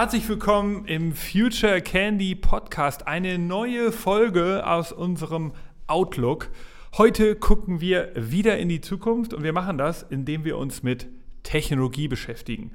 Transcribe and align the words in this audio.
Herzlich 0.00 0.28
willkommen 0.28 0.84
im 0.84 1.12
Future 1.12 1.80
Candy 1.80 2.36
Podcast. 2.36 3.08
Eine 3.08 3.36
neue 3.36 3.90
Folge 3.90 4.64
aus 4.64 4.92
unserem 4.92 5.50
Outlook. 5.88 6.50
Heute 6.96 7.34
gucken 7.34 7.80
wir 7.80 8.12
wieder 8.14 8.58
in 8.58 8.68
die 8.68 8.80
Zukunft 8.80 9.34
und 9.34 9.42
wir 9.42 9.52
machen 9.52 9.76
das, 9.76 10.04
indem 10.08 10.44
wir 10.44 10.56
uns 10.56 10.84
mit 10.84 11.08
Technologie 11.42 12.06
beschäftigen. 12.06 12.70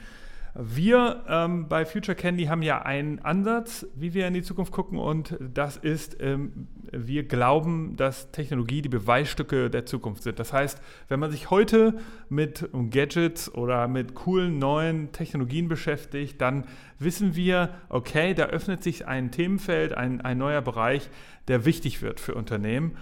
Wir 0.56 1.24
ähm, 1.28 1.68
bei 1.68 1.84
Future 1.84 2.16
Candy 2.16 2.46
haben 2.46 2.62
ja 2.62 2.84
einen 2.84 3.18
Ansatz, 3.20 3.88
wie 3.96 4.14
wir 4.14 4.28
in 4.28 4.36
die 4.36 4.44
Zukunft 4.44 4.72
gucken, 4.72 5.00
und 5.00 5.36
das 5.40 5.78
ist, 5.78 6.18
ähm, 6.22 6.68
wir 6.92 7.24
glauben, 7.28 7.96
dass 7.96 8.30
Technologie 8.30 8.84
die 8.84 8.90
Beweisstücke 8.90 9.72
der 9.72 9.88
Zukunft 9.88 10.22
sind. 10.22 10.38
Das 10.38 10.54
heißt, 10.54 10.80
wenn 11.08 11.20
man 11.20 11.32
sich 11.32 11.50
heute 11.50 11.96
mit 12.30 12.70
Gadgets 12.92 13.52
oder 13.52 13.88
mit 13.88 14.14
coolen 14.14 14.60
neuen 14.60 15.12
Technologien 15.12 15.68
beschäftigt, 15.68 16.40
dann 16.40 16.66
wissen 17.00 17.36
wir, 17.36 17.70
okay, 17.90 18.36
da 18.36 18.46
öffnet 18.46 18.84
sich 18.84 19.08
ein 19.08 19.32
Themenfeld, 19.32 19.96
ein, 19.96 20.22
ein 20.22 20.38
neuer 20.38 20.62
Bereich, 20.62 21.10
der 21.48 21.66
wichtig 21.66 22.04
wird 22.04 22.20
für 22.20 22.36
Unternehmen. 22.36 22.96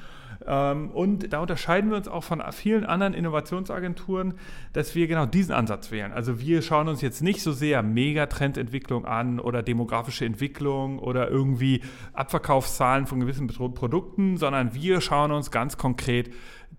Ähm, 0.45 0.89
und 0.91 1.31
da 1.33 1.39
unterscheiden 1.39 1.89
wir 1.89 1.97
uns 1.97 2.07
auch 2.07 2.23
von 2.23 2.41
vielen 2.51 2.85
anderen 2.85 3.13
Innovationsagenturen, 3.13 4.35
dass 4.73 4.95
wir 4.95 5.07
genau 5.07 5.25
diesen 5.25 5.53
Ansatz 5.53 5.91
wählen. 5.91 6.11
Also 6.11 6.39
wir 6.39 6.61
schauen 6.61 6.87
uns 6.87 7.01
jetzt 7.01 7.21
nicht 7.21 7.41
so 7.41 7.51
sehr 7.51 7.83
Megatrendentwicklung 7.83 9.05
an 9.05 9.39
oder 9.39 9.63
demografische 9.63 10.25
Entwicklung 10.25 10.99
oder 10.99 11.29
irgendwie 11.29 11.81
Abverkaufszahlen 12.13 13.07
von 13.07 13.19
gewissen 13.19 13.47
Produkten, 13.47 14.37
sondern 14.37 14.73
wir 14.73 15.01
schauen 15.01 15.31
uns 15.31 15.51
ganz 15.51 15.77
konkret 15.77 16.31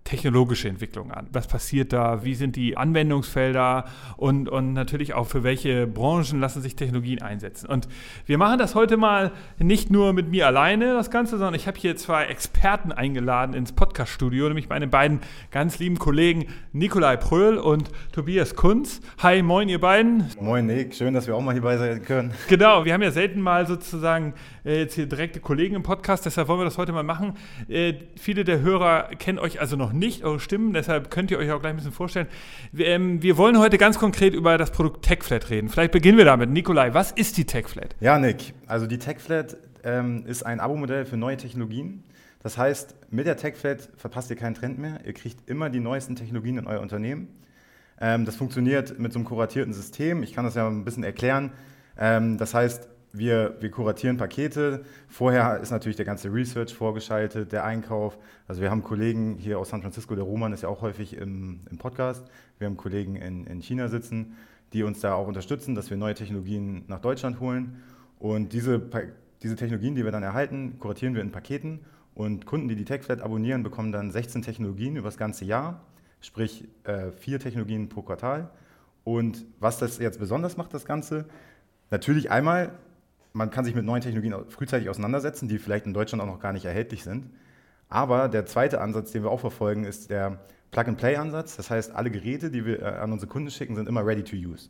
technologische 0.03 0.67
Entwicklung 0.67 1.11
an. 1.11 1.27
Was 1.31 1.47
passiert 1.47 1.93
da? 1.93 2.23
Wie 2.23 2.35
sind 2.35 2.55
die 2.55 2.75
Anwendungsfelder? 2.75 3.85
Und, 4.17 4.49
und 4.49 4.73
natürlich 4.73 5.13
auch 5.13 5.27
für 5.27 5.43
welche 5.43 5.87
Branchen 5.87 6.39
lassen 6.39 6.61
sich 6.61 6.75
Technologien 6.75 7.21
einsetzen? 7.21 7.67
Und 7.67 7.87
wir 8.25 8.37
machen 8.37 8.59
das 8.59 8.75
heute 8.75 8.97
mal 8.97 9.31
nicht 9.59 9.89
nur 9.89 10.13
mit 10.13 10.29
mir 10.29 10.47
alleine, 10.47 10.93
das 10.93 11.09
Ganze, 11.09 11.37
sondern 11.37 11.55
ich 11.55 11.67
habe 11.67 11.79
hier 11.79 11.95
zwei 11.95 12.25
Experten 12.25 12.91
eingeladen 12.91 13.53
ins 13.53 13.71
Podcast-Studio, 13.71 14.47
nämlich 14.47 14.67
meine 14.67 14.87
beiden 14.87 15.21
ganz 15.51 15.79
lieben 15.79 15.97
Kollegen 15.97 16.47
Nikolai 16.73 17.15
Pröhl 17.15 17.57
und 17.57 17.89
Tobias 18.11 18.55
Kunz. 18.55 18.99
Hi, 19.19 19.41
moin, 19.41 19.69
ihr 19.69 19.79
beiden. 19.79 20.27
Moin, 20.39 20.65
Nick. 20.65 20.95
Schön, 20.95 21.13
dass 21.13 21.27
wir 21.27 21.35
auch 21.35 21.41
mal 21.41 21.53
hierbei 21.53 21.77
sein 21.77 22.03
können. 22.03 22.33
Genau, 22.49 22.83
wir 22.83 22.93
haben 22.93 23.01
ja 23.01 23.11
selten 23.11 23.41
mal 23.41 23.65
sozusagen 23.65 24.33
äh, 24.65 24.79
jetzt 24.79 24.95
hier 24.95 25.05
direkte 25.05 25.39
Kollegen 25.39 25.75
im 25.75 25.83
Podcast, 25.83 26.25
deshalb 26.25 26.47
wollen 26.47 26.59
wir 26.59 26.65
das 26.65 26.77
heute 26.77 26.91
mal 26.91 27.03
machen. 27.03 27.33
Äh, 27.67 27.95
viele 28.15 28.43
der 28.43 28.61
Hörer 28.61 29.09
kennen 29.17 29.39
euch 29.39 29.59
also 29.59 29.75
noch 29.75 29.93
nicht, 29.93 30.23
eure 30.23 30.39
Stimmen, 30.39 30.73
deshalb 30.73 31.11
könnt 31.11 31.31
ihr 31.31 31.37
euch 31.37 31.51
auch 31.51 31.59
gleich 31.59 31.71
ein 31.71 31.77
bisschen 31.77 31.91
vorstellen. 31.91 32.27
Wir, 32.71 32.87
ähm, 32.87 33.21
wir 33.21 33.37
wollen 33.37 33.57
heute 33.59 33.77
ganz 33.77 33.99
konkret 33.99 34.33
über 34.33 34.57
das 34.57 34.71
Produkt 34.71 35.05
TechFlat 35.05 35.49
reden. 35.49 35.69
Vielleicht 35.69 35.91
beginnen 35.91 36.17
wir 36.17 36.25
damit. 36.25 36.49
Nikolai, 36.49 36.93
was 36.93 37.11
ist 37.11 37.37
die 37.37 37.45
TechFlat? 37.45 37.95
Ja, 37.99 38.19
Nick, 38.19 38.53
also 38.67 38.87
die 38.87 38.99
TechFlat 38.99 39.57
ähm, 39.83 40.25
ist 40.25 40.43
ein 40.43 40.59
Abo-Modell 40.59 41.05
für 41.05 41.17
neue 41.17 41.37
Technologien. 41.37 42.03
Das 42.41 42.57
heißt, 42.57 42.95
mit 43.09 43.25
der 43.25 43.37
TechFlat 43.37 43.89
verpasst 43.95 44.29
ihr 44.29 44.35
keinen 44.35 44.53
Trend 44.53 44.77
mehr. 44.77 44.99
Ihr 45.05 45.13
kriegt 45.13 45.49
immer 45.49 45.69
die 45.69 45.79
neuesten 45.79 46.15
Technologien 46.15 46.57
in 46.57 46.67
euer 46.67 46.81
Unternehmen. 46.81 47.29
Ähm, 48.01 48.25
das 48.25 48.35
funktioniert 48.35 48.99
mit 48.99 49.13
so 49.13 49.19
einem 49.19 49.25
kuratierten 49.25 49.73
System. 49.73 50.23
Ich 50.23 50.33
kann 50.33 50.43
das 50.43 50.55
ja 50.55 50.67
ein 50.67 50.83
bisschen 50.83 51.03
erklären. 51.03 51.51
Ähm, 51.97 52.37
das 52.37 52.53
heißt, 52.53 52.89
wir, 53.13 53.55
wir 53.59 53.69
kuratieren 53.69 54.17
Pakete. 54.17 54.83
Vorher 55.07 55.59
ist 55.59 55.69
natürlich 55.69 55.95
der 55.95 56.05
ganze 56.05 56.33
Research 56.33 56.73
vorgeschaltet, 56.73 57.51
der 57.51 57.63
Einkauf. 57.63 58.17
Also 58.47 58.61
wir 58.61 58.71
haben 58.71 58.83
Kollegen 58.83 59.37
hier 59.37 59.59
aus 59.59 59.69
San 59.69 59.81
Francisco, 59.81 60.15
der 60.15 60.23
Roman 60.23 60.51
ist 60.51 60.63
ja 60.63 60.69
auch 60.69 60.81
häufig 60.81 61.15
im, 61.15 61.61
im 61.69 61.77
Podcast. 61.77 62.25
Wir 62.57 62.65
haben 62.65 62.75
Kollegen 62.75 63.15
in, 63.15 63.45
in 63.45 63.61
China 63.61 63.87
sitzen, 63.87 64.35
die 64.73 64.81
uns 64.81 64.99
da 64.99 65.13
auch 65.13 65.27
unterstützen, 65.27 65.75
dass 65.75 65.91
wir 65.91 65.97
neue 65.97 66.15
Technologien 66.15 66.85
nach 66.87 66.99
Deutschland 66.99 67.39
holen. 67.39 67.83
Und 68.17 68.51
diese, 68.51 68.81
diese 69.43 69.55
Technologien, 69.55 69.93
die 69.93 70.03
wir 70.03 70.11
dann 70.11 70.23
erhalten, 70.23 70.79
kuratieren 70.79 71.13
wir 71.13 71.21
in 71.21 71.31
Paketen. 71.31 71.81
Und 72.15 72.47
Kunden, 72.47 72.67
die 72.67 72.75
die 72.75 72.85
TechFlat 72.85 73.21
abonnieren, 73.21 73.61
bekommen 73.61 73.91
dann 73.91 74.11
16 74.11 74.41
Technologien 74.41 74.95
über 74.95 75.07
das 75.07 75.17
ganze 75.17 75.45
Jahr, 75.45 75.81
sprich 76.19 76.67
äh, 76.83 77.11
vier 77.11 77.39
Technologien 77.39 77.89
pro 77.89 78.01
Quartal. 78.01 78.49
Und 79.03 79.45
was 79.59 79.77
das 79.77 79.99
jetzt 79.99 80.19
besonders 80.19 80.57
macht, 80.57 80.73
das 80.73 80.85
Ganze, 80.85 81.25
natürlich 81.91 82.31
einmal 82.31 82.71
man 83.33 83.49
kann 83.49 83.65
sich 83.65 83.75
mit 83.75 83.83
neuen 83.83 84.01
Technologien 84.01 84.35
frühzeitig 84.49 84.89
auseinandersetzen, 84.89 85.47
die 85.47 85.57
vielleicht 85.57 85.85
in 85.85 85.93
Deutschland 85.93 86.21
auch 86.21 86.27
noch 86.27 86.39
gar 86.39 86.53
nicht 86.53 86.65
erhältlich 86.65 87.03
sind. 87.03 87.29
Aber 87.89 88.29
der 88.29 88.45
zweite 88.45 88.79
Ansatz, 88.79 89.11
den 89.11 89.23
wir 89.23 89.31
auch 89.31 89.39
verfolgen, 89.39 89.83
ist 89.83 90.09
der 90.09 90.39
Plug-and-Play-Ansatz. 90.71 91.57
Das 91.57 91.69
heißt, 91.69 91.95
alle 91.95 92.11
Geräte, 92.11 92.49
die 92.49 92.65
wir 92.65 92.81
äh, 92.81 92.85
an 92.85 93.11
unsere 93.11 93.29
Kunden 93.29 93.51
schicken, 93.51 93.75
sind 93.75 93.89
immer 93.89 94.05
ready 94.05 94.23
to 94.23 94.35
use. 94.35 94.69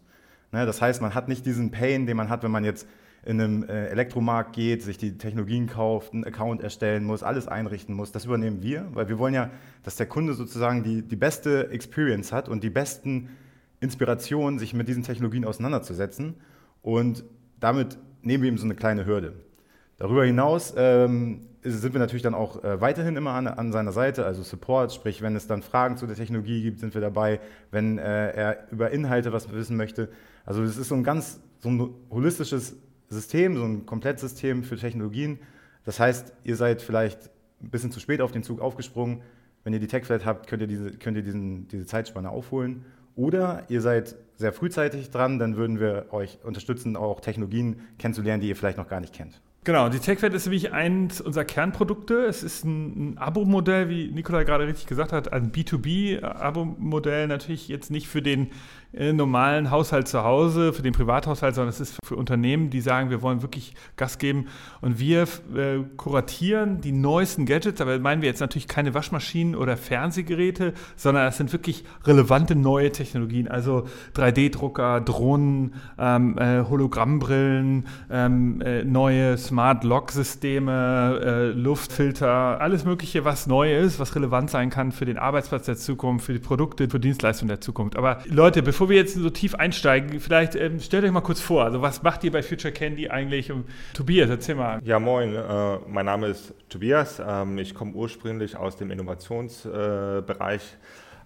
Ne, 0.51 0.65
das 0.65 0.81
heißt, 0.81 1.01
man 1.01 1.13
hat 1.13 1.27
nicht 1.27 1.45
diesen 1.45 1.71
Pain, 1.71 2.05
den 2.05 2.17
man 2.17 2.29
hat, 2.29 2.43
wenn 2.43 2.51
man 2.51 2.63
jetzt 2.63 2.87
in 3.25 3.39
einem 3.39 3.63
äh, 3.63 3.87
Elektromarkt 3.87 4.53
geht, 4.53 4.83
sich 4.83 4.97
die 4.97 5.17
Technologien 5.17 5.67
kauft, 5.67 6.13
einen 6.13 6.25
Account 6.25 6.61
erstellen 6.61 7.05
muss, 7.05 7.23
alles 7.23 7.47
einrichten 7.47 7.95
muss. 7.95 8.11
Das 8.11 8.25
übernehmen 8.25 8.61
wir, 8.61 8.87
weil 8.93 9.07
wir 9.07 9.17
wollen 9.17 9.33
ja, 9.33 9.49
dass 9.83 9.95
der 9.95 10.07
Kunde 10.07 10.33
sozusagen 10.33 10.83
die, 10.83 11.01
die 11.01 11.15
beste 11.15 11.69
Experience 11.69 12.31
hat 12.31 12.49
und 12.49 12.63
die 12.63 12.69
besten 12.69 13.29
Inspirationen, 13.79 14.59
sich 14.59 14.73
mit 14.73 14.87
diesen 14.87 15.03
Technologien 15.03 15.45
auseinanderzusetzen. 15.45 16.35
Und 16.81 17.23
damit 17.59 17.97
nehmen 18.23 18.43
wir 18.43 18.49
ihm 18.49 18.57
so 18.57 18.65
eine 18.65 18.75
kleine 18.75 19.05
Hürde. 19.05 19.33
Darüber 19.97 20.25
hinaus 20.25 20.73
ähm, 20.75 21.41
sind 21.61 21.93
wir 21.93 21.99
natürlich 21.99 22.23
dann 22.23 22.33
auch 22.33 22.63
äh, 22.63 22.81
weiterhin 22.81 23.15
immer 23.15 23.31
an, 23.31 23.47
an, 23.47 23.71
seiner 23.71 23.91
Seite, 23.91 24.25
also 24.25 24.43
Support, 24.43 24.93
sprich, 24.93 25.21
wenn 25.21 25.35
es 25.35 25.47
dann 25.47 25.61
Fragen 25.61 25.97
zu 25.97 26.07
der 26.07 26.15
Technologie 26.15 26.61
gibt, 26.61 26.79
sind 26.79 26.93
wir 26.93 27.01
dabei, 27.01 27.39
wenn 27.71 27.97
äh, 27.97 28.31
er 28.31 28.71
über 28.71 28.91
Inhalte 28.91 29.31
was 29.31 29.51
wissen 29.51 29.77
möchte. 29.77 30.09
Also 30.45 30.63
es 30.63 30.77
ist 30.77 30.89
so 30.89 30.95
ein 30.95 31.03
ganz 31.03 31.39
so 31.59 31.69
ein 31.69 31.93
holistisches 32.09 32.75
System, 33.09 33.55
so 33.55 33.63
ein 33.63 33.85
Komplettsystem 33.85 34.63
für 34.63 34.75
Technologien. 34.75 35.39
Das 35.85 35.99
heißt, 35.99 36.33
ihr 36.43 36.57
seid 36.57 36.81
vielleicht 36.81 37.29
ein 37.61 37.69
bisschen 37.69 37.91
zu 37.91 38.01
spät 38.01 38.19
auf 38.19 38.31
den 38.31 38.43
Zug 38.43 38.59
aufgesprungen. 38.59 39.21
Wenn 39.63 39.71
ihr 39.71 39.79
die 39.79 39.87
TechFlat 39.87 40.25
habt, 40.25 40.47
könnt 40.47 40.61
ihr, 40.61 40.67
diese, 40.67 40.91
könnt 40.91 41.15
ihr 41.15 41.23
diesen, 41.23 41.69
diese 41.69 41.85
Zeitspanne 41.85 42.29
aufholen. 42.29 42.83
Oder 43.15 43.63
ihr 43.69 43.79
seid 43.79 44.15
sehr 44.37 44.53
frühzeitig 44.53 45.11
dran, 45.11 45.39
dann 45.39 45.55
würden 45.57 45.79
wir 45.79 46.07
euch 46.11 46.39
unterstützen, 46.43 46.95
auch 46.95 47.19
Technologien 47.19 47.81
kennenzulernen, 47.99 48.41
die 48.41 48.49
ihr 48.49 48.55
vielleicht 48.55 48.77
noch 48.77 48.87
gar 48.87 48.99
nicht 48.99 49.13
kennt. 49.13 49.41
Genau, 49.65 49.87
die 49.87 49.99
TechFed 49.99 50.33
ist 50.33 50.45
nämlich 50.45 50.73
eins 50.73 51.21
unserer 51.21 51.45
Kernprodukte. 51.45 52.25
Es 52.25 52.43
ist 52.43 52.65
ein, 52.65 53.13
ein 53.13 53.17
Abo-Modell, 53.17 53.87
wie 53.87 54.11
Nikola 54.11 54.43
gerade 54.43 54.67
richtig 54.67 54.87
gesagt 54.87 55.13
hat, 55.13 55.31
ein 55.31 55.53
B2B-Abo-Modell, 55.53 57.27
natürlich 57.27 57.69
jetzt 57.69 57.89
nicht 57.89 58.09
für 58.09 58.21
den 58.21 58.51
normalen 58.93 59.71
Haushalt 59.71 60.07
zu 60.07 60.23
Hause, 60.23 60.73
für 60.73 60.81
den 60.81 60.93
Privathaushalt, 60.93 61.55
sondern 61.55 61.69
es 61.69 61.79
ist 61.79 61.97
für 62.05 62.15
Unternehmen, 62.15 62.69
die 62.69 62.81
sagen, 62.81 63.09
wir 63.09 63.21
wollen 63.21 63.41
wirklich 63.41 63.73
Gas 63.95 64.17
geben. 64.17 64.47
Und 64.81 64.99
wir 64.99 65.23
äh, 65.23 65.79
kuratieren 65.97 66.81
die 66.81 66.91
neuesten 66.91 67.45
Gadgets, 67.45 67.81
aber 67.81 67.97
meinen 67.99 68.21
wir 68.21 68.29
jetzt 68.29 68.39
natürlich 68.39 68.67
keine 68.67 68.93
Waschmaschinen 68.93 69.55
oder 69.55 69.77
Fernsehgeräte, 69.77 70.73
sondern 70.95 71.27
es 71.27 71.37
sind 71.37 71.51
wirklich 71.53 71.85
relevante 72.05 72.55
neue 72.55 72.91
Technologien, 72.91 73.47
also 73.47 73.87
3D-Drucker, 74.15 75.01
Drohnen, 75.01 75.75
ähm, 75.97 76.37
äh, 76.37 76.63
Hologrammbrillen, 76.63 77.87
ähm, 78.11 78.61
äh, 78.61 78.83
neue 78.83 79.37
Smart 79.37 79.83
Lock-Systeme, 79.83 81.19
äh, 81.23 81.45
Luftfilter, 81.57 82.61
alles 82.61 82.85
Mögliche, 82.85 83.25
was 83.25 83.47
neu 83.47 83.75
ist, 83.75 83.99
was 83.99 84.15
relevant 84.15 84.49
sein 84.49 84.69
kann 84.69 84.91
für 84.91 85.05
den 85.05 85.17
Arbeitsplatz 85.17 85.65
der 85.65 85.77
Zukunft, 85.77 86.25
für 86.25 86.33
die 86.33 86.39
Produkte, 86.39 86.89
für 86.89 86.99
Dienstleistungen 86.99 87.49
der 87.49 87.61
Zukunft. 87.61 87.97
Aber 87.97 88.19
Leute, 88.25 88.61
bevor 88.63 88.82
bevor 88.83 88.89
wir 88.89 88.97
jetzt 88.97 89.15
so 89.15 89.29
tief 89.29 89.55
einsteigen, 89.55 90.19
vielleicht 90.19 90.55
ähm, 90.55 90.81
stellt 90.81 91.05
euch 91.05 91.11
mal 91.11 91.21
kurz 91.21 91.39
vor. 91.39 91.63
Also, 91.63 91.81
was 91.81 92.03
macht 92.03 92.21
ihr 92.25 92.33
bei 92.33 92.43
Future 92.43 92.73
Candy 92.73 93.07
eigentlich? 93.07 93.49
Und 93.49 93.63
Tobias, 93.93 94.29
erzähl 94.29 94.55
mal. 94.55 94.81
Ja, 94.83 94.99
moin. 94.99 95.33
Äh, 95.33 95.77
mein 95.87 96.05
Name 96.05 96.27
ist 96.27 96.53
Tobias. 96.67 97.21
Ähm, 97.25 97.57
ich 97.59 97.73
komme 97.73 97.93
ursprünglich 97.93 98.57
aus 98.57 98.75
dem 98.75 98.91
Innovationsbereich. 98.91 100.61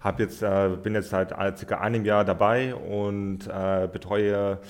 Äh, 0.04 0.12
jetzt, 0.18 0.40
äh, 0.40 0.70
bin 0.80 0.94
jetzt 0.94 1.10
seit 1.10 1.30
circa 1.58 1.80
einem 1.80 2.04
Jahr 2.04 2.24
dabei 2.24 2.76
und 2.76 3.48
äh, 3.48 3.88
betreue 3.92 4.60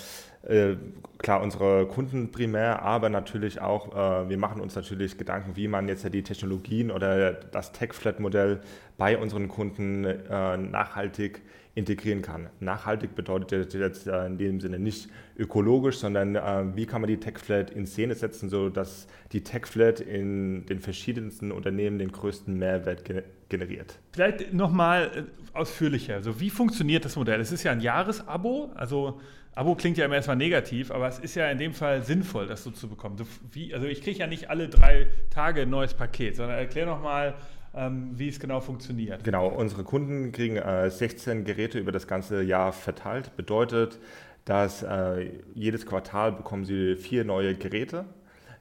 äh, 0.49 0.77
klar 1.19 1.43
unsere 1.43 1.87
Kunden 1.89 2.33
primär, 2.33 2.81
aber 2.81 3.11
natürlich 3.11 3.61
auch, 3.61 3.93
äh, 3.93 4.31
wir 4.31 4.39
machen 4.39 4.63
uns 4.63 4.75
natürlich 4.77 5.19
Gedanken, 5.19 5.57
wie 5.57 5.69
man 5.69 5.89
jetzt 5.89 6.11
die 6.11 6.23
Technologien 6.23 6.91
oder 6.91 7.35
das 7.35 7.73
Tech-Flat-Modell 7.73 8.61
bei 8.97 9.19
unseren 9.19 9.49
Kunden 9.49 10.05
äh, 10.05 10.57
nachhaltig 10.57 11.43
integrieren 11.79 12.23
kann. 12.23 12.51
Nachhaltig 12.59 13.15
bedeutet 13.15 13.73
jetzt 13.73 14.09
in 14.09 14.37
dem 14.37 14.61
Sinne 14.61 14.81
nicht 14.81 15.09
ökologisch, 15.39 15.99
sondern 15.99 16.35
wie 16.75 16.87
kann 16.87 17.01
man 17.01 17.09
die 17.09 17.19
Tech-Flat 17.19 17.71
in 17.71 17.87
Szene 17.87 18.17
setzen, 18.17 18.49
sodass 18.49 19.07
die 19.33 19.43
Tech-Flat 19.43 20.01
in 20.01 20.67
den 20.67 20.81
verschiedensten 20.81 21.53
Unternehmen 21.53 21.99
den 21.99 22.11
größten 22.11 22.59
Mehrwert 22.59 23.05
generiert. 23.49 24.01
Vielleicht 24.13 24.53
nochmal 24.53 25.29
ausführlicher. 25.53 26.17
Also 26.17 26.41
wie 26.41 26.51
funktioniert 26.51 27.05
das 27.05 27.15
Modell? 27.15 27.41
Es 27.41 27.53
ist 27.53 27.63
ja 27.63 27.71
ein 27.71 27.81
Jahresabo, 27.81 28.73
also 28.75 29.21
Abo 29.55 29.75
klingt 29.75 29.99
ja 29.99 30.05
immer 30.05 30.17
erstmal 30.17 30.37
negativ, 30.37 30.91
aber 30.91 31.09
es 31.09 31.19
ist 31.19 31.35
ja 31.35 31.49
in 31.51 31.59
dem 31.59 31.75
Fall 31.75 32.03
sinnvoll, 32.03 32.47
das 32.47 32.65
so 32.65 32.71
zu 32.71 32.89
bekommen. 32.89 33.17
Wie, 33.53 33.73
also 33.73 33.87
ich 33.87 34.03
kriege 34.03 34.19
ja 34.19 34.27
nicht 34.27 34.51
alle 34.51 34.69
drei 34.69 35.09
Tage 35.31 35.63
ein 35.63 35.71
neues 35.71 35.95
Paket, 35.95 36.37
sondern 36.37 36.59
erklär 36.59 36.87
noch 36.87 37.03
mal, 37.03 37.35
wie 37.73 38.29
es 38.29 38.41
genau 38.41 38.61
funktioniert. 38.61 39.25
Genau, 39.25 39.49
unsere 39.49 39.85
Kunden 39.85 40.33
kriegen 40.33 40.57
äh, 40.57 40.91
16 40.91 41.45
Geräte 41.45 41.79
über 41.79 41.93
das 41.93 42.07
ganze 42.07 42.43
Jahr 42.43 42.73
verteilt. 42.73 43.37
Bedeutet, 43.37 43.99
dass 44.45 44.83
äh, 44.83 45.31
jedes 45.55 45.85
Quartal 45.85 46.33
bekommen 46.33 46.65
sie 46.65 46.97
vier 46.97 47.25
neue 47.25 47.55
Geräte 47.55 48.07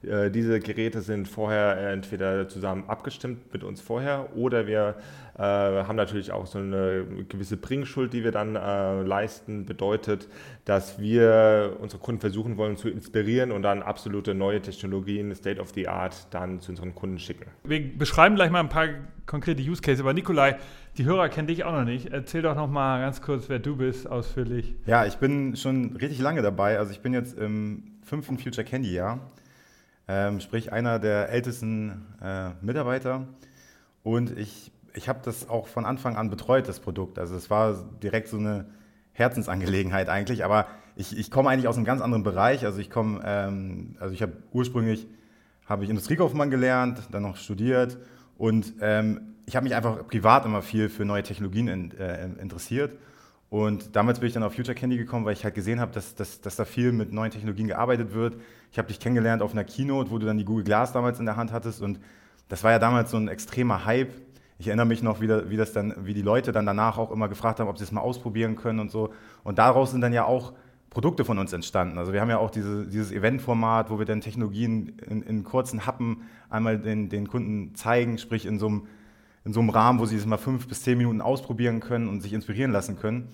äh, 0.02 0.30
diese 0.30 0.60
Geräte 0.60 1.00
sind 1.00 1.28
vorher 1.28 1.92
entweder 1.92 2.48
zusammen 2.48 2.84
abgestimmt 2.86 3.52
mit 3.52 3.64
uns 3.64 3.80
vorher 3.80 4.36
oder 4.36 4.66
wir 4.66 4.96
äh, 5.36 5.42
haben 5.42 5.96
natürlich 5.96 6.32
auch 6.32 6.46
so 6.46 6.58
eine 6.58 7.06
gewisse 7.28 7.56
Bringschuld, 7.56 8.12
die 8.12 8.24
wir 8.24 8.32
dann 8.32 8.56
äh, 8.56 9.02
leisten. 9.02 9.66
Bedeutet, 9.66 10.28
dass 10.64 10.98
wir 10.98 11.76
unsere 11.80 12.02
Kunden 12.02 12.20
versuchen 12.20 12.56
wollen 12.56 12.76
zu 12.76 12.88
inspirieren 12.88 13.52
und 13.52 13.62
dann 13.62 13.82
absolute 13.82 14.34
neue 14.34 14.60
Technologien, 14.60 15.34
State 15.34 15.60
of 15.60 15.70
the 15.74 15.88
Art, 15.88 16.26
dann 16.30 16.60
zu 16.60 16.72
unseren 16.72 16.94
Kunden 16.94 17.18
schicken. 17.18 17.46
Wir 17.64 17.80
beschreiben 17.96 18.34
gleich 18.34 18.50
mal 18.50 18.60
ein 18.60 18.68
paar 18.68 18.88
konkrete 19.26 19.62
Use 19.62 19.80
Cases, 19.82 20.00
aber 20.00 20.12
Nikolai, 20.12 20.56
die 20.96 21.04
Hörer 21.04 21.28
kennen 21.28 21.46
dich 21.46 21.64
auch 21.64 21.72
noch 21.72 21.84
nicht. 21.84 22.06
Erzähl 22.12 22.42
doch 22.42 22.56
noch 22.56 22.68
mal 22.68 23.00
ganz 23.00 23.22
kurz, 23.22 23.48
wer 23.48 23.60
du 23.60 23.76
bist, 23.76 24.08
ausführlich. 24.08 24.74
Ja, 24.86 25.06
ich 25.06 25.16
bin 25.16 25.54
schon 25.54 25.96
richtig 25.96 26.18
lange 26.18 26.42
dabei. 26.42 26.78
Also 26.78 26.90
ich 26.90 27.00
bin 27.00 27.12
jetzt 27.12 27.38
im 27.38 27.84
fünften 28.02 28.38
Future 28.38 28.64
Candy 28.64 28.92
Jahr 28.92 29.20
ähm, 30.08 30.40
sprich 30.40 30.72
einer 30.72 30.98
der 30.98 31.28
ältesten 31.28 32.06
äh, 32.22 32.50
Mitarbeiter. 32.62 33.28
Und 34.02 34.36
ich, 34.38 34.72
ich 34.94 35.08
habe 35.08 35.20
das 35.22 35.48
auch 35.48 35.68
von 35.68 35.84
Anfang 35.84 36.16
an 36.16 36.30
betreut, 36.30 36.66
das 36.66 36.80
Produkt. 36.80 37.18
Also 37.18 37.36
es 37.36 37.50
war 37.50 37.74
direkt 38.02 38.28
so 38.28 38.38
eine 38.38 38.66
Herzensangelegenheit 39.12 40.08
eigentlich, 40.08 40.44
aber 40.44 40.66
ich, 40.96 41.16
ich 41.16 41.30
komme 41.30 41.50
eigentlich 41.50 41.68
aus 41.68 41.76
einem 41.76 41.84
ganz 41.84 42.00
anderen 42.00 42.22
Bereich. 42.22 42.64
Also 42.64 42.78
ich 42.80 42.90
komme, 42.90 43.20
ähm, 43.24 43.96
also 44.00 44.14
ich 44.14 44.22
habe 44.22 44.32
ursprünglich 44.52 45.06
habe 45.66 45.84
ich 45.84 45.90
Industriekaufmann 45.90 46.50
gelernt, 46.50 47.02
dann 47.10 47.22
noch 47.22 47.36
studiert 47.36 47.98
und 48.38 48.72
ähm, 48.80 49.34
ich 49.44 49.56
habe 49.56 49.64
mich 49.64 49.74
einfach 49.74 50.06
privat 50.06 50.46
immer 50.46 50.62
viel 50.62 50.88
für 50.88 51.04
neue 51.04 51.22
Technologien 51.22 51.68
in, 51.68 51.90
äh, 51.98 52.24
interessiert 52.40 52.92
und 53.50 53.96
damals 53.96 54.20
bin 54.20 54.28
ich 54.28 54.34
dann 54.34 54.42
auf 54.42 54.54
Future 54.54 54.74
Candy 54.74 54.98
gekommen, 54.98 55.24
weil 55.24 55.32
ich 55.32 55.42
halt 55.42 55.54
gesehen 55.54 55.80
habe, 55.80 55.92
dass, 55.92 56.14
dass, 56.14 56.40
dass 56.40 56.56
da 56.56 56.64
viel 56.66 56.92
mit 56.92 57.12
neuen 57.12 57.30
Technologien 57.30 57.66
gearbeitet 57.66 58.12
wird. 58.12 58.36
Ich 58.70 58.78
habe 58.78 58.88
dich 58.88 59.00
kennengelernt 59.00 59.40
auf 59.40 59.52
einer 59.52 59.64
Keynote, 59.64 60.10
wo 60.10 60.18
du 60.18 60.26
dann 60.26 60.36
die 60.36 60.44
Google 60.44 60.64
Glass 60.64 60.92
damals 60.92 61.18
in 61.18 61.24
der 61.24 61.36
Hand 61.36 61.50
hattest. 61.50 61.80
Und 61.80 61.98
das 62.48 62.62
war 62.62 62.72
ja 62.72 62.78
damals 62.78 63.10
so 63.10 63.16
ein 63.16 63.28
extremer 63.28 63.86
Hype. 63.86 64.12
Ich 64.58 64.66
erinnere 64.66 64.86
mich 64.86 65.02
noch, 65.02 65.22
wie, 65.22 65.28
wie, 65.28 65.56
das 65.56 65.72
dann, 65.72 65.94
wie 66.04 66.12
die 66.12 66.22
Leute 66.22 66.52
dann 66.52 66.66
danach 66.66 66.98
auch 66.98 67.10
immer 67.10 67.28
gefragt 67.28 67.60
haben, 67.60 67.68
ob 67.68 67.78
sie 67.78 67.84
es 67.84 67.92
mal 67.92 68.02
ausprobieren 68.02 68.56
können 68.56 68.80
und 68.80 68.90
so. 68.90 69.14
Und 69.44 69.58
daraus 69.58 69.92
sind 69.92 70.02
dann 70.02 70.12
ja 70.12 70.24
auch 70.24 70.52
Produkte 70.90 71.24
von 71.24 71.38
uns 71.38 71.52
entstanden. 71.52 71.96
Also 71.96 72.12
wir 72.12 72.20
haben 72.20 72.30
ja 72.30 72.38
auch 72.38 72.50
diese, 72.50 72.86
dieses 72.86 73.12
Eventformat, 73.12 73.88
wo 73.88 73.98
wir 73.98 74.04
dann 74.04 74.20
Technologien 74.20 74.98
in, 75.08 75.22
in 75.22 75.44
kurzen 75.44 75.86
Happen 75.86 76.22
einmal 76.50 76.78
den, 76.78 77.08
den 77.08 77.28
Kunden 77.28 77.74
zeigen, 77.74 78.18
sprich 78.18 78.44
in 78.44 78.58
so 78.58 78.66
einem 78.66 78.86
in 79.44 79.52
so 79.52 79.60
einem 79.60 79.70
Rahmen, 79.70 79.98
wo 79.98 80.06
sie 80.06 80.16
es 80.16 80.26
mal 80.26 80.36
fünf 80.36 80.68
bis 80.68 80.82
zehn 80.82 80.98
Minuten 80.98 81.20
ausprobieren 81.20 81.80
können 81.80 82.08
und 82.08 82.20
sich 82.20 82.32
inspirieren 82.32 82.72
lassen 82.72 82.98
können. 82.98 83.28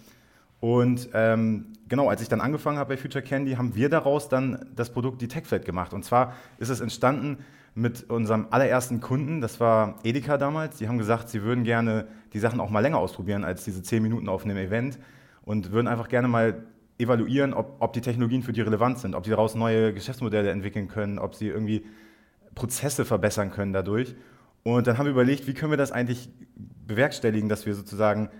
Und 0.60 1.10
ähm, 1.12 1.66
genau, 1.88 2.08
als 2.08 2.22
ich 2.22 2.28
dann 2.28 2.40
angefangen 2.40 2.78
habe 2.78 2.94
bei 2.94 2.96
Future 2.96 3.22
Candy, 3.22 3.54
haben 3.54 3.74
wir 3.74 3.88
daraus 3.88 4.28
dann 4.28 4.66
das 4.74 4.90
Produkt 4.90 5.20
Detectflat 5.20 5.64
gemacht. 5.64 5.92
Und 5.92 6.04
zwar 6.04 6.34
ist 6.58 6.70
es 6.70 6.80
entstanden 6.80 7.38
mit 7.74 8.08
unserem 8.08 8.46
allerersten 8.50 9.00
Kunden, 9.00 9.40
das 9.40 9.58
war 9.58 9.98
Edeka 10.04 10.38
damals. 10.38 10.78
Die 10.78 10.88
haben 10.88 10.96
gesagt, 10.96 11.28
sie 11.28 11.42
würden 11.42 11.64
gerne 11.64 12.06
die 12.32 12.38
Sachen 12.38 12.60
auch 12.60 12.70
mal 12.70 12.80
länger 12.80 12.98
ausprobieren 12.98 13.44
als 13.44 13.64
diese 13.64 13.82
zehn 13.82 14.02
Minuten 14.02 14.28
auf 14.28 14.44
einem 14.44 14.56
Event 14.56 14.98
und 15.42 15.72
würden 15.72 15.88
einfach 15.88 16.08
gerne 16.08 16.28
mal 16.28 16.62
evaluieren, 16.98 17.52
ob, 17.52 17.76
ob 17.80 17.92
die 17.92 18.00
Technologien 18.00 18.42
für 18.42 18.52
die 18.52 18.60
relevant 18.60 18.98
sind, 18.98 19.14
ob 19.14 19.24
sie 19.24 19.30
daraus 19.30 19.54
neue 19.56 19.92
Geschäftsmodelle 19.92 20.50
entwickeln 20.50 20.88
können, 20.88 21.18
ob 21.18 21.34
sie 21.34 21.48
irgendwie 21.48 21.84
Prozesse 22.54 23.04
verbessern 23.04 23.50
können 23.50 23.72
dadurch. 23.72 24.14
Und 24.64 24.87
dann 24.87 24.99
haben 24.99 25.05
wir 25.06 25.12
überlegt, 25.12 25.46
wie 25.46 25.55
können 25.55 25.70
wir 25.70 25.76
das 25.76 25.93
eigentlich 25.93 26.31
bewerkstelligen, 26.56 27.49
dass 27.49 27.66
wir 27.66 27.75
sozusagen 27.75 28.31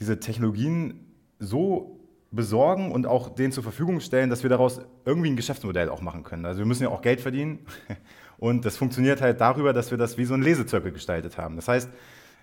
diese 0.00 0.20
Technologien 0.20 1.06
so 1.38 1.98
besorgen 2.30 2.92
und 2.92 3.06
auch 3.06 3.34
denen 3.34 3.52
zur 3.52 3.62
Verfügung 3.62 4.00
stellen, 4.00 4.28
dass 4.28 4.42
wir 4.42 4.50
daraus 4.50 4.80
irgendwie 5.06 5.30
ein 5.30 5.36
Geschäftsmodell 5.36 5.88
auch 5.88 6.02
machen 6.02 6.24
können. 6.24 6.44
Also 6.44 6.58
wir 6.58 6.66
müssen 6.66 6.82
ja 6.82 6.90
auch 6.90 7.00
Geld 7.00 7.20
verdienen 7.20 7.60
und 8.38 8.64
das 8.64 8.76
funktioniert 8.76 9.22
halt 9.22 9.40
darüber, 9.40 9.72
dass 9.72 9.90
wir 9.90 9.98
das 9.98 10.18
wie 10.18 10.24
so 10.24 10.34
ein 10.34 10.42
Lesezirkel 10.42 10.92
gestaltet 10.92 11.38
haben. 11.38 11.56
Das 11.56 11.68
heißt, 11.68 11.88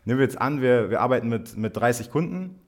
nehmen 0.06 0.20
wir 0.20 0.26
jetzt 0.26 0.42
an, 0.42 0.62
wir, 0.62 0.90
wir 0.90 1.02
arbeiten 1.02 1.30
mit, 1.30 1.56
mit 1.56 1.76
30 1.78 2.10
Kunden 2.10 2.60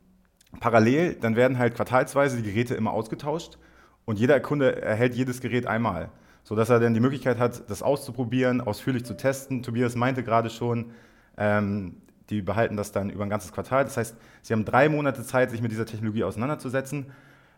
parallel, 0.59 1.15
dann 1.15 1.35
werden 1.35 1.57
halt 1.57 1.75
quartalsweise 1.75 2.37
die 2.37 2.43
Geräte 2.43 2.75
immer 2.75 2.91
ausgetauscht 2.91 3.57
und 4.05 4.19
jeder 4.19 4.39
Kunde 4.39 4.81
erhält 4.81 5.15
jedes 5.15 5.41
Gerät 5.41 5.65
einmal 5.65 6.11
sodass 6.47 6.69
er 6.69 6.79
dann 6.79 6.93
die 6.93 7.01
Möglichkeit 7.01 7.39
hat, 7.39 7.69
das 7.69 7.83
auszuprobieren, 7.83 8.61
ausführlich 8.61 9.03
zu 9.03 9.17
testen. 9.17 9.63
Tobias 9.63 9.95
meinte 9.97 10.23
gerade 10.23 10.49
schon, 10.49 10.91
ähm, 11.37 11.97
die 12.29 12.41
behalten 12.41 12.77
das 12.77 12.93
dann 12.93 13.09
über 13.09 13.25
ein 13.25 13.29
ganzes 13.29 13.51
Quartal. 13.51 13.83
Das 13.83 13.97
heißt, 13.97 14.15
sie 14.43 14.53
haben 14.53 14.63
drei 14.63 14.87
Monate 14.87 15.23
Zeit, 15.23 15.51
sich 15.51 15.61
mit 15.61 15.71
dieser 15.71 15.85
Technologie 15.85 16.23
auseinanderzusetzen. 16.23 17.07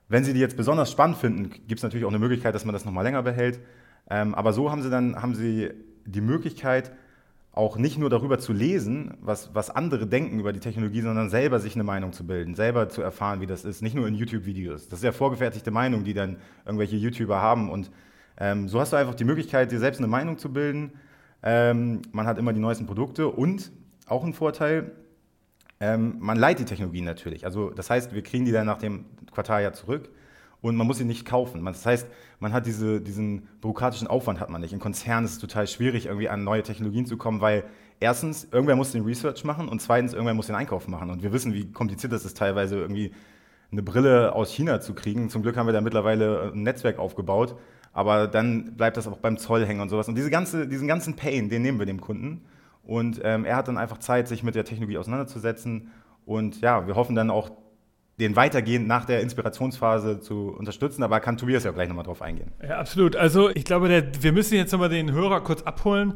Wenn 0.07 0.23
sie 0.23 0.33
die 0.33 0.39
jetzt 0.39 0.57
besonders 0.57 0.91
spannend 0.91 1.17
finden, 1.17 1.51
gibt 1.67 1.77
es 1.77 1.83
natürlich 1.83 2.03
auch 2.03 2.09
eine 2.09 2.17
Möglichkeit, 2.17 2.55
dass 2.55 2.65
man 2.65 2.73
das 2.73 2.83
nochmal 2.83 3.03
länger 3.03 3.21
behält. 3.21 3.59
Ähm, 4.09 4.33
aber 4.33 4.53
so 4.53 4.71
haben 4.71 4.81
sie 4.81 4.89
dann 4.89 5.21
haben 5.21 5.35
sie 5.35 5.69
die 6.05 6.21
Möglichkeit, 6.21 6.91
auch 7.51 7.77
nicht 7.77 7.99
nur 7.99 8.09
darüber 8.09 8.39
zu 8.39 8.53
lesen, 8.53 9.13
was, 9.21 9.53
was 9.53 9.69
andere 9.69 10.07
denken 10.07 10.39
über 10.39 10.51
die 10.51 10.61
Technologie, 10.61 11.01
sondern 11.01 11.29
selber 11.29 11.59
sich 11.59 11.75
eine 11.75 11.83
Meinung 11.83 12.11
zu 12.11 12.25
bilden, 12.25 12.55
selber 12.55 12.89
zu 12.89 13.03
erfahren, 13.03 13.39
wie 13.39 13.45
das 13.45 13.65
ist, 13.65 13.83
nicht 13.83 13.93
nur 13.93 14.07
in 14.07 14.15
YouTube-Videos. 14.15 14.87
Das 14.87 14.97
ist 14.99 15.03
ja 15.03 15.11
vorgefertigte 15.11 15.69
Meinung, 15.69 16.03
die 16.03 16.15
dann 16.15 16.37
irgendwelche 16.65 16.95
YouTuber 16.95 17.39
haben 17.39 17.69
und 17.69 17.91
ähm, 18.39 18.67
so 18.67 18.79
hast 18.79 18.93
du 18.93 18.97
einfach 18.97 19.15
die 19.15 19.25
Möglichkeit, 19.25 19.71
dir 19.71 19.79
selbst 19.79 19.99
eine 19.99 20.07
Meinung 20.07 20.37
zu 20.37 20.51
bilden. 20.51 20.93
Ähm, 21.43 22.01
man 22.11 22.25
hat 22.25 22.37
immer 22.37 22.53
die 22.53 22.59
neuesten 22.59 22.85
Produkte 22.85 23.27
und 23.27 23.71
auch 24.07 24.23
ein 24.23 24.33
Vorteil, 24.33 24.91
ähm, 25.79 26.15
man 26.19 26.37
leiht 26.37 26.59
die 26.59 26.65
Technologien 26.65 27.05
natürlich. 27.05 27.45
Also 27.45 27.69
das 27.69 27.89
heißt, 27.89 28.13
wir 28.13 28.23
kriegen 28.23 28.45
die 28.45 28.51
dann 28.51 28.65
nach 28.65 28.79
dem 28.79 29.05
Quartal 29.31 29.63
ja 29.63 29.71
zurück 29.71 30.09
und 30.61 30.75
man 30.75 30.87
muss 30.87 30.97
sie 30.97 31.05
nicht 31.05 31.25
kaufen. 31.25 31.63
Das 31.63 31.85
heißt, 31.85 32.07
man 32.39 32.53
hat 32.53 32.65
diese, 32.65 33.01
diesen 33.01 33.47
bürokratischen 33.61 34.07
Aufwand 34.07 34.39
hat 34.39 34.49
man 34.49 34.61
nicht. 34.61 34.73
In 34.73 34.79
Konzernen 34.79 35.25
ist 35.25 35.33
es 35.33 35.39
total 35.39 35.67
schwierig, 35.67 36.07
irgendwie 36.07 36.29
an 36.29 36.43
neue 36.43 36.63
Technologien 36.63 37.05
zu 37.05 37.17
kommen, 37.17 37.39
weil 37.41 37.63
erstens, 37.99 38.47
irgendwer 38.51 38.75
muss 38.75 38.91
den 38.91 39.03
Research 39.03 39.43
machen 39.43 39.69
und 39.69 39.81
zweitens, 39.81 40.13
irgendwer 40.13 40.33
muss 40.33 40.47
den 40.47 40.55
Einkauf 40.55 40.87
machen. 40.87 41.09
Und 41.09 41.23
wir 41.23 41.31
wissen, 41.31 41.53
wie 41.53 41.71
kompliziert 41.71 42.11
das 42.11 42.25
ist, 42.25 42.37
teilweise 42.37 42.77
irgendwie 42.77 43.13
eine 43.71 43.83
Brille 43.83 44.33
aus 44.33 44.51
China 44.51 44.81
zu 44.81 44.93
kriegen. 44.93 45.29
Zum 45.29 45.43
Glück 45.43 45.55
haben 45.55 45.67
wir 45.67 45.73
da 45.73 45.81
mittlerweile 45.81 46.51
ein 46.53 46.63
Netzwerk 46.63 46.97
aufgebaut, 46.99 47.55
aber 47.99 48.27
dann 48.29 48.77
bleibt 48.77 48.95
das 48.95 49.09
auch 49.09 49.17
beim 49.17 49.37
Zoll 49.37 49.65
hängen 49.65 49.81
und 49.81 49.89
sowas. 49.89 50.07
Und 50.07 50.15
diese 50.15 50.29
ganze, 50.29 50.69
diesen 50.69 50.87
ganzen 50.87 51.17
Pain, 51.17 51.49
den 51.49 51.61
nehmen 51.61 51.79
wir 51.79 51.85
dem 51.85 51.99
Kunden. 51.99 52.45
Und 52.81 53.19
ähm, 53.25 53.43
er 53.43 53.57
hat 53.57 53.67
dann 53.67 53.77
einfach 53.77 53.97
Zeit, 53.97 54.29
sich 54.29 54.41
mit 54.41 54.55
der 54.55 54.63
Technologie 54.63 54.97
auseinanderzusetzen. 54.97 55.91
Und 56.25 56.61
ja, 56.61 56.87
wir 56.87 56.95
hoffen 56.95 57.13
dann 57.13 57.29
auch, 57.29 57.51
den 58.17 58.37
weitergehend 58.37 58.87
nach 58.87 59.03
der 59.03 59.19
Inspirationsphase 59.19 60.21
zu 60.21 60.55
unterstützen. 60.57 61.03
Aber 61.03 61.19
kann 61.19 61.35
Tobias 61.35 61.65
ja 61.65 61.71
gleich 61.71 61.89
nochmal 61.89 62.05
drauf 62.05 62.21
eingehen. 62.21 62.53
Ja, 62.65 62.79
absolut. 62.79 63.17
Also 63.17 63.49
ich 63.49 63.65
glaube, 63.65 63.89
der, 63.89 64.23
wir 64.23 64.31
müssen 64.31 64.55
jetzt 64.55 64.71
nochmal 64.71 64.87
den 64.87 65.11
Hörer 65.11 65.41
kurz 65.41 65.63
abholen. 65.63 66.13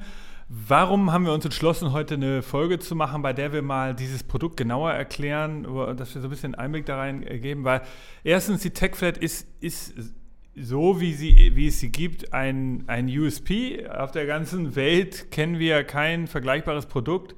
Warum 0.47 1.11
haben 1.11 1.25
wir 1.25 1.33
uns 1.33 1.43
entschlossen, 1.43 1.91
heute 1.91 2.13
eine 2.13 2.43
Folge 2.43 2.79
zu 2.79 2.95
machen, 2.95 3.21
bei 3.21 3.33
der 3.33 3.51
wir 3.51 3.61
mal 3.61 3.93
dieses 3.93 4.23
Produkt 4.23 4.55
genauer 4.55 4.93
erklären, 4.93 5.63
dass 5.97 6.15
wir 6.15 6.21
so 6.21 6.27
ein 6.27 6.29
bisschen 6.29 6.55
Einblick 6.55 6.85
da 6.85 6.95
rein 6.95 7.25
geben? 7.41 7.65
Weil 7.65 7.81
erstens, 8.23 8.61
die 8.61 8.69
TechFlat 8.69 9.17
ist, 9.17 9.47
ist 9.59 9.93
so 10.55 11.01
wie, 11.01 11.13
sie, 11.13 11.51
wie 11.55 11.67
es 11.67 11.79
sie 11.79 11.91
gibt, 11.91 12.33
ein, 12.33 12.83
ein 12.88 13.07
USP. 13.07 13.88
Auf 13.88 14.12
der 14.12 14.25
ganzen 14.25 14.75
Welt 14.75 15.31
kennen 15.31 15.60
wir 15.60 15.83
kein 15.83 16.27
vergleichbares 16.27 16.86
Produkt. 16.86 17.36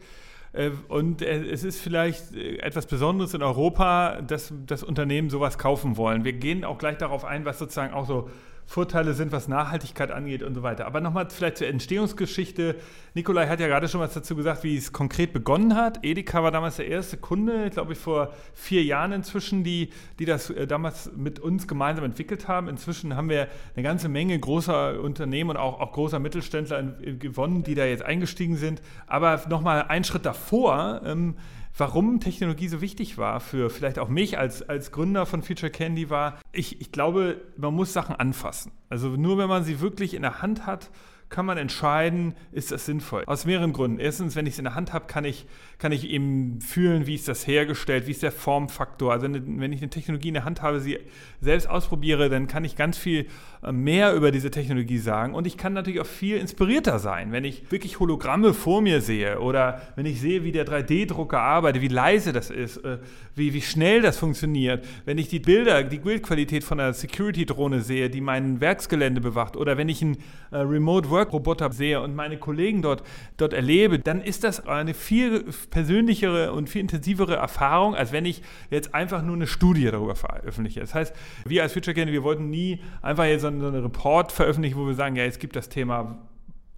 Äh, 0.52 0.72
und 0.88 1.22
es 1.22 1.64
ist 1.64 1.82
vielleicht 1.82 2.36
äh, 2.36 2.58
etwas 2.58 2.88
Besonderes 2.88 3.34
in 3.34 3.42
Europa, 3.42 4.22
dass 4.22 4.54
das 4.66 4.84
Unternehmen 4.84 5.30
sowas 5.30 5.58
kaufen 5.58 5.98
wollen. 5.98 6.24
Wir 6.24 6.34
gehen 6.34 6.64
auch 6.64 6.78
gleich 6.78 6.98
darauf 6.98 7.26
ein, 7.26 7.46
was 7.46 7.60
sozusagen 7.60 7.94
auch 7.94 8.06
so 8.06 8.30
Vorteile 8.66 9.14
sind, 9.14 9.32
was 9.32 9.48
Nachhaltigkeit 9.48 10.12
angeht 10.12 10.42
und 10.42 10.56
so 10.56 10.64
weiter. 10.64 10.86
Aber 10.88 11.00
nochmal 11.00 11.30
vielleicht 11.30 11.58
zur 11.58 11.68
Entstehungsgeschichte. 11.68 12.76
Nikolai 13.14 13.48
hat 13.48 13.60
ja 13.60 13.68
gerade 13.68 13.88
schon 13.88 14.02
was 14.02 14.14
dazu 14.14 14.36
gesagt, 14.36 14.64
wie 14.64 14.76
es 14.76 14.92
konkret 14.92 15.34
begonnen 15.34 15.76
hat. 15.76 16.04
Edeka 16.04 16.44
war 16.44 16.52
damals 16.52 16.78
der 16.78 16.88
erste 16.88 17.18
Kunde, 17.18 17.70
glaube 17.70 17.94
ich, 17.94 18.00
vor 18.00 18.34
vier 18.54 18.84
Jahren 18.84 19.12
inzwischen, 19.12 19.64
die, 19.64 19.90
die 20.20 20.26
das 20.26 20.50
äh, 20.50 20.66
damals 20.66 21.12
mit 21.16 21.40
uns 21.40 21.68
gemeinsam 21.68 22.06
entwickelt 22.06 22.48
haben. 22.48 22.68
Inzwischen 22.68 23.16
haben 23.16 23.30
wir 23.30 23.48
eine 23.76 23.84
ganze 23.84 24.10
Menge 24.10 24.38
großer 24.38 25.00
Unternehmen 25.00 25.52
und 25.52 25.58
auch, 25.58 25.80
auch 25.80 25.92
großer 25.92 26.20
Mittelständler 26.20 26.84
gewonnen, 27.20 27.64
die 27.64 27.76
da 27.76 27.86
jetzt 27.86 28.04
eingestiegen 28.04 28.58
sind. 28.58 28.82
Aber 29.06 29.42
nochmal 29.48 29.84
einen 29.84 30.04
Schritt 30.04 30.26
davor. 30.26 31.02
Ähm, 31.06 31.36
warum 31.78 32.20
Technologie 32.20 32.68
so 32.68 32.82
wichtig 32.82 33.18
war 33.18 33.40
für 33.40 33.70
vielleicht 33.70 34.00
auch 34.00 34.10
mich 34.10 34.38
als, 34.38 34.62
als 34.62 34.92
Gründer 34.92 35.26
von 35.26 35.42
Future 35.42 35.72
Candy 35.72 36.10
war, 36.10 36.40
ich, 36.52 36.82
ich 36.82 36.92
glaube, 36.92 37.42
man 37.58 37.74
muss 37.74 37.94
Sachen 37.94 38.16
anfassen. 38.16 38.72
Also 38.90 39.10
nur 39.10 39.38
wenn 39.38 39.50
man 39.50 39.64
sie 39.64 39.82
wirklich 39.82 40.14
in 40.14 40.22
der 40.22 40.42
Hand 40.42 40.66
hat, 40.66 40.90
kann 41.30 41.46
man 41.46 41.58
entscheiden, 41.58 42.36
ist 42.52 42.72
das 42.72 42.86
sinnvoll. 42.86 43.24
Aus 43.26 43.46
mehreren 43.46 43.74
Gründen. 43.74 44.00
Erstens, 44.00 44.36
wenn 44.36 44.46
ich 44.46 44.54
es 44.54 44.60
in 44.60 44.66
der 44.66 44.76
Hand 44.76 44.94
habe, 44.94 45.08
kann 45.08 45.26
ich, 45.26 45.46
kann 45.80 45.92
ich 45.92 46.10
eben 46.10 46.62
fühlen, 46.62 47.08
wie 47.08 47.16
ist 47.16 47.28
das 47.28 47.48
hergestellt, 47.48 48.08
wie 48.08 48.12
ist 48.12 48.24
der 48.24 48.32
Formfaktor. 48.32 49.12
Also 49.12 49.28
wenn 49.30 49.74
ich 49.74 49.82
eine 49.82 49.90
Technologie 49.90 50.30
in 50.30 50.36
der 50.36 50.46
Hand 50.46 50.62
habe, 50.62 50.80
sie 50.80 51.00
selbst 51.42 51.68
ausprobiere, 51.68 52.30
dann 52.30 52.48
kann 52.48 52.64
ich 52.64 52.76
ganz 52.76 52.98
viel 52.98 53.28
äh, 53.64 53.72
mehr 53.72 54.14
über 54.14 54.32
diese 54.32 54.52
Technologie 54.52 55.00
sagen. 55.00 55.34
Und 55.34 55.48
ich 55.48 55.58
kann 55.58 55.74
natürlich 55.74 56.00
auch 56.00 56.06
viel 56.06 56.38
inspirierter 56.38 57.00
sein, 57.00 57.32
wenn 57.32 57.44
ich 57.44 57.72
wirklich 57.72 58.00
Hologramme 58.00 58.54
vor 58.54 58.82
mir 58.82 59.02
sehe 59.02 59.40
oder 59.40 59.82
wenn 59.96 60.06
ich 60.06 60.22
sehe, 60.22 60.44
wie 60.44 60.52
der 60.52 60.66
3D-Drucker 60.66 61.40
arbeitet, 61.40 61.82
wie 61.82 61.88
leise 61.88 62.34
das 62.34 62.52
ist, 62.52 62.78
äh, 62.78 63.00
wie, 63.34 63.54
wie 63.54 63.62
schnell 63.62 64.02
das 64.02 64.18
funktioniert. 64.18 64.86
Wenn 65.06 65.18
ich 65.18 65.28
die 65.28 65.40
Bilder, 65.40 65.84
die 65.84 66.00
Bildqualität 66.00 66.64
von 66.64 66.80
einer 66.80 66.94
Security-Drohne 66.94 67.82
sehe, 67.82 68.10
die 68.10 68.22
mein 68.22 68.62
Werksgelände 68.62 69.22
bewacht 69.22 69.58
oder 69.58 69.78
wenn 69.78 69.90
ich 69.90 70.02
einen 70.02 70.18
äh, 70.52 70.58
Remote 70.58 71.10
Work-Roboter 71.16 71.72
sehe 71.72 72.02
und 72.02 72.16
meine 72.16 72.38
Kollegen 72.38 72.82
dort, 72.82 73.04
dort 73.38 73.54
erlebe, 73.54 74.00
dann 74.00 74.22
ist 74.22 74.44
das 74.44 74.68
eine 74.68 74.94
viel 74.94 75.46
persönlichere 75.70 76.52
und 76.54 76.70
viel 76.70 76.82
intensivere 76.82 77.36
Erfahrung, 77.36 77.96
als 77.96 78.12
wenn 78.12 78.26
ich 78.26 78.42
jetzt 78.70 78.94
einfach 78.94 79.22
nur 79.22 79.36
eine 79.36 79.48
Studie 79.48 79.86
darüber 79.86 80.16
veröffentliche. 80.16 80.82
Das 80.82 80.94
heißt, 80.94 81.16
wir 81.46 81.64
als 81.64 81.74
Future 81.74 81.94
Candy, 81.94 82.14
wir 82.14 82.24
wollten 82.24 82.50
nie 82.50 82.80
einfach 83.02 83.26
jetzt 83.26 83.42
so 83.42 83.48
einen, 83.48 83.62
so 83.62 83.68
einen 83.68 83.82
Report 83.82 84.32
veröffentlichen, 84.32 84.78
wo 84.78 84.86
wir 84.86 84.96
sagen, 84.96 85.16
ja, 85.16 85.24
es 85.24 85.40
gibt 85.40 85.56
das 85.56 85.70
Thema 85.70 86.18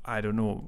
I 0.10 0.22
don't 0.22 0.34
know, 0.34 0.64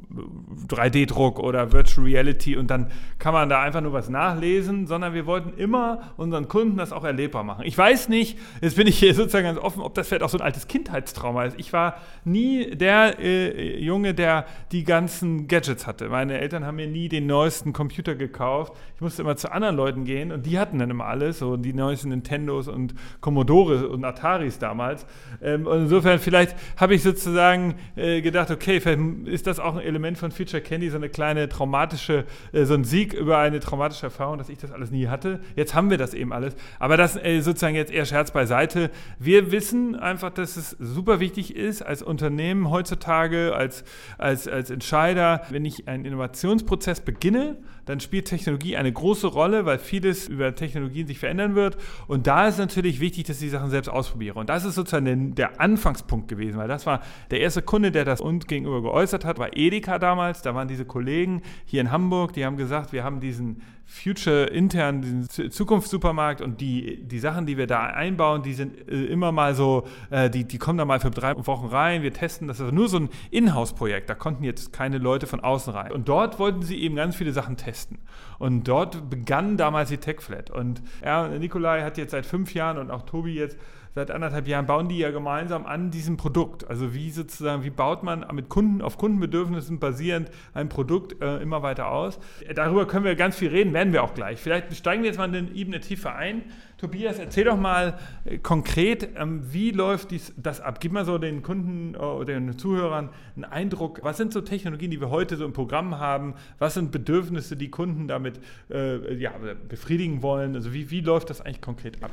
3D-Druck 0.67 1.39
oder 1.39 1.71
Virtual 1.71 2.05
Reality 2.05 2.57
und 2.57 2.69
dann 2.69 2.91
kann 3.19 3.33
man 3.33 3.47
da 3.47 3.61
einfach 3.61 3.79
nur 3.79 3.93
was 3.93 4.09
nachlesen, 4.09 4.85
sondern 4.85 5.13
wir 5.13 5.25
wollten 5.25 5.57
immer 5.57 6.13
unseren 6.17 6.49
Kunden 6.49 6.75
das 6.75 6.91
auch 6.91 7.05
erlebbar 7.05 7.45
machen. 7.45 7.63
Ich 7.65 7.77
weiß 7.77 8.09
nicht, 8.09 8.37
jetzt 8.61 8.75
bin 8.75 8.85
ich 8.85 8.99
hier 8.99 9.13
sozusagen 9.13 9.45
ganz 9.45 9.57
offen, 9.57 9.81
ob 9.81 9.93
das 9.93 10.09
vielleicht 10.09 10.23
auch 10.23 10.29
so 10.29 10.37
ein 10.37 10.43
altes 10.43 10.67
Kindheitstrauma 10.67 11.45
ist. 11.45 11.57
Ich 11.57 11.71
war 11.71 11.95
nie 12.25 12.75
der 12.75 13.17
äh, 13.19 13.81
Junge, 13.81 14.13
der 14.13 14.45
die 14.73 14.83
ganzen 14.83 15.47
Gadgets 15.47 15.87
hatte. 15.87 16.09
Meine 16.09 16.39
Eltern 16.39 16.65
haben 16.65 16.75
mir 16.75 16.87
nie 16.87 17.07
den 17.07 17.25
neuesten 17.25 17.71
Computer 17.71 18.15
gekauft. 18.15 18.73
Ich 18.95 19.01
musste 19.01 19.21
immer 19.21 19.37
zu 19.37 19.53
anderen 19.53 19.77
Leuten 19.77 20.03
gehen 20.03 20.33
und 20.33 20.45
die 20.45 20.59
hatten 20.59 20.79
dann 20.79 20.89
immer 20.89 21.05
alles, 21.05 21.39
so 21.39 21.55
die 21.55 21.71
neuesten 21.71 22.09
Nintendos 22.09 22.67
und 22.67 22.93
Commodore 23.21 23.87
und 23.87 24.03
Ataris 24.03 24.59
damals. 24.59 25.05
Ähm, 25.41 25.65
und 25.65 25.83
insofern 25.83 26.19
vielleicht 26.19 26.57
habe 26.75 26.93
ich 26.93 27.03
sozusagen 27.03 27.75
äh, 27.95 28.19
gedacht, 28.19 28.51
okay, 28.51 28.81
vielleicht 28.81 29.28
ist 29.29 29.47
das 29.47 29.59
auch 29.59 29.75
ein 29.75 29.81
Element 29.81 30.17
von 30.17 30.31
Future 30.31 30.61
Candy, 30.61 30.89
so 30.89 30.97
eine 30.97 31.09
kleine 31.09 31.49
traumatische, 31.49 32.25
äh, 32.51 32.65
so 32.65 32.73
ein 32.73 32.83
Sieg 32.83 33.13
über 33.13 33.37
eine 33.37 33.59
traumatische 33.59 34.07
Erfahrung, 34.07 34.37
dass 34.37 34.49
ich 34.49 34.57
das 34.57 34.71
alles 34.71 34.91
nie 34.91 35.07
hatte. 35.07 35.39
Jetzt 35.55 35.73
haben 35.73 35.89
wir 35.89 35.97
das 35.97 36.13
eben 36.13 36.33
alles. 36.33 36.55
Aber 36.79 36.97
das 36.97 37.15
äh, 37.15 37.41
sozusagen 37.41 37.75
jetzt 37.75 37.91
eher 37.91 38.05
Scherz 38.05 38.31
beiseite. 38.31 38.89
Wir 39.19 39.51
wissen 39.51 39.95
einfach, 39.95 40.31
dass 40.31 40.57
es 40.57 40.71
super 40.79 41.19
wichtig 41.19 41.55
ist, 41.55 41.81
als 41.81 42.01
Unternehmen 42.01 42.69
heutzutage, 42.69 43.55
als, 43.55 43.83
als, 44.17 44.47
als 44.47 44.69
Entscheider, 44.69 45.41
wenn 45.49 45.65
ich 45.65 45.87
einen 45.87 46.05
Innovationsprozess 46.05 47.01
beginne, 47.01 47.57
dann 47.89 47.99
spielt 47.99 48.27
Technologie 48.27 48.77
eine 48.77 48.93
große 48.93 49.25
Rolle, 49.25 49.65
weil 49.65 49.79
vieles 49.79 50.27
über 50.27 50.53
Technologien 50.53 51.07
sich 51.07 51.17
verändern 51.17 51.55
wird. 51.55 51.75
Und 52.05 52.27
da 52.27 52.47
ist 52.47 52.59
natürlich 52.59 52.99
wichtig, 52.99 53.25
dass 53.25 53.37
ich 53.37 53.45
die 53.45 53.49
Sachen 53.49 53.71
selbst 53.71 53.87
ausprobiere. 53.87 54.37
Und 54.37 54.47
das 54.47 54.63
ist 54.63 54.75
sozusagen 54.75 55.33
der 55.33 55.59
Anfangspunkt 55.59 56.27
gewesen, 56.27 56.59
weil 56.59 56.67
das 56.67 56.85
war 56.85 57.01
der 57.31 57.41
erste 57.41 57.63
Kunde, 57.63 57.91
der 57.91 58.05
das 58.05 58.21
uns 58.21 58.45
gegenüber 58.45 58.83
geäußert 58.83 59.25
hat, 59.25 59.39
war 59.39 59.57
Edeka 59.57 59.97
damals. 59.97 60.43
Da 60.43 60.53
waren 60.53 60.67
diese 60.67 60.85
Kollegen 60.85 61.41
hier 61.65 61.81
in 61.81 61.89
Hamburg, 61.89 62.33
die 62.33 62.45
haben 62.45 62.57
gesagt, 62.57 62.93
wir 62.93 63.03
haben 63.03 63.21
diesen 63.21 63.63
Future 63.89 64.45
intern, 64.45 65.01
diesen 65.01 65.51
Zukunftssupermarkt 65.51 66.41
und 66.41 66.61
die, 66.61 67.01
die 67.03 67.17
Sachen, 67.17 67.47
die 67.47 67.57
wir 67.57 67.65
da 67.65 67.87
einbauen, 67.87 68.43
die 68.43 68.53
sind 68.53 68.87
äh, 68.87 69.05
immer 69.05 69.31
mal 69.31 69.55
so, 69.55 69.87
äh, 70.11 70.29
die, 70.29 70.43
die 70.45 70.59
kommen 70.59 70.77
da 70.77 70.85
mal 70.85 70.99
für 70.99 71.09
drei 71.09 71.35
Wochen 71.35 71.65
rein, 71.65 72.03
wir 72.03 72.13
testen, 72.13 72.47
das 72.47 72.59
ist 72.59 72.71
nur 72.71 72.87
so 72.87 72.97
ein 72.97 73.09
Inhouse-Projekt, 73.31 74.07
da 74.07 74.13
konnten 74.13 74.43
jetzt 74.43 74.71
keine 74.71 74.99
Leute 74.99 75.25
von 75.25 75.39
außen 75.39 75.73
rein. 75.73 75.91
Und 75.91 76.07
dort 76.07 76.37
wollten 76.37 76.61
sie 76.61 76.79
eben 76.79 76.95
ganz 76.95 77.15
viele 77.15 77.33
Sachen 77.33 77.57
testen. 77.57 77.97
Und 78.37 78.67
dort 78.67 79.09
begann 79.09 79.57
damals 79.57 79.89
die 79.89 79.97
TechFlat. 79.97 80.51
Und 80.51 80.83
ja, 81.03 81.27
Nikolai 81.27 81.81
hat 81.81 81.97
jetzt 81.97 82.11
seit 82.11 82.27
fünf 82.27 82.53
Jahren 82.53 82.77
und 82.77 82.91
auch 82.91 83.01
Tobi 83.01 83.33
jetzt 83.33 83.57
seit 83.95 84.11
anderthalb 84.11 84.47
Jahren 84.47 84.65
bauen 84.65 84.87
die 84.87 84.97
ja 84.97 85.11
gemeinsam 85.11 85.65
an 85.65 85.91
diesem 85.91 86.17
Produkt. 86.17 86.67
Also 86.67 86.93
wie 86.93 87.09
sozusagen, 87.11 87.63
wie 87.63 87.69
baut 87.69 88.03
man 88.03 88.25
mit 88.33 88.49
Kunden 88.49 88.81
auf 88.81 88.97
Kundenbedürfnissen 88.97 89.79
basierend 89.79 90.29
ein 90.53 90.69
Produkt 90.69 91.21
äh, 91.21 91.37
immer 91.37 91.63
weiter 91.63 91.89
aus. 91.89 92.19
Darüber 92.53 92.87
können 92.87 93.05
wir 93.05 93.15
ganz 93.15 93.37
viel 93.37 93.49
reden, 93.49 93.73
werden 93.73 93.93
wir 93.93 94.03
auch 94.03 94.13
gleich. 94.13 94.39
Vielleicht 94.39 94.75
steigen 94.75 95.03
wir 95.03 95.09
jetzt 95.09 95.17
mal 95.17 95.25
in 95.25 95.47
den 95.47 95.55
Ebene 95.55 95.79
tiefer 95.79 96.15
ein. 96.15 96.43
Tobias, 96.79 97.19
erzähl 97.19 97.43
doch 97.43 97.57
mal 97.57 97.99
äh, 98.23 98.37
konkret, 98.37 99.09
ähm, 99.17 99.41
wie 99.51 99.71
läuft 99.71 100.11
dies, 100.11 100.33
das 100.37 100.61
ab? 100.61 100.79
Gib 100.79 100.93
mal 100.93 101.03
so 101.03 101.17
den 101.17 101.43
Kunden 101.43 101.95
oder 101.95 102.33
äh, 102.33 102.39
den 102.39 102.57
Zuhörern 102.57 103.09
einen 103.35 103.43
Eindruck, 103.43 103.99
was 104.01 104.15
sind 104.15 104.31
so 104.31 104.39
Technologien, 104.39 104.89
die 104.89 105.01
wir 105.01 105.09
heute 105.09 105.35
so 105.35 105.43
im 105.43 105.51
Programm 105.51 105.99
haben? 105.99 106.35
Was 106.57 106.75
sind 106.75 106.91
Bedürfnisse, 106.91 107.57
die 107.57 107.69
Kunden 107.69 108.07
damit 108.07 108.39
äh, 108.71 109.13
ja, 109.15 109.33
befriedigen 109.67 110.21
wollen? 110.21 110.55
Also 110.55 110.73
wie, 110.73 110.89
wie 110.89 111.01
läuft 111.01 111.29
das 111.29 111.41
eigentlich 111.41 111.61
konkret 111.61 112.01
ab? 112.01 112.11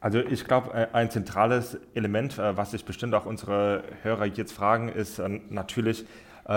Also 0.00 0.20
ich 0.20 0.44
glaube, 0.44 0.72
äh, 0.74 0.86
ein 0.92 1.10
zentrales 1.10 1.78
Element, 1.94 2.38
äh, 2.38 2.56
was 2.56 2.70
sich 2.70 2.84
bestimmt 2.84 3.14
auch 3.14 3.26
unsere 3.26 3.82
Hörer 4.02 4.26
jetzt 4.26 4.52
fragen, 4.52 4.88
ist 4.88 5.18
äh, 5.18 5.40
natürlich, 5.50 6.06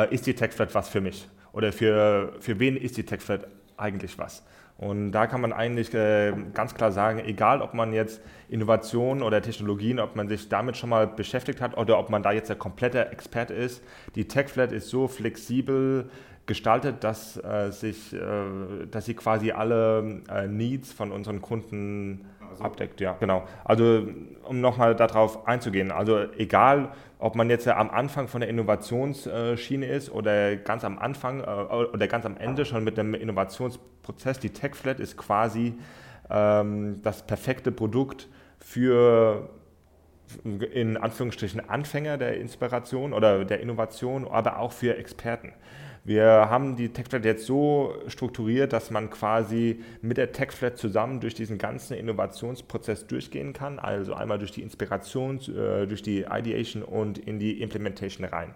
ist 0.10 0.25
die 0.25 0.33
TechFlat 0.33 0.74
was 0.74 0.88
für 0.88 1.01
mich? 1.01 1.27
Oder 1.51 1.74
für, 1.74 2.31
für 2.39 2.60
wen 2.60 2.77
ist 2.77 2.95
die 2.95 3.03
TechFlat 3.03 3.45
eigentlich 3.75 4.17
was? 4.17 4.41
Und 4.77 5.12
da 5.12 5.27
kann 5.27 5.41
man 5.41 5.51
eigentlich 5.51 5.91
ganz 5.91 6.74
klar 6.75 6.93
sagen, 6.93 7.19
egal 7.19 7.62
ob 7.62 7.74
man 7.74 7.91
jetzt 7.91 8.21
Innovationen 8.48 9.21
oder 9.21 9.41
Technologien, 9.41 10.00
ob 10.00 10.15
man 10.15 10.29
sich 10.29 10.48
damit 10.48 10.77
schon 10.77 10.91
mal 10.91 11.07
beschäftigt 11.07 11.60
hat 11.60 11.77
oder 11.77 12.00
ob 12.00 12.10
man 12.10 12.24
da 12.24 12.31
jetzt 12.31 12.48
der 12.48 12.55
komplette 12.55 13.12
Experte 13.12 13.53
ist, 13.53 13.83
die 14.15 14.29
TechFlat 14.29 14.71
ist 14.71 14.88
so 14.88 15.10
flexibel, 15.10 16.10
gestaltet, 16.45 17.03
dass, 17.03 17.38
äh, 17.38 17.71
sich, 17.71 18.13
äh, 18.13 18.86
dass 18.89 19.05
sie 19.05 19.13
quasi 19.13 19.51
alle 19.51 20.21
äh, 20.29 20.48
Needs 20.48 20.91
von 20.91 21.12
unseren 21.12 21.41
Kunden 21.41 22.25
also 22.51 22.63
abdeckt. 22.63 23.01
Ja, 23.01 23.15
genau. 23.20 23.43
Also 23.63 24.08
um 24.43 24.62
nochmal 24.62 24.96
darauf 24.96 25.48
einzugehen, 25.48 25.91
also 25.91 26.20
egal, 26.38 26.91
ob 27.20 27.36
man 27.36 27.50
jetzt 27.50 27.67
am 27.67 27.89
Anfang 27.89 28.27
von 28.27 28.41
der 28.41 28.50
Innovationsschiene 28.50 29.86
ist 29.86 30.12
oder 30.12 30.55
ganz 30.55 30.84
am 30.84 30.98
Anfang 31.00 31.41
äh, 31.41 31.43
oder 31.43 32.08
ganz 32.08 32.25
am 32.25 32.38
Ende 32.38 32.65
schon 32.65 32.84
mit 32.84 32.98
einem 32.98 33.13
Innovationsprozess, 33.13 34.39
die 34.39 34.50
TechFlat 34.50 35.00
ist 35.00 35.17
quasi 35.17 35.75
ähm, 36.29 37.01
das 37.03 37.24
perfekte 37.24 37.72
Produkt 37.72 38.27
für 38.60 39.50
in 40.72 40.98
Anführungsstrichen 40.98 41.70
Anfänger 41.70 42.17
der 42.17 42.38
Inspiration 42.38 43.13
oder 43.13 43.43
der 43.43 43.60
Innovation, 43.60 44.27
aber 44.27 44.60
auch 44.60 44.72
für 44.72 44.98
Experten. 44.98 45.53
Wir 46.03 46.25
haben 46.50 46.75
die 46.75 46.89
TechFlat 46.89 47.25
jetzt 47.25 47.46
so 47.46 47.93
strukturiert, 48.08 48.74
dass 48.74 48.89
man 48.89 49.12
quasi 49.12 49.81
mit 50.01 50.17
der 50.17 50.31
TechFlat 50.31 50.77
zusammen 50.77 51.20
durch 51.20 51.36
diesen 51.36 51.60
ganzen 51.60 51.96
Innovationsprozess 51.96 53.05
durchgehen 53.05 53.53
kann, 53.53 53.77
also 53.77 54.15
einmal 54.15 54.39
durch 54.39 54.51
die 54.51 54.63
Inspiration, 54.63 55.39
äh, 55.39 55.86
durch 55.86 56.01
die 56.01 56.25
Ideation 56.29 56.81
und 56.81 57.20
in 57.20 57.38
die 57.38 57.62
Implementation 57.62 58.25
rein. 58.25 58.55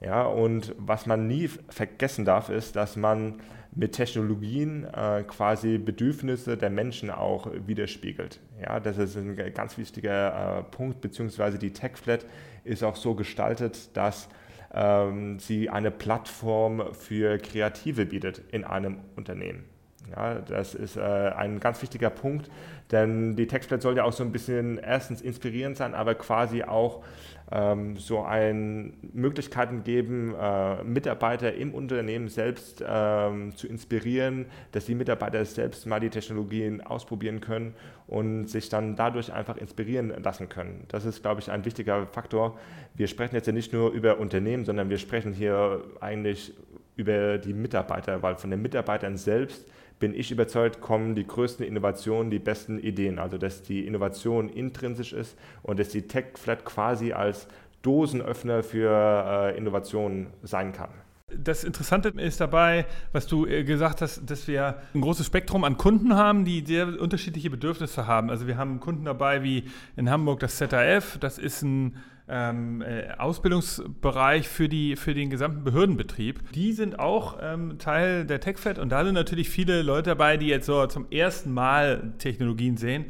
Ja, 0.00 0.22
und 0.22 0.74
was 0.78 1.06
man 1.06 1.26
nie 1.26 1.48
vergessen 1.68 2.24
darf, 2.24 2.48
ist, 2.48 2.76
dass 2.76 2.96
man 2.96 3.40
mit 3.72 3.92
Technologien 3.92 4.84
äh, 4.84 5.24
quasi 5.24 5.76
Bedürfnisse 5.78 6.56
der 6.56 6.70
Menschen 6.70 7.10
auch 7.10 7.48
widerspiegelt. 7.66 8.40
Ja, 8.60 8.80
das 8.80 8.96
ist 8.96 9.16
ein 9.16 9.36
ganz 9.54 9.76
wichtiger 9.76 10.58
äh, 10.58 10.62
Punkt, 10.62 11.00
beziehungsweise 11.00 11.58
die 11.58 11.72
TechFlat 11.72 12.24
ist 12.64 12.82
auch 12.82 12.96
so 12.96 13.14
gestaltet, 13.14 13.96
dass 13.96 14.28
ähm, 14.72 15.38
sie 15.38 15.70
eine 15.70 15.90
Plattform 15.90 16.94
für 16.94 17.38
Kreative 17.38 18.06
bietet 18.06 18.38
in 18.50 18.64
einem 18.64 18.98
Unternehmen. 19.16 19.64
Ja, 20.10 20.34
das 20.40 20.74
ist 20.74 20.96
äh, 20.96 21.00
ein 21.00 21.60
ganz 21.60 21.80
wichtiger 21.82 22.10
Punkt, 22.10 22.50
denn 22.90 23.36
die 23.36 23.46
Textblatt 23.46 23.82
soll 23.82 23.96
ja 23.96 24.04
auch 24.04 24.12
so 24.12 24.24
ein 24.24 24.32
bisschen 24.32 24.78
erstens 24.78 25.20
inspirierend 25.20 25.76
sein, 25.76 25.94
aber 25.94 26.14
quasi 26.16 26.64
auch 26.64 27.04
ähm, 27.52 27.96
so 27.96 28.22
ein 28.22 28.94
Möglichkeiten 29.12 29.84
geben, 29.84 30.34
äh, 30.40 30.82
Mitarbeiter 30.82 31.54
im 31.54 31.74
Unternehmen 31.74 32.28
selbst 32.28 32.82
ähm, 32.86 33.54
zu 33.56 33.66
inspirieren, 33.66 34.46
dass 34.72 34.86
die 34.86 34.94
Mitarbeiter 34.94 35.44
selbst 35.44 35.86
mal 35.86 36.00
die 36.00 36.10
Technologien 36.10 36.80
ausprobieren 36.80 37.40
können 37.40 37.74
und 38.06 38.46
sich 38.48 38.68
dann 38.68 38.96
dadurch 38.96 39.32
einfach 39.32 39.56
inspirieren 39.56 40.12
lassen 40.22 40.48
können. 40.48 40.84
Das 40.88 41.04
ist, 41.04 41.22
glaube 41.22 41.40
ich, 41.40 41.50
ein 41.50 41.64
wichtiger 41.64 42.06
Faktor. 42.06 42.58
Wir 42.94 43.06
sprechen 43.06 43.34
jetzt 43.34 43.46
ja 43.46 43.52
nicht 43.52 43.72
nur 43.72 43.90
über 43.90 44.18
Unternehmen, 44.18 44.64
sondern 44.64 44.90
wir 44.90 44.98
sprechen 44.98 45.32
hier 45.32 45.82
eigentlich 46.00 46.52
über 46.96 47.38
die 47.38 47.54
Mitarbeiter, 47.54 48.22
weil 48.22 48.36
von 48.36 48.50
den 48.50 48.62
Mitarbeitern 48.62 49.16
selbst 49.16 49.66
bin 50.00 50.14
ich 50.14 50.32
überzeugt, 50.32 50.80
kommen 50.80 51.14
die 51.14 51.26
größten 51.26 51.64
Innovationen, 51.64 52.30
die 52.30 52.38
besten 52.38 52.78
Ideen. 52.78 53.18
Also 53.18 53.38
dass 53.38 53.62
die 53.62 53.86
Innovation 53.86 54.48
intrinsisch 54.48 55.12
ist 55.12 55.38
und 55.62 55.78
dass 55.78 55.90
die 55.90 56.02
Tech-Flat 56.02 56.64
quasi 56.64 57.12
als 57.12 57.46
Dosenöffner 57.82 58.62
für 58.62 58.90
äh, 58.90 59.56
Innovationen 59.56 60.28
sein 60.42 60.72
kann. 60.72 60.90
Das 61.32 61.62
Interessante 61.62 62.08
ist 62.08 62.40
dabei, 62.40 62.86
was 63.12 63.26
du 63.26 63.46
äh, 63.46 63.62
gesagt 63.62 64.02
hast, 64.02 64.28
dass 64.28 64.48
wir 64.48 64.82
ein 64.94 65.00
großes 65.00 65.26
Spektrum 65.26 65.64
an 65.64 65.76
Kunden 65.76 66.14
haben, 66.14 66.44
die 66.44 66.64
sehr 66.66 67.00
unterschiedliche 67.00 67.50
Bedürfnisse 67.50 68.06
haben. 68.06 68.30
Also 68.30 68.46
wir 68.46 68.56
haben 68.56 68.80
Kunden 68.80 69.04
dabei 69.04 69.42
wie 69.42 69.64
in 69.96 70.10
Hamburg 70.10 70.40
das 70.40 70.56
ZAF, 70.56 71.18
das 71.18 71.38
ist 71.38 71.62
ein 71.62 71.96
ähm, 72.30 72.82
äh, 72.82 73.10
Ausbildungsbereich 73.18 74.48
für, 74.48 74.68
die, 74.68 74.96
für 74.96 75.14
den 75.14 75.30
gesamten 75.30 75.64
Behördenbetrieb. 75.64 76.52
Die 76.52 76.72
sind 76.72 76.98
auch 76.98 77.38
ähm, 77.42 77.78
Teil 77.78 78.24
der 78.24 78.40
TechFed 78.40 78.78
und 78.78 78.90
da 78.90 79.04
sind 79.04 79.14
natürlich 79.14 79.50
viele 79.50 79.82
Leute 79.82 80.10
dabei, 80.10 80.36
die 80.36 80.46
jetzt 80.46 80.66
so 80.66 80.86
zum 80.86 81.10
ersten 81.10 81.52
Mal 81.52 82.14
Technologien 82.18 82.76
sehen. 82.76 83.06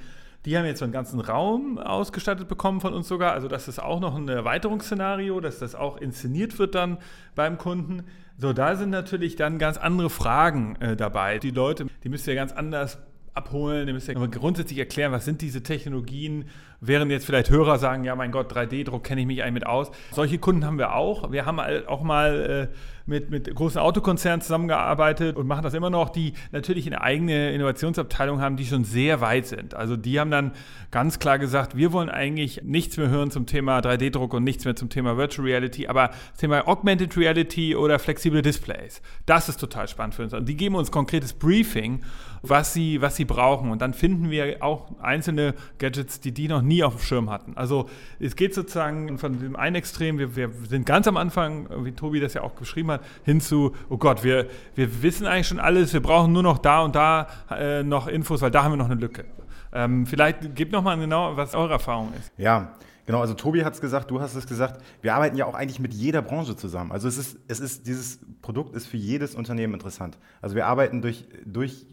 Die 0.46 0.56
haben 0.56 0.64
jetzt 0.64 0.78
so 0.78 0.86
einen 0.86 0.92
ganzen 0.92 1.20
Raum 1.20 1.78
ausgestattet 1.78 2.48
bekommen 2.48 2.80
von 2.80 2.94
uns 2.94 3.08
sogar. 3.08 3.32
Also 3.32 3.46
das 3.46 3.68
ist 3.68 3.78
auch 3.78 4.00
noch 4.00 4.16
ein 4.16 4.26
Erweiterungsszenario, 4.26 5.40
dass 5.40 5.58
das 5.58 5.74
auch 5.74 5.98
inszeniert 5.98 6.58
wird 6.58 6.74
dann 6.74 6.96
beim 7.34 7.58
Kunden. 7.58 8.04
So, 8.38 8.54
da 8.54 8.74
sind 8.74 8.88
natürlich 8.88 9.36
dann 9.36 9.58
ganz 9.58 9.76
andere 9.76 10.08
Fragen 10.08 10.76
äh, 10.76 10.96
dabei. 10.96 11.38
Die 11.38 11.50
Leute, 11.50 11.86
die 12.02 12.08
müsst 12.08 12.26
ihr 12.26 12.34
ganz 12.34 12.52
anders 12.52 12.98
abholen, 13.34 13.86
ihr 13.88 13.94
müsst 13.94 14.08
ja 14.08 14.14
grundsätzlich 14.14 14.78
erklären, 14.78 15.12
was 15.12 15.24
sind 15.24 15.40
diese 15.40 15.62
Technologien, 15.62 16.46
während 16.80 17.10
jetzt 17.10 17.26
vielleicht 17.26 17.50
Hörer 17.50 17.78
sagen, 17.78 18.04
ja 18.04 18.16
mein 18.16 18.32
Gott, 18.32 18.52
3D-Druck 18.52 19.04
kenne 19.04 19.20
ich 19.20 19.26
mich 19.26 19.42
eigentlich 19.42 19.54
mit 19.54 19.66
aus. 19.66 19.90
Solche 20.12 20.38
Kunden 20.38 20.64
haben 20.64 20.78
wir 20.78 20.94
auch. 20.94 21.30
Wir 21.30 21.46
haben 21.46 21.60
auch 21.60 22.02
mal 22.02 22.68
äh, 22.70 22.99
mit, 23.10 23.28
mit 23.30 23.54
großen 23.54 23.78
Autokonzernen 23.78 24.40
zusammengearbeitet 24.40 25.36
und 25.36 25.46
machen 25.46 25.62
das 25.62 25.74
immer 25.74 25.90
noch, 25.90 26.08
die 26.08 26.32
natürlich 26.52 26.86
eine 26.86 27.02
eigene 27.02 27.52
Innovationsabteilung 27.52 28.40
haben, 28.40 28.56
die 28.56 28.64
schon 28.64 28.84
sehr 28.84 29.20
weit 29.20 29.46
sind. 29.46 29.74
Also 29.74 29.96
die 29.96 30.18
haben 30.18 30.30
dann 30.30 30.52
ganz 30.90 31.18
klar 31.18 31.38
gesagt, 31.38 31.76
wir 31.76 31.92
wollen 31.92 32.08
eigentlich 32.08 32.62
nichts 32.62 32.96
mehr 32.96 33.08
hören 33.08 33.30
zum 33.30 33.44
Thema 33.46 33.80
3D-Druck 33.80 34.32
und 34.32 34.44
nichts 34.44 34.64
mehr 34.64 34.76
zum 34.76 34.88
Thema 34.88 35.18
Virtual 35.18 35.46
Reality, 35.46 35.88
aber 35.88 36.08
das 36.08 36.38
Thema 36.38 36.66
Augmented 36.66 37.16
Reality 37.16 37.76
oder 37.76 37.98
flexible 37.98 38.40
Displays, 38.40 39.02
das 39.26 39.48
ist 39.48 39.58
total 39.58 39.88
spannend 39.88 40.14
für 40.14 40.22
uns. 40.22 40.32
Und 40.32 40.48
die 40.48 40.56
geben 40.56 40.76
uns 40.76 40.90
konkretes 40.90 41.32
Briefing, 41.32 42.02
was 42.42 42.72
sie, 42.72 43.00
was 43.00 43.16
sie 43.16 43.24
brauchen. 43.24 43.70
Und 43.70 43.82
dann 43.82 43.94
finden 43.94 44.30
wir 44.30 44.62
auch 44.62 44.98
einzelne 45.00 45.54
Gadgets, 45.78 46.20
die 46.20 46.32
die 46.32 46.48
noch 46.48 46.62
nie 46.62 46.82
auf 46.82 46.96
dem 46.96 47.02
Schirm 47.02 47.30
hatten. 47.30 47.56
Also 47.56 47.88
es 48.18 48.36
geht 48.36 48.54
sozusagen 48.54 49.18
von 49.18 49.38
dem 49.40 49.56
einen 49.56 49.76
Extrem, 49.76 50.18
wir, 50.18 50.36
wir 50.36 50.50
sind 50.68 50.86
ganz 50.86 51.06
am 51.06 51.16
Anfang, 51.16 51.68
wie 51.84 51.92
Tobi 51.92 52.20
das 52.20 52.34
ja 52.34 52.42
auch 52.42 52.52
beschrieben 52.52 52.90
hat, 52.92 52.99
hin 53.24 53.40
zu, 53.40 53.72
oh 53.88 53.96
Gott, 53.96 54.24
wir, 54.24 54.46
wir 54.74 55.02
wissen 55.02 55.26
eigentlich 55.26 55.48
schon 55.48 55.60
alles, 55.60 55.92
wir 55.92 56.02
brauchen 56.02 56.32
nur 56.32 56.42
noch 56.42 56.58
da 56.58 56.82
und 56.82 56.94
da 56.94 57.26
äh, 57.50 57.82
noch 57.82 58.06
Infos, 58.06 58.42
weil 58.42 58.50
da 58.50 58.62
haben 58.62 58.72
wir 58.72 58.76
noch 58.76 58.90
eine 58.90 59.00
Lücke. 59.00 59.24
Ähm, 59.72 60.06
vielleicht 60.06 60.54
gebt 60.54 60.72
nochmal 60.72 60.98
genau, 60.98 61.36
was 61.36 61.54
eure 61.54 61.72
Erfahrung 61.72 62.12
ist. 62.18 62.32
Ja, 62.36 62.72
Genau, 63.10 63.22
also 63.22 63.34
Tobi 63.34 63.64
hat 63.64 63.74
es 63.74 63.80
gesagt, 63.80 64.08
du 64.12 64.20
hast 64.20 64.36
es 64.36 64.46
gesagt. 64.46 64.84
Wir 65.02 65.16
arbeiten 65.16 65.36
ja 65.36 65.44
auch 65.44 65.54
eigentlich 65.54 65.80
mit 65.80 65.92
jeder 65.92 66.22
Branche 66.22 66.54
zusammen. 66.54 66.92
Also 66.92 67.08
es 67.08 67.18
ist, 67.18 67.40
es 67.48 67.58
ist, 67.58 67.88
dieses 67.88 68.20
Produkt 68.40 68.72
ist 68.76 68.86
für 68.86 68.98
jedes 68.98 69.34
Unternehmen 69.34 69.74
interessant. 69.74 70.16
Also 70.40 70.54
wir 70.54 70.66
arbeiten 70.66 71.02
durch, 71.02 71.26
durch 71.44 71.86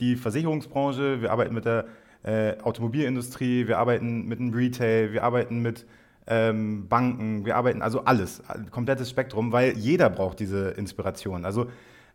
die 0.00 0.16
Versicherungsbranche, 0.16 1.20
wir 1.22 1.30
arbeiten 1.30 1.54
mit 1.54 1.64
der 1.64 1.86
äh, 2.24 2.58
Automobilindustrie, 2.60 3.68
wir 3.68 3.78
arbeiten 3.78 4.26
mit 4.26 4.40
dem 4.40 4.52
Retail, 4.52 5.12
wir 5.12 5.22
arbeiten 5.22 5.60
mit 5.60 5.86
ähm, 6.26 6.88
Banken, 6.88 7.44
wir 7.44 7.56
arbeiten 7.56 7.82
also 7.82 8.04
alles, 8.04 8.42
komplettes 8.70 9.10
Spektrum, 9.10 9.52
weil 9.52 9.76
jeder 9.76 10.10
braucht 10.10 10.40
diese 10.40 10.70
Inspiration. 10.70 11.44
Also, 11.44 11.66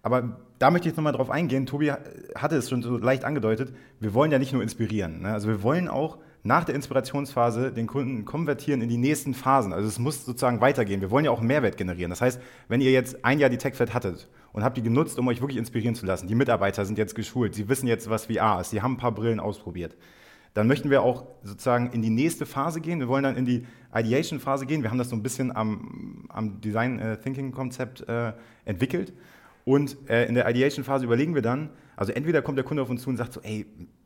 aber 0.02 0.38
da 0.58 0.72
möchte 0.72 0.90
ich 0.90 0.96
nochmal 0.96 1.14
drauf 1.14 1.30
eingehen. 1.30 1.66
Tobi 1.66 1.92
hatte 2.36 2.56
es 2.56 2.70
schon 2.70 2.82
so 2.82 2.98
leicht 2.98 3.26
angedeutet. 3.26 3.74
Wir 4.00 4.14
wollen 4.14 4.32
ja 4.32 4.40
nicht 4.40 4.54
nur 4.54 4.64
inspirieren. 4.64 5.22
Ne? 5.22 5.34
Also 5.34 5.48
wir 5.48 5.62
wollen 5.62 5.88
auch 5.88 6.18
nach 6.44 6.64
der 6.64 6.76
Inspirationsphase 6.76 7.72
den 7.72 7.88
Kunden 7.88 8.24
konvertieren 8.26 8.82
in 8.82 8.90
die 8.90 8.98
nächsten 8.98 9.34
Phasen. 9.34 9.74
Also 9.74 9.88
es 9.88 10.00
muss 10.00 10.26
sozusagen 10.26 10.62
weitergehen. 10.62 11.02
Wir 11.02 11.12
wollen 11.12 11.26
ja 11.26 11.32
auch 11.32 11.42
Mehrwert 11.42 11.78
generieren. 11.78 12.10
Das 12.10 12.22
heißt, 12.22 12.42
wenn 12.70 12.82
ihr 12.82 12.92
jetzt 12.92 13.26
ein 13.26 13.40
Jahr 13.40 13.50
die 13.50 13.58
TechFed 13.58 13.94
hattet 13.94 14.30
und 14.54 14.64
habt 14.64 14.78
die 14.78 14.82
genutzt, 14.82 15.20
um 15.20 15.28
euch 15.28 15.42
wirklich 15.42 15.58
inspirieren 15.58 15.96
zu 15.96 16.06
lassen, 16.06 16.28
die 16.28 16.36
Mitarbeiter 16.36 16.86
sind 16.86 16.98
jetzt 16.98 17.14
geschult, 17.14 17.56
sie 17.56 17.68
wissen 17.68 17.88
jetzt, 17.88 18.10
was 18.10 18.26
VR 18.26 18.62
ist, 18.62 18.70
sie 18.70 18.82
haben 18.82 18.94
ein 18.94 18.98
paar 18.98 19.12
Brillen 19.12 19.42
ausprobiert, 19.42 19.98
dann 20.54 20.68
möchten 20.68 20.90
wir 20.90 21.04
auch 21.04 21.26
sozusagen 21.44 21.92
in 21.92 22.02
die 22.02 22.10
nächste 22.10 22.46
Phase 22.46 22.82
gehen. 22.82 23.00
Wir 23.00 23.08
wollen 23.08 23.24
dann 23.24 23.38
in 23.38 23.46
die 23.46 23.66
Ideation-Phase 23.94 24.66
gehen. 24.66 24.84
Wir 24.84 24.90
haben 24.90 24.98
das 24.98 25.10
so 25.10 25.16
ein 25.16 25.24
bisschen 25.24 25.56
am, 25.56 26.26
am 26.30 26.60
Design-Thinking-Konzept 26.62 28.08
äh, 28.08 28.34
entwickelt. 28.66 29.14
Und 29.66 29.98
äh, 30.10 30.26
in 30.26 30.36
der 30.36 30.50
Ideation-Phase 30.50 31.06
überlegen 31.06 31.36
wir 31.36 31.42
dann, 31.42 31.70
also 31.96 32.12
entweder 32.12 32.42
kommt 32.42 32.58
der 32.58 32.66
Kunde 32.66 32.82
auf 32.82 32.90
uns 32.90 33.02
zu 33.02 33.10
und 33.10 33.18
sagt 33.18 33.34
so, 33.34 33.42
ey, 33.42 33.66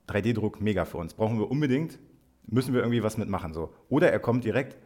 3D-Druck, 0.09 0.59
mega 0.61 0.85
für 0.85 0.97
uns, 0.97 1.13
brauchen 1.13 1.39
wir 1.39 1.49
unbedingt, 1.49 1.99
müssen 2.47 2.73
wir 2.73 2.81
irgendwie 2.81 3.03
was 3.03 3.17
mitmachen. 3.17 3.53
So. 3.53 3.73
Oder 3.89 4.11
er 4.11 4.19
kommt 4.19 4.43
direkt, 4.43 4.77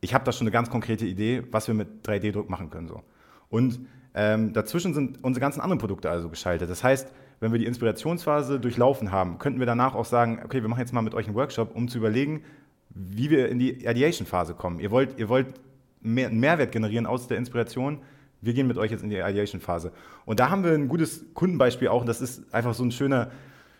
ich 0.00 0.14
habe 0.14 0.24
da 0.24 0.32
schon 0.32 0.46
eine 0.46 0.52
ganz 0.52 0.70
konkrete 0.70 1.04
Idee, 1.04 1.42
was 1.50 1.68
wir 1.68 1.74
mit 1.74 2.06
3D-Druck 2.06 2.48
machen 2.48 2.70
können. 2.70 2.88
So. 2.88 3.02
Und 3.50 3.80
ähm, 4.14 4.52
dazwischen 4.52 4.94
sind 4.94 5.22
unsere 5.22 5.40
ganzen 5.40 5.60
anderen 5.60 5.78
Produkte 5.78 6.10
also 6.10 6.28
geschaltet. 6.28 6.70
Das 6.70 6.82
heißt, 6.82 7.12
wenn 7.42 7.50
wir 7.50 7.58
die 7.58 7.66
Inspirationsphase 7.66 8.60
durchlaufen 8.60 9.10
haben, 9.10 9.40
könnten 9.40 9.58
wir 9.58 9.66
danach 9.66 9.96
auch 9.96 10.04
sagen, 10.04 10.40
okay, 10.44 10.62
wir 10.62 10.68
machen 10.68 10.78
jetzt 10.78 10.92
mal 10.92 11.02
mit 11.02 11.12
euch 11.12 11.26
einen 11.26 11.34
Workshop, 11.34 11.74
um 11.74 11.88
zu 11.88 11.98
überlegen, 11.98 12.44
wie 12.90 13.30
wir 13.30 13.48
in 13.48 13.58
die 13.58 13.84
Ideation-Phase 13.84 14.54
kommen. 14.54 14.78
Ihr 14.78 14.92
wollt, 14.92 15.18
ihr 15.18 15.28
wollt 15.28 15.48
mehr, 16.00 16.30
Mehrwert 16.30 16.70
generieren 16.70 17.04
aus 17.04 17.26
der 17.26 17.38
Inspiration. 17.38 17.98
Wir 18.42 18.54
gehen 18.54 18.68
mit 18.68 18.78
euch 18.78 18.92
jetzt 18.92 19.02
in 19.02 19.10
die 19.10 19.16
Ideation-Phase. 19.16 19.90
Und 20.24 20.38
da 20.38 20.50
haben 20.50 20.62
wir 20.62 20.70
ein 20.70 20.86
gutes 20.86 21.24
Kundenbeispiel 21.34 21.88
auch. 21.88 22.04
Das 22.04 22.20
ist 22.20 22.54
einfach 22.54 22.74
so 22.74 22.84
ein 22.84 22.92
schöner, 22.92 23.32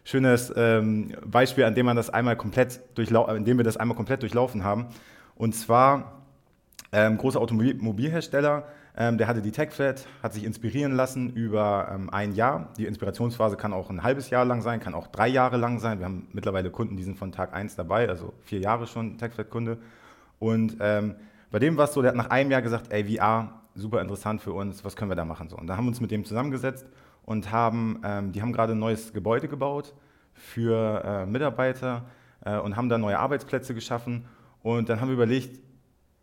schönes 0.03 0.53
ähm, 0.57 1.13
Beispiel, 1.25 1.63
an 1.63 1.77
dem 1.77 1.87
man 1.87 1.95
das 1.95 2.11
einmal 2.11 2.35
komplett 2.35 2.81
in 2.99 3.45
dem 3.45 3.59
wir 3.59 3.65
das 3.65 3.77
einmal 3.77 3.97
komplett 3.97 4.23
durchlaufen 4.23 4.65
haben. 4.65 4.87
Und 5.37 5.55
zwar 5.55 6.25
ähm, 6.91 7.17
großer 7.17 7.41
Automobilhersteller, 7.41 8.67
ähm, 8.97 9.17
der 9.17 9.27
hatte 9.27 9.41
die 9.41 9.53
TechFlat, 9.53 10.07
hat 10.23 10.35
sich 10.35 10.45
inspirieren 10.45 10.93
lassen 10.93 11.31
über 11.31 11.91
ähm, 11.95 12.11
ein 12.11 12.35
Jahr. 12.35 12.69
Die 12.77 12.85
Inspirationsphase 12.85 13.57
kann 13.57 13.73
auch 13.73 13.89
ein 13.89 14.03
halbes 14.03 14.29
Jahr 14.29 14.45
lang 14.45 14.61
sein, 14.61 14.81
kann 14.81 14.95
auch 14.95 15.07
drei 15.07 15.29
Jahre 15.29 15.57
lang 15.57 15.79
sein. 15.79 15.99
Wir 15.99 16.07
haben 16.07 16.29
mittlerweile 16.33 16.71
Kunden, 16.71 16.97
die 16.97 17.03
sind 17.03 17.19
von 17.19 17.33
Tag 17.33 17.55
1 17.55 17.77
dabei, 17.77 18.09
also 18.09 18.35
vier 18.43 18.61
Jahre 18.61 18.87
schon 18.87 19.17
TechFlat-Kunde. 19.17 19.79
Und 20.39 20.77
ähm, 20.81 21.15
bei 21.51 21.59
dem 21.59 21.77
war 21.77 21.85
es 21.85 21.95
so, 21.95 22.03
der 22.03 22.11
hat 22.11 22.17
nach 22.17 22.31
einem 22.31 22.51
Jahr 22.51 22.61
gesagt, 22.61 22.93
ey, 22.93 23.17
VR, 23.17 23.63
super 23.75 24.03
interessant 24.03 24.43
für 24.43 24.53
uns, 24.53 24.85
was 24.85 24.95
können 24.95 25.11
wir 25.11 25.17
da 25.17 25.25
machen? 25.25 25.49
So, 25.49 25.57
und 25.57 25.67
da 25.67 25.77
haben 25.77 25.85
wir 25.85 25.89
uns 25.89 26.01
mit 26.01 26.11
dem 26.11 26.25
zusammengesetzt 26.27 26.87
und 27.25 27.51
haben, 27.51 28.01
ähm, 28.05 28.33
die 28.33 28.43
haben 28.43 28.53
gerade 28.53 28.73
ein 28.73 28.79
neues 28.79 29.13
Gebäude 29.15 29.49
gebaut 29.49 29.95
für 30.35 31.03
äh, 31.05 31.27
Mitarbeiter 31.27 32.05
äh, 32.45 32.59
und 32.59 32.77
haben 32.77 32.89
da 32.89 32.99
neue 32.99 33.19
Arbeitsplätze 33.19 33.75
geschaffen. 33.75 34.27
Und 34.63 34.89
dann 34.89 35.01
haben 35.01 35.09
wir 35.09 35.15
überlegt, 35.15 35.61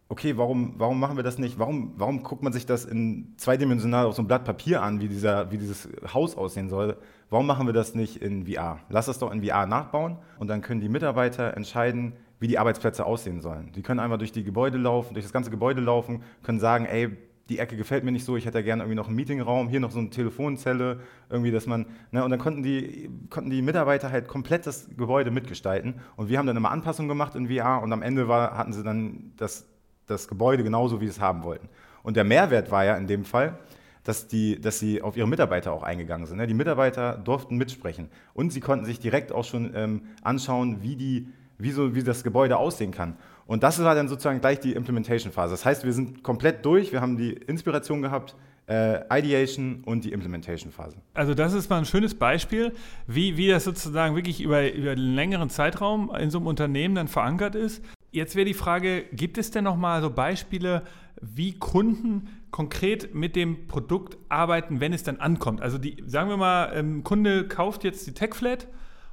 okay, 0.09 0.37
warum, 0.37 0.73
warum 0.77 0.99
machen 0.99 1.15
wir 1.15 1.23
das 1.23 1.37
nicht? 1.37 1.59
Warum, 1.59 1.93
warum 1.95 2.23
guckt 2.23 2.43
man 2.43 2.51
sich 2.51 2.65
das 2.65 2.83
in 2.83 3.35
zweidimensional 3.37 4.07
auf 4.07 4.15
so 4.15 4.21
einem 4.21 4.27
Blatt 4.27 4.43
Papier 4.43 4.81
an, 4.81 4.99
wie, 5.01 5.07
dieser, 5.07 5.51
wie 5.51 5.57
dieses 5.57 5.87
Haus 6.13 6.35
aussehen 6.35 6.67
soll? 6.67 6.97
Warum 7.29 7.45
machen 7.45 7.67
wir 7.67 7.73
das 7.73 7.93
nicht 7.93 8.17
in 8.17 8.47
VR? 8.47 8.79
Lass 8.89 9.05
das 9.05 9.19
doch 9.19 9.31
in 9.31 9.43
VR 9.43 9.67
nachbauen 9.67 10.17
und 10.39 10.47
dann 10.47 10.61
können 10.61 10.81
die 10.81 10.89
Mitarbeiter 10.89 11.55
entscheiden, 11.55 12.13
wie 12.39 12.47
die 12.47 12.57
Arbeitsplätze 12.57 13.05
aussehen 13.05 13.39
sollen. 13.39 13.71
Die 13.75 13.83
können 13.83 13.99
einmal 13.99 14.17
durch 14.17 14.31
die 14.31 14.43
Gebäude 14.43 14.79
laufen, 14.79 15.13
durch 15.13 15.25
das 15.25 15.33
ganze 15.33 15.51
Gebäude 15.51 15.81
laufen, 15.81 16.23
können 16.41 16.59
sagen, 16.59 16.85
ey, 16.85 17.15
die 17.49 17.59
Ecke 17.59 17.75
gefällt 17.75 18.03
mir 18.03 18.11
nicht 18.11 18.25
so, 18.25 18.35
ich 18.35 18.45
hätte 18.45 18.63
gerne 18.63 18.83
irgendwie 18.83 18.95
noch 18.95 19.07
einen 19.07 19.15
Meetingraum, 19.15 19.69
hier 19.69 19.79
noch 19.79 19.91
so 19.91 19.99
eine 19.99 20.09
Telefonzelle, 20.09 21.01
irgendwie, 21.29 21.51
dass 21.51 21.65
man, 21.65 21.87
ne, 22.11 22.23
und 22.23 22.29
dann 22.29 22.39
konnten 22.39 22.63
die, 22.63 23.09
konnten 23.29 23.49
die 23.49 23.61
Mitarbeiter 23.61 24.11
halt 24.11 24.27
komplett 24.27 24.67
das 24.67 24.87
Gebäude 24.95 25.31
mitgestalten 25.31 25.95
und 26.15 26.29
wir 26.29 26.37
haben 26.37 26.45
dann 26.45 26.57
immer 26.57 26.71
Anpassungen 26.71 27.09
gemacht 27.09 27.35
in 27.35 27.47
VR 27.47 27.81
und 27.81 27.91
am 27.91 28.03
Ende 28.03 28.27
war, 28.27 28.55
hatten 28.55 28.71
sie 28.71 28.83
dann 28.83 29.33
das 29.35 29.67
das 30.09 30.27
Gebäude 30.27 30.63
genauso, 30.63 31.01
wie 31.01 31.05
sie 31.05 31.11
es 31.11 31.19
haben 31.19 31.43
wollten. 31.43 31.69
Und 32.03 32.15
der 32.15 32.23
Mehrwert 32.23 32.71
war 32.71 32.85
ja 32.85 32.95
in 32.95 33.07
dem 33.07 33.25
Fall, 33.25 33.57
dass, 34.03 34.27
die, 34.27 34.59
dass 34.59 34.79
sie 34.79 35.01
auf 35.01 35.17
ihre 35.17 35.27
Mitarbeiter 35.27 35.71
auch 35.71 35.83
eingegangen 35.83 36.25
sind. 36.25 36.37
Ne? 36.37 36.47
Die 36.47 36.53
Mitarbeiter 36.53 37.17
durften 37.17 37.57
mitsprechen 37.57 38.09
und 38.33 38.51
sie 38.51 38.59
konnten 38.59 38.85
sich 38.85 38.99
direkt 38.99 39.31
auch 39.31 39.43
schon 39.43 39.71
ähm, 39.75 40.01
anschauen, 40.21 40.81
wie, 40.81 40.95
die, 40.95 41.27
wie, 41.57 41.71
so, 41.71 41.93
wie 41.95 42.03
das 42.03 42.23
Gebäude 42.23 42.57
aussehen 42.57 42.91
kann. 42.91 43.17
Und 43.45 43.63
das 43.63 43.83
war 43.83 43.95
dann 43.95 44.07
sozusagen 44.07 44.41
gleich 44.41 44.59
die 44.59 44.73
Implementation-Phase. 44.73 45.51
Das 45.51 45.65
heißt, 45.65 45.83
wir 45.83 45.93
sind 45.93 46.23
komplett 46.23 46.65
durch, 46.65 46.91
wir 46.91 47.01
haben 47.01 47.17
die 47.17 47.33
Inspiration 47.33 48.01
gehabt, 48.01 48.35
äh, 48.67 49.01
Ideation 49.19 49.81
und 49.85 50.03
die 50.05 50.11
Implementation-Phase. 50.11 50.97
Also 51.15 51.33
das 51.33 51.53
ist 51.53 51.69
mal 51.69 51.79
ein 51.79 51.85
schönes 51.85 52.13
Beispiel, 52.13 52.73
wie, 53.07 53.37
wie 53.37 53.47
das 53.47 53.63
sozusagen 53.63 54.15
wirklich 54.15 54.41
über, 54.41 54.71
über 54.71 54.91
einen 54.91 55.15
längeren 55.15 55.49
Zeitraum 55.49 56.11
in 56.15 56.29
so 56.29 56.37
einem 56.37 56.47
Unternehmen 56.47 56.95
dann 56.95 57.07
verankert 57.07 57.55
ist. 57.55 57.83
Jetzt 58.11 58.35
wäre 58.35 58.45
die 58.45 58.53
Frage, 58.53 59.05
gibt 59.11 59.37
es 59.37 59.51
denn 59.51 59.65
noch 59.65 59.75
mal 59.75 60.01
so 60.01 60.09
Beispiele, 60.09 60.83
wie 61.21 61.53
Kunden 61.53 62.27
konkret 62.51 63.13
mit 63.13 63.35
dem 63.35 63.67
Produkt 63.67 64.17
arbeiten, 64.29 64.79
wenn 64.79 64.93
es 64.93 65.03
dann 65.03 65.17
ankommt? 65.17 65.61
Also 65.61 65.77
die, 65.77 66.03
sagen 66.05 66.29
wir 66.29 66.37
mal, 66.37 66.71
ähm, 66.73 67.03
Kunde 67.03 67.47
kauft 67.47 67.83
jetzt 67.83 68.07
die 68.07 68.13
TechFlat 68.13 68.67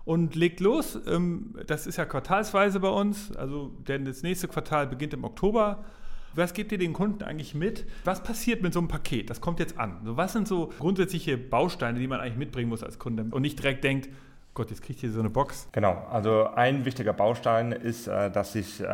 und 0.05 0.35
legt 0.35 0.61
los. 0.61 0.99
Ähm, 1.07 1.55
das 1.67 1.87
ist 1.87 1.97
ja 1.97 2.07
quartalsweise 2.07 2.81
bei 2.81 2.89
uns, 2.89 3.37
also 3.37 3.73
denn 3.87 4.05
das 4.07 4.23
nächste 4.23 4.49
Quartal 4.49 4.87
beginnt 4.87 5.13
im 5.13 5.25
Oktober. 5.25 5.85
Was 6.35 6.55
gebt 6.55 6.71
ihr 6.71 6.79
den 6.79 6.93
Kunden 6.93 7.23
eigentlich 7.23 7.55
mit? 7.55 7.87
Was 8.05 8.23
passiert 8.23 8.63
mit 8.63 8.73
so 8.73 8.79
einem 8.79 8.89
Paket? 8.89 9.31
Das 9.31 9.41
kommt 9.41 9.59
jetzt 9.59 9.79
an. 9.79 10.01
was 10.03 10.33
sind 10.33 10.47
so 10.47 10.71
grundsätzliche 10.79 11.39
Bausteine, 11.39 11.99
die 11.99 12.07
man 12.07 12.21
eigentlich 12.21 12.37
mitbringen 12.37 12.69
muss 12.69 12.83
als 12.83 12.99
Kunde 12.99 13.27
und 13.31 13.43
nicht 13.43 13.59
direkt 13.59 13.85
denkt, 13.85 14.11
Gott, 14.57 14.71
jetzt 14.71 14.83
kriegt 14.83 15.03
ihr 15.03 15.13
so 15.13 15.21
eine 15.21 15.29
Box. 15.29 15.69
Genau, 15.73 16.03
also 16.11 16.47
ein 16.55 16.87
wichtiger 16.87 17.13
Baustein 17.13 17.73
ist, 17.73 18.07
äh, 18.07 18.31
dass 18.31 18.55
sich, 18.55 18.81
äh, 18.81 18.87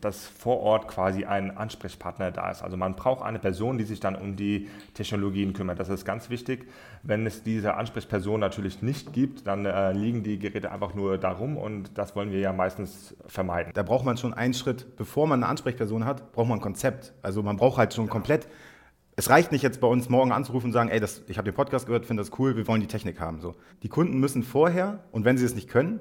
dass 0.00 0.28
vor 0.28 0.60
Ort 0.60 0.86
quasi 0.86 1.24
ein 1.24 1.56
Ansprechpartner 1.56 2.30
da 2.30 2.52
ist. 2.52 2.62
Also 2.62 2.76
man 2.76 2.94
braucht 2.94 3.24
eine 3.24 3.40
Person, 3.40 3.76
die 3.76 3.82
sich 3.82 3.98
dann 3.98 4.14
um 4.14 4.36
die 4.36 4.68
Technologien 4.94 5.52
kümmert. 5.52 5.80
Das 5.80 5.88
ist 5.88 6.04
ganz 6.04 6.30
wichtig. 6.30 6.68
Wenn 7.02 7.26
es 7.26 7.42
diese 7.42 7.74
Ansprechperson 7.74 8.38
natürlich 8.38 8.82
nicht 8.82 9.12
gibt, 9.12 9.48
dann 9.48 9.66
äh, 9.66 9.90
liegen 9.90 10.22
die 10.22 10.38
Geräte 10.38 10.70
einfach 10.70 10.94
nur 10.94 11.18
darum 11.18 11.56
und 11.56 11.98
das 11.98 12.14
wollen 12.14 12.30
wir 12.30 12.38
ja 12.38 12.52
meistens 12.52 13.16
vermeiden. 13.26 13.72
Da 13.74 13.82
braucht 13.82 14.04
man 14.04 14.16
schon 14.16 14.32
einen 14.32 14.54
Schritt, 14.54 14.96
bevor 14.96 15.26
man 15.26 15.42
eine 15.42 15.50
Ansprechperson 15.50 16.04
hat, 16.04 16.30
braucht 16.30 16.48
man 16.48 16.58
ein 16.58 16.62
Konzept. 16.62 17.12
Also 17.20 17.42
man 17.42 17.56
braucht 17.56 17.78
halt 17.78 17.94
schon 17.94 18.08
komplett 18.08 18.46
es 19.16 19.30
reicht 19.30 19.52
nicht 19.52 19.62
jetzt 19.62 19.80
bei 19.80 19.86
uns 19.86 20.08
morgen 20.08 20.32
anzurufen 20.32 20.66
und 20.66 20.72
sagen, 20.72 20.90
ey, 20.90 21.00
das, 21.00 21.22
ich 21.28 21.38
habe 21.38 21.50
den 21.50 21.54
Podcast 21.54 21.86
gehört, 21.86 22.06
finde 22.06 22.22
das 22.22 22.36
cool, 22.38 22.56
wir 22.56 22.66
wollen 22.66 22.80
die 22.80 22.86
Technik 22.86 23.20
haben. 23.20 23.40
So. 23.40 23.54
Die 23.82 23.88
Kunden 23.88 24.18
müssen 24.18 24.42
vorher, 24.42 25.04
und 25.12 25.24
wenn 25.24 25.38
sie 25.38 25.44
es 25.44 25.54
nicht 25.54 25.68
können, 25.68 26.00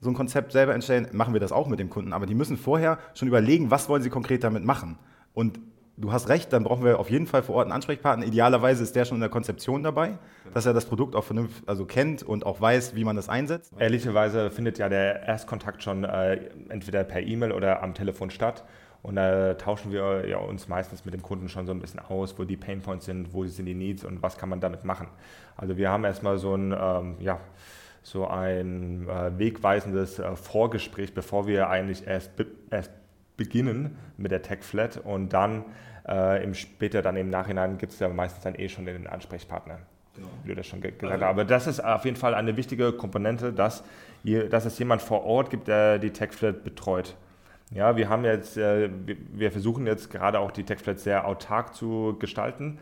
so 0.00 0.10
ein 0.10 0.14
Konzept 0.14 0.52
selber 0.52 0.74
entstellen, 0.74 1.08
machen 1.12 1.32
wir 1.32 1.40
das 1.40 1.52
auch 1.52 1.66
mit 1.66 1.78
dem 1.78 1.90
Kunden, 1.90 2.12
aber 2.12 2.26
die 2.26 2.34
müssen 2.34 2.56
vorher 2.56 2.98
schon 3.14 3.28
überlegen, 3.28 3.70
was 3.70 3.88
wollen 3.88 4.02
sie 4.02 4.10
konkret 4.10 4.44
damit 4.44 4.64
machen. 4.64 4.98
Und 5.32 5.60
du 5.96 6.12
hast 6.12 6.28
recht, 6.28 6.52
dann 6.52 6.64
brauchen 6.64 6.84
wir 6.84 6.98
auf 6.98 7.10
jeden 7.10 7.26
Fall 7.26 7.42
vor 7.42 7.56
Ort 7.56 7.66
einen 7.66 7.72
Ansprechpartner. 7.72 8.26
Idealerweise 8.26 8.82
ist 8.82 8.96
der 8.96 9.04
schon 9.04 9.16
in 9.16 9.20
der 9.20 9.30
Konzeption 9.30 9.82
dabei, 9.82 10.18
dass 10.52 10.66
er 10.66 10.72
das 10.72 10.86
Produkt 10.86 11.14
auch 11.14 11.24
vernünftig 11.24 11.62
also 11.66 11.84
kennt 11.84 12.22
und 12.22 12.44
auch 12.44 12.60
weiß, 12.60 12.94
wie 12.94 13.04
man 13.04 13.16
das 13.16 13.28
einsetzt. 13.28 13.72
Ehrlicherweise 13.78 14.50
findet 14.50 14.78
ja 14.78 14.88
der 14.88 15.22
Erstkontakt 15.22 15.82
schon 15.82 16.04
äh, 16.04 16.50
entweder 16.68 17.04
per 17.04 17.22
E-Mail 17.22 17.52
oder 17.52 17.82
am 17.82 17.94
Telefon 17.94 18.30
statt. 18.30 18.64
Und 19.04 19.16
da 19.16 19.52
tauschen 19.52 19.92
wir 19.92 20.26
ja 20.26 20.38
uns 20.38 20.66
meistens 20.66 21.04
mit 21.04 21.12
dem 21.12 21.20
Kunden 21.20 21.50
schon 21.50 21.66
so 21.66 21.72
ein 21.72 21.78
bisschen 21.78 22.00
aus, 22.00 22.38
wo 22.38 22.44
die 22.44 22.56
Painpoints 22.56 23.04
sind, 23.04 23.34
wo 23.34 23.44
sind 23.44 23.66
die 23.66 23.74
Needs 23.74 24.02
und 24.02 24.22
was 24.22 24.38
kann 24.38 24.48
man 24.48 24.60
damit 24.60 24.84
machen. 24.84 25.08
Also 25.58 25.76
wir 25.76 25.90
haben 25.90 26.04
erstmal 26.04 26.38
so 26.38 26.54
ein, 26.54 26.72
ähm, 26.72 27.16
ja, 27.20 27.38
so 28.02 28.26
ein 28.26 29.06
äh, 29.06 29.38
wegweisendes 29.38 30.20
äh, 30.20 30.34
Vorgespräch, 30.36 31.12
bevor 31.12 31.46
wir 31.46 31.68
eigentlich 31.68 32.06
erst, 32.06 32.34
be 32.34 32.46
erst 32.70 32.92
beginnen 33.36 33.98
mit 34.16 34.30
der 34.30 34.40
Tech 34.40 34.62
Flat 34.62 34.96
und 34.96 35.34
dann 35.34 35.66
äh, 36.08 36.42
im 36.42 36.54
später 36.54 37.02
dann 37.02 37.16
im 37.16 37.28
Nachhinein 37.28 37.76
gibt 37.76 37.92
es 37.92 37.98
ja 37.98 38.08
meistens 38.08 38.42
dann 38.44 38.54
eh 38.54 38.70
schon 38.70 38.86
den 38.86 39.06
Ansprechpartner. 39.06 39.80
Genau. 40.14 40.28
Wie 40.44 40.48
du 40.48 40.54
das 40.54 40.66
schon 40.66 40.80
ge 40.80 40.92
gesagt 40.92 41.20
hast. 41.20 41.28
Aber 41.28 41.44
das 41.44 41.66
ist 41.66 41.84
auf 41.84 42.06
jeden 42.06 42.16
Fall 42.16 42.34
eine 42.34 42.56
wichtige 42.56 42.92
Komponente, 42.94 43.52
dass, 43.52 43.84
je, 44.22 44.48
dass 44.48 44.64
es 44.64 44.78
jemand 44.78 45.02
vor 45.02 45.24
Ort 45.24 45.50
gibt, 45.50 45.68
der 45.68 45.98
die 45.98 46.10
Tech 46.10 46.32
Flat 46.32 46.64
betreut. 46.64 47.14
Ja, 47.74 47.96
wir 47.96 48.08
haben 48.08 48.24
jetzt, 48.24 48.56
äh, 48.56 48.88
wir 49.32 49.50
versuchen 49.50 49.84
jetzt 49.86 50.08
gerade 50.08 50.38
auch 50.38 50.52
die 50.52 50.62
TechFlat 50.62 51.00
sehr 51.00 51.26
autark 51.26 51.74
zu 51.74 52.16
gestalten. 52.20 52.78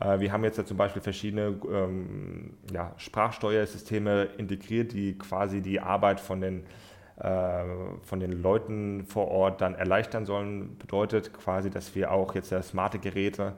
Äh, 0.00 0.20
wir 0.20 0.30
haben 0.30 0.44
jetzt 0.44 0.56
ja 0.56 0.64
zum 0.64 0.76
Beispiel 0.76 1.02
verschiedene 1.02 1.56
ähm, 1.68 2.54
ja, 2.72 2.92
Sprachsteuersysteme 2.96 4.28
integriert, 4.38 4.92
die 4.92 5.18
quasi 5.18 5.62
die 5.62 5.80
Arbeit 5.80 6.20
von 6.20 6.40
den, 6.40 6.62
äh, 7.18 7.64
von 8.04 8.20
den 8.20 8.40
Leuten 8.40 9.04
vor 9.06 9.28
Ort 9.28 9.60
dann 9.60 9.74
erleichtern 9.74 10.26
sollen. 10.26 10.78
Bedeutet 10.78 11.34
quasi, 11.34 11.68
dass 11.68 11.96
wir 11.96 12.12
auch 12.12 12.36
jetzt 12.36 12.54
smarte 12.62 13.00
Geräte 13.00 13.54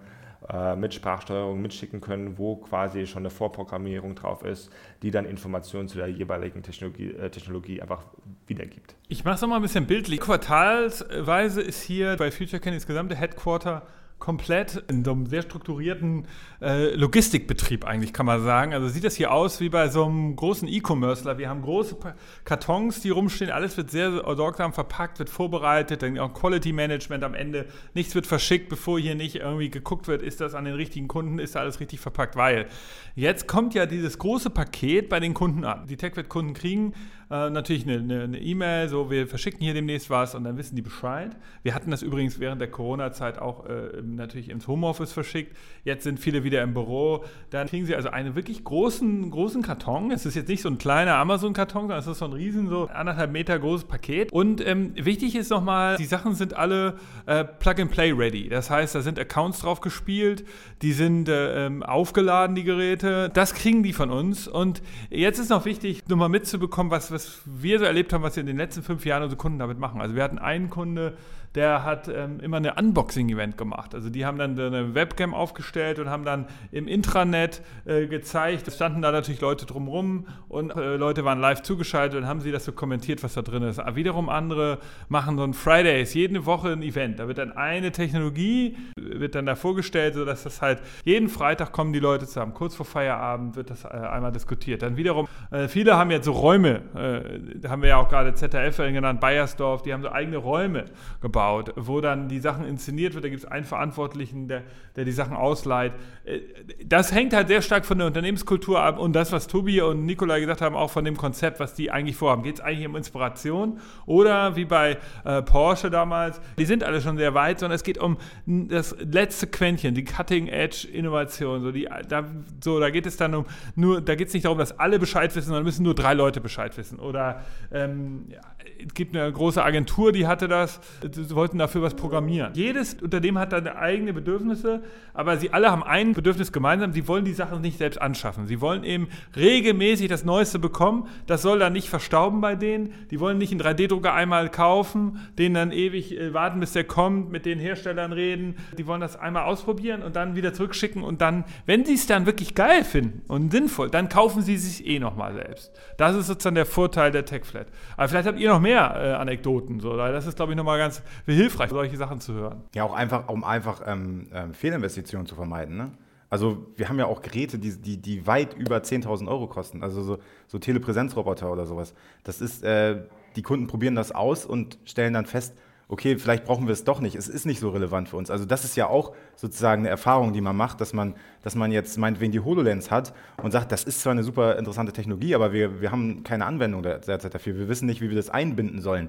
äh, 0.51 0.77
mit 0.77 0.95
Sprachsteuerung 0.95 1.61
mitschicken 1.61 2.01
können, 2.01 2.39
wo 2.39 2.57
quasi 2.57 3.07
schon 3.07 3.23
eine 3.23 3.31
Vorprogrammierung 3.31 4.15
drauf 4.15 4.45
ist, 4.45 4.71
die 5.03 5.11
dann 5.11 5.25
Informationen 5.25 5.89
zu 5.89 5.99
der 5.99 6.09
jeweiligen 6.09 6.63
Technologie, 6.63 7.11
äh, 7.11 7.31
Technologie 7.31 7.83
einfach 7.83 8.03
wiedergibt. 8.47 8.95
Ich 9.09 9.25
mache 9.25 9.35
es 9.35 9.41
nochmal 9.43 9.59
ein 9.59 9.63
bisschen 9.63 9.87
bildlich. 9.87 10.21
Quartalsweise 10.21 11.61
ist 11.61 11.83
hier 11.83 12.17
bei 12.17 12.31
FutureCan 12.31 12.75
das 12.75 12.87
gesamte 12.87 13.15
Headquarter 13.15 13.83
komplett 14.19 14.83
in 14.89 15.05
so 15.05 15.13
einem 15.13 15.27
sehr 15.27 15.43
strukturierten 15.43 16.27
äh, 16.61 16.95
Logistikbetrieb 16.95 17.85
eigentlich, 17.85 18.13
kann 18.13 18.27
man 18.27 18.43
sagen. 18.43 18.75
Also 18.75 18.89
sieht 18.89 19.05
das 19.05 19.15
hier 19.15 19.33
aus 19.33 19.61
wie 19.61 19.69
bei 19.69 19.89
so 19.89 20.05
einem 20.05 20.35
großen 20.35 20.67
E-Commercer. 20.67 21.39
Wir 21.39 21.49
haben 21.49 21.63
große 21.63 21.97
Kartons, 22.45 23.01
die 23.01 23.11
rumstehen. 23.11 23.51
Alles 23.51 23.77
wird 23.77 23.91
sehr 23.91 24.11
sorgsam 24.37 24.73
verpackt, 24.73 25.19
wird 25.19 25.31
vorbereitet. 25.31 26.03
Dann 26.03 26.19
auch 26.19 26.35
Quality 26.35 26.73
Management 26.73 27.23
am 27.23 27.35
Ende. 27.35 27.67
Nichts 27.95 28.15
wird 28.15 28.27
verschickt, 28.27 28.69
bevor 28.69 28.99
hier 28.99 29.15
nicht 29.15 29.37
irgendwie 29.37 29.71
geguckt 29.71 30.09
wird, 30.09 30.23
ist 30.23 30.41
das 30.41 30.55
an 30.55 30.65
den 30.65 30.75
richtigen 30.75 31.07
Kunden, 31.07 31.39
ist 31.39 31.55
da 31.55 31.61
alles 31.61 31.79
richtig 31.79 32.01
verpackt. 32.01 32.35
Weil 32.35 32.67
jetzt 33.15 33.47
kommt 33.47 33.75
ja 33.75 33.87
dieses 33.87 34.19
große 34.19 34.51
Paket 34.51 35.09
bei 35.09 35.21
den 35.21 35.35
Kunden 35.35 35.65
an. 35.65 35.87
Die 35.87 35.97
TechWet-Kunden 35.97 36.55
kriegen 36.55 36.93
äh, 37.31 37.51
natürlich 37.51 37.87
eine 37.87 38.39
E-Mail, 38.39 38.87
e 38.87 38.89
so 38.89 39.11
wir 39.11 39.27
verschicken 39.27 39.61
hier 39.61 39.75
demnächst 39.75 40.09
was 40.09 40.35
und 40.35 40.45
dann 40.45 40.57
wissen 40.57 40.77
die 40.77 40.83
Bescheid. 40.83 41.37
Wir 41.63 41.75
hatten 41.75 41.91
das 41.91 42.03
übrigens 42.03 42.41
während 42.41 42.61
der 42.61 42.71
Corona-Zeit 42.71 43.39
auch 43.39 43.67
äh, 43.67 44.01
natürlich 44.03 44.49
ins 44.49 44.67
Homeoffice 44.67 45.13
verschickt. 45.13 45.55
Jetzt 45.85 46.05
sind 46.05 46.21
viele 46.21 46.43
wieder 46.45 46.63
im 46.63 46.73
Büro. 46.73 47.25
Dann 47.51 47.69
kriegen 47.69 47.85
sie 47.85 47.95
also 47.95 48.09
einen 48.09 48.35
wirklich 48.35 48.65
großen, 48.65 49.31
großen 49.31 49.63
Karton. 49.63 50.11
Es 50.11 50.25
ist 50.25 50.37
jetzt 50.37 50.49
nicht 50.49 50.63
so 50.63 50.71
ein 50.71 50.79
kleiner 50.79 51.17
Amazon-Karton, 51.17 51.83
sondern 51.83 51.99
es 51.99 52.07
ist 52.07 52.19
so 52.19 52.25
ein 52.25 52.33
riesen, 52.33 52.69
so 52.69 52.89
anderthalb 52.89 53.31
Meter 53.31 53.59
großes 53.59 53.87
Paket. 53.87 54.33
Und 54.33 54.67
ähm, 54.67 54.95
wichtig 54.97 55.37
ist 55.37 55.51
nochmal, 55.51 55.97
die 55.97 56.07
Sachen 56.07 56.35
sind 56.35 56.55
alle 56.55 56.95
äh, 57.27 57.45
Plug-and-Play 57.45 58.13
ready. 58.13 58.49
Das 58.49 58.71
heißt, 58.71 58.95
da 58.95 59.03
sind 59.03 59.19
Accounts 59.19 59.61
drauf 59.61 59.81
gespielt, 59.81 60.47
die 60.81 60.93
sind 60.93 61.29
äh, 61.29 61.67
ähm, 61.67 61.83
aufgeladen, 61.83 62.57
die 62.57 62.65
Geräte. 62.65 63.29
Das 63.29 63.53
kriegen 63.53 63.83
die 63.83 63.93
von 63.93 64.11
uns. 64.11 64.49
Und 64.49 64.83
jetzt 65.11 65.39
ist 65.39 65.51
noch 65.51 65.67
wichtig, 65.67 66.09
nochmal 66.09 66.31
mitzubekommen, 66.31 66.91
was, 66.91 67.13
was 67.13 67.18
wir 67.45 67.79
so 67.79 67.85
erlebt 67.85 68.13
haben, 68.13 68.23
was 68.23 68.37
wir 68.37 68.43
in 68.43 68.47
den 68.47 68.57
letzten 68.57 68.83
fünf 68.83 69.05
Jahren 69.05 69.23
unsere 69.23 69.39
Kunden 69.39 69.59
damit 69.59 69.79
machen. 69.79 70.01
Also 70.01 70.15
wir 70.15 70.23
hatten 70.23 70.39
einen 70.39 70.71
Kunde, 70.71 71.17
der 71.59 71.85
hat 71.85 72.07
ähm, 72.07 72.39
immer 72.39 72.59
eine 72.59 72.75
Unboxing-Event 72.75 73.59
gemacht. 73.59 73.93
Also 73.93 74.11
die 74.11 74.25
haben 74.25 74.39
dann 74.39 74.57
eine 74.57 74.95
Webcam 74.95 75.35
aufgestellt 75.35 75.99
und 75.99 76.09
haben 76.09 76.25
dann 76.25 76.47
im 76.71 76.87
Intranet 76.87 77.63
äh, 77.85 78.07
gezeigt. 78.07 78.69
Es 78.69 78.77
standen 78.77 79.03
da 79.03 79.11
natürlich 79.11 79.41
Leute 79.41 79.67
drumherum 79.67 80.29
und 80.49 80.71
äh, 80.77 80.95
Leute 80.95 81.25
waren 81.25 81.41
live 81.41 81.63
zugeschaltet 81.63 82.17
und 82.17 82.29
haben 82.29 82.41
sie 82.41 82.53
das 82.53 82.65
so 82.65 82.71
kommentiert, 82.71 83.25
was 83.25 83.35
da 83.35 83.43
drin 83.43 83.65
ist. 83.65 83.81
Aber 83.81 83.97
wiederum 83.97 84.29
andere 84.29 84.79
machen 85.09 85.37
so 85.37 85.43
ein 85.43 85.53
Fridays, 85.53 86.15
jede 86.15 86.47
Woche 86.47 86.69
ein 86.69 86.83
Event. 86.83 87.19
Da 87.19 87.27
wird 87.27 87.39
dann 87.39 87.51
eine 87.51 87.91
Technologie, 87.91 88.77
wird 88.95 89.35
dann 89.35 89.45
da 89.45 89.57
vorgestellt, 89.57 90.15
sodass 90.15 90.45
das 90.45 90.63
halt 90.63 90.81
jeden 91.05 91.29
Freitag 91.29 91.73
kommen 91.73 91.93
die 91.93 91.99
Leute 91.99 92.29
zusammen. 92.29 92.55
Kurz 92.55 92.77
vor 92.77 92.87
Feierabend 92.87 93.57
wird 93.57 93.71
das 93.71 93.85
äh, 93.85 93.89
einmal 93.89 94.31
diskutiert. 94.31 94.83
Dann 94.83 94.97
wiederum, 94.97 95.27
äh, 95.51 95.67
viele 95.67 95.97
haben 95.97 96.13
jetzt 96.13 96.27
so 96.27 96.33
Räume, 96.33 96.83
äh, 96.95 97.69
haben 97.69 97.83
wir 97.83 97.89
ja 97.89 97.97
auch 97.97 98.09
gerade 98.09 98.33
ZDF 98.33 98.77
genannt, 98.77 99.19
Bayersdorf, 99.21 99.83
die 99.83 99.93
haben 99.93 100.03
so 100.03 100.13
eigene 100.13 100.37
Räume 100.37 100.85
gebaut 101.21 101.48
aufgebaut, 101.49 101.73
wo 101.77 102.01
dann 102.01 102.29
die 102.29 102.39
Sachen 102.39 102.65
inszeniert 102.65 103.15
wird. 103.15 103.25
Da 103.25 103.29
gibt 103.29 103.45
es 103.45 103.51
einen 103.51 103.65
Verantwortlichen, 103.65 104.49
der, 104.49 104.63
der 104.97 105.05
die 105.05 105.13
Sachen 105.13 105.37
ausleiht. 105.37 105.93
Äh, 106.25 106.41
das 106.85 107.13
hängt 107.13 107.33
halt 107.33 107.49
sehr 107.49 107.63
stark 107.63 107.87
von 107.87 107.99
der 107.99 108.07
Unternehmenskultur 108.07 108.81
ab 108.81 108.99
und 108.99 109.15
das, 109.15 109.33
was 109.33 109.47
Tobi 109.47 109.81
und 109.81 110.07
Nikolai 110.07 110.41
gesagt 110.41 110.61
haben, 110.61 110.77
auch 110.77 110.91
von 110.91 111.05
dem 111.05 111.17
Konzept, 111.17 111.61
was 111.61 111.75
die 111.75 111.91
eigentlich 111.91 112.17
vorhaben. 112.17 112.43
Geht 112.43 112.57
es 112.57 112.61
eigentlich 112.61 112.87
um 112.87 112.97
Inspiration 112.97 113.81
oder 114.07 114.57
wie 114.57 114.65
bei 114.65 114.99
äh, 115.25 115.43
Porsche 115.43 115.91
damals, 115.91 116.41
die 116.59 116.65
sind 116.65 116.85
alle 116.85 117.01
schon 117.01 117.17
sehr 117.17 117.35
weit, 117.35 117.61
sondern 117.61 117.77
es 117.77 117.83
geht 117.83 117.99
um 117.99 118.19
das 118.47 118.97
letzte 119.01 119.47
Quäntchen, 119.47 119.95
die 119.95 120.05
Cutting-Edge-Innovation. 120.05 121.63
So, 121.63 121.73
da, 122.09 122.25
so, 122.63 122.81
da 122.81 122.91
geht 122.91 123.07
es 123.07 123.17
dann 123.17 123.35
um, 123.35 123.47
nur, 123.75 124.01
da 124.01 124.15
geht 124.15 124.29
es 124.29 124.35
nicht 124.35 124.45
darum, 124.45 124.59
dass 124.59 124.79
alle 124.79 124.99
Bescheid 124.99 125.35
wissen, 125.35 125.49
sondern 125.49 125.65
müssen 125.65 125.83
nur 125.83 125.95
drei 125.95 126.15
Leute 126.15 126.41
Bescheid 126.41 126.77
wissen. 126.77 126.99
Oder 126.99 127.43
ähm, 127.73 128.27
ja, 128.29 128.41
es 128.87 128.95
gibt 128.95 129.17
eine 129.17 129.31
große 129.31 129.63
Agentur, 129.63 130.13
die 130.13 130.27
hatte 130.27 130.49
das, 130.49 130.81
sie 131.11 131.35
wollten 131.35 131.59
dafür 131.59 131.83
was 131.83 131.95
programmieren. 131.95 132.53
Jedes 132.55 132.95
Unternehmen 132.95 133.39
hat 133.39 133.51
seine 133.51 133.77
eigenen 133.77 134.15
Bedürfnisse, 134.15 134.83
aber 135.15 135.37
sie 135.37 135.53
alle 135.53 135.71
haben 135.71 135.83
ein 135.83 136.13
Bedürfnis 136.13 136.53
gemeinsam, 136.53 136.93
sie 136.93 137.09
wollen 137.09 137.25
die 137.25 137.33
Sachen 137.33 137.61
nicht 137.61 137.79
selbst 137.79 138.01
anschaffen. 138.01 138.47
Sie 138.47 138.61
wollen 138.61 138.85
eben 138.85 139.09
regelmäßig 139.37 140.09
das 140.09 140.25
Neueste 140.25 140.59
bekommen, 140.59 141.09
das 141.27 141.43
soll 141.43 141.59
dann 141.59 141.73
nicht 141.73 141.89
verstauben 141.89 142.41
bei 142.41 142.55
denen, 142.55 142.93
die 143.11 143.21
wollen 143.21 143.39
nicht 143.39 143.53
einen 143.53 143.61
3D-Drucker 143.61 144.13
einmal 144.13 144.51
kaufen, 144.51 145.21
den 145.39 145.55
dann 145.55 145.73
ewig 145.73 146.17
äh, 146.17 146.35
warten, 146.35 146.61
bis 146.61 146.73
der 146.73 146.85
kommt, 146.85 147.31
mit 147.31 147.47
den 147.47 147.59
Herstellern 147.59 148.13
reden, 148.13 148.57
die 148.77 148.87
wollen 148.87 149.01
das 149.01 149.17
einmal 149.17 149.45
ausprobieren 149.45 150.03
und 150.03 150.17
dann 150.17 150.37
wieder 150.37 150.53
zurückschicken 150.53 151.03
und 151.03 151.21
dann, 151.21 151.45
wenn 151.67 151.85
sie 151.85 151.95
es 151.95 152.07
dann 152.07 152.27
wirklich 152.27 152.55
geil 152.55 152.85
finden 152.85 153.23
und 153.29 153.53
sinnvoll, 153.53 153.91
dann 153.91 154.09
kaufen 154.09 154.43
sie 154.43 154.57
sich 154.57 154.87
eh 154.87 154.99
nochmal 154.99 155.35
selbst. 155.35 155.73
Das 155.97 156.17
ist 156.17 156.27
sozusagen 156.27 156.55
der 156.57 156.67
Vorteil 156.67 157.11
der 157.11 157.25
TechFlat. 157.25 157.67
Aber 157.97 158.09
vielleicht 158.09 158.29
habt 158.29 158.39
ihr 158.39 158.48
noch 158.49 158.61
mehr 158.61 158.79
mehr 158.79 158.95
äh, 158.97 159.13
Anekdoten. 159.15 159.81
So. 159.81 159.97
Das 159.97 160.27
ist, 160.27 160.37
glaube 160.37 160.53
ich, 160.53 160.57
nochmal 160.57 160.79
ganz 160.79 161.03
hilfreich, 161.27 161.71
solche 161.71 161.97
Sachen 161.97 162.21
zu 162.21 162.35
hören. 162.35 162.63
Ja, 162.75 162.85
auch 162.85 162.95
einfach, 162.95 163.29
um 163.29 163.45
einfach 163.45 163.83
ähm, 163.87 164.27
ähm, 164.33 164.55
Fehlinvestitionen 164.55 165.27
zu 165.27 165.35
vermeiden. 165.35 165.77
Ne? 165.77 165.91
Also 166.31 166.67
wir 166.77 166.89
haben 166.89 166.99
ja 166.99 167.07
auch 167.07 167.23
Geräte, 167.23 167.59
die, 167.59 167.77
die, 167.77 167.97
die 167.97 168.27
weit 168.27 168.55
über 168.55 168.79
10.000 168.79 169.29
Euro 169.29 169.47
kosten. 169.47 169.83
Also 169.83 170.03
so, 170.03 170.19
so 170.47 170.59
Telepräsenzroboter 170.59 171.51
oder 171.51 171.67
sowas. 171.67 171.95
Das 172.25 172.41
ist, 172.41 172.63
äh, 172.63 173.03
die 173.37 173.43
Kunden 173.43 173.67
probieren 173.67 173.95
das 173.95 174.13
aus 174.13 174.45
und 174.45 174.79
stellen 174.85 175.15
dann 175.15 175.27
fest, 175.27 175.57
okay, 175.89 176.19
vielleicht 176.19 176.45
brauchen 176.45 176.67
wir 176.67 176.73
es 176.73 176.85
doch 176.85 177.01
nicht, 177.01 177.17
es 177.17 177.29
ist 177.29 177.47
nicht 177.47 177.61
so 177.61 177.71
relevant 177.71 178.11
für 178.11 178.17
uns. 178.17 178.31
Also 178.31 178.45
das 178.45 178.65
ist 178.65 178.77
ja 178.77 178.87
auch 178.87 179.15
sozusagen 179.37 179.83
eine 179.83 179.89
Erfahrung, 179.89 180.35
die 180.35 180.43
man 180.43 180.55
macht, 180.55 180.81
dass 180.81 180.93
man, 180.93 181.15
dass 181.43 181.55
man 181.55 181.73
jetzt 181.73 181.97
meinetwegen 181.97 182.31
die 182.31 182.41
HoloLens 182.41 182.91
hat 182.91 183.15
und 183.43 183.53
sagt, 183.53 183.73
das 183.73 183.85
ist 183.85 184.03
zwar 184.03 184.13
eine 184.13 184.23
super 184.23 184.59
interessante 184.59 184.93
Technologie, 184.93 185.35
aber 185.35 185.53
wir, 185.53 185.81
wir 185.81 185.91
haben 185.91 186.23
keine 186.25 186.45
Anwendung 186.45 186.83
derzeit 186.83 187.35
dafür, 187.35 187.57
wir 187.57 187.69
wissen 187.69 187.87
nicht, 187.87 188.03
wie 188.03 188.11
wir 188.11 188.17
das 188.17 188.29
einbinden 188.29 188.83
sollen. 188.83 189.09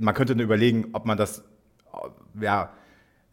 Man 0.00 0.14
könnte 0.14 0.34
nur 0.34 0.44
überlegen, 0.44 0.88
ob 0.92 1.06
man 1.06 1.16
das 1.16 1.44
ja, 2.40 2.70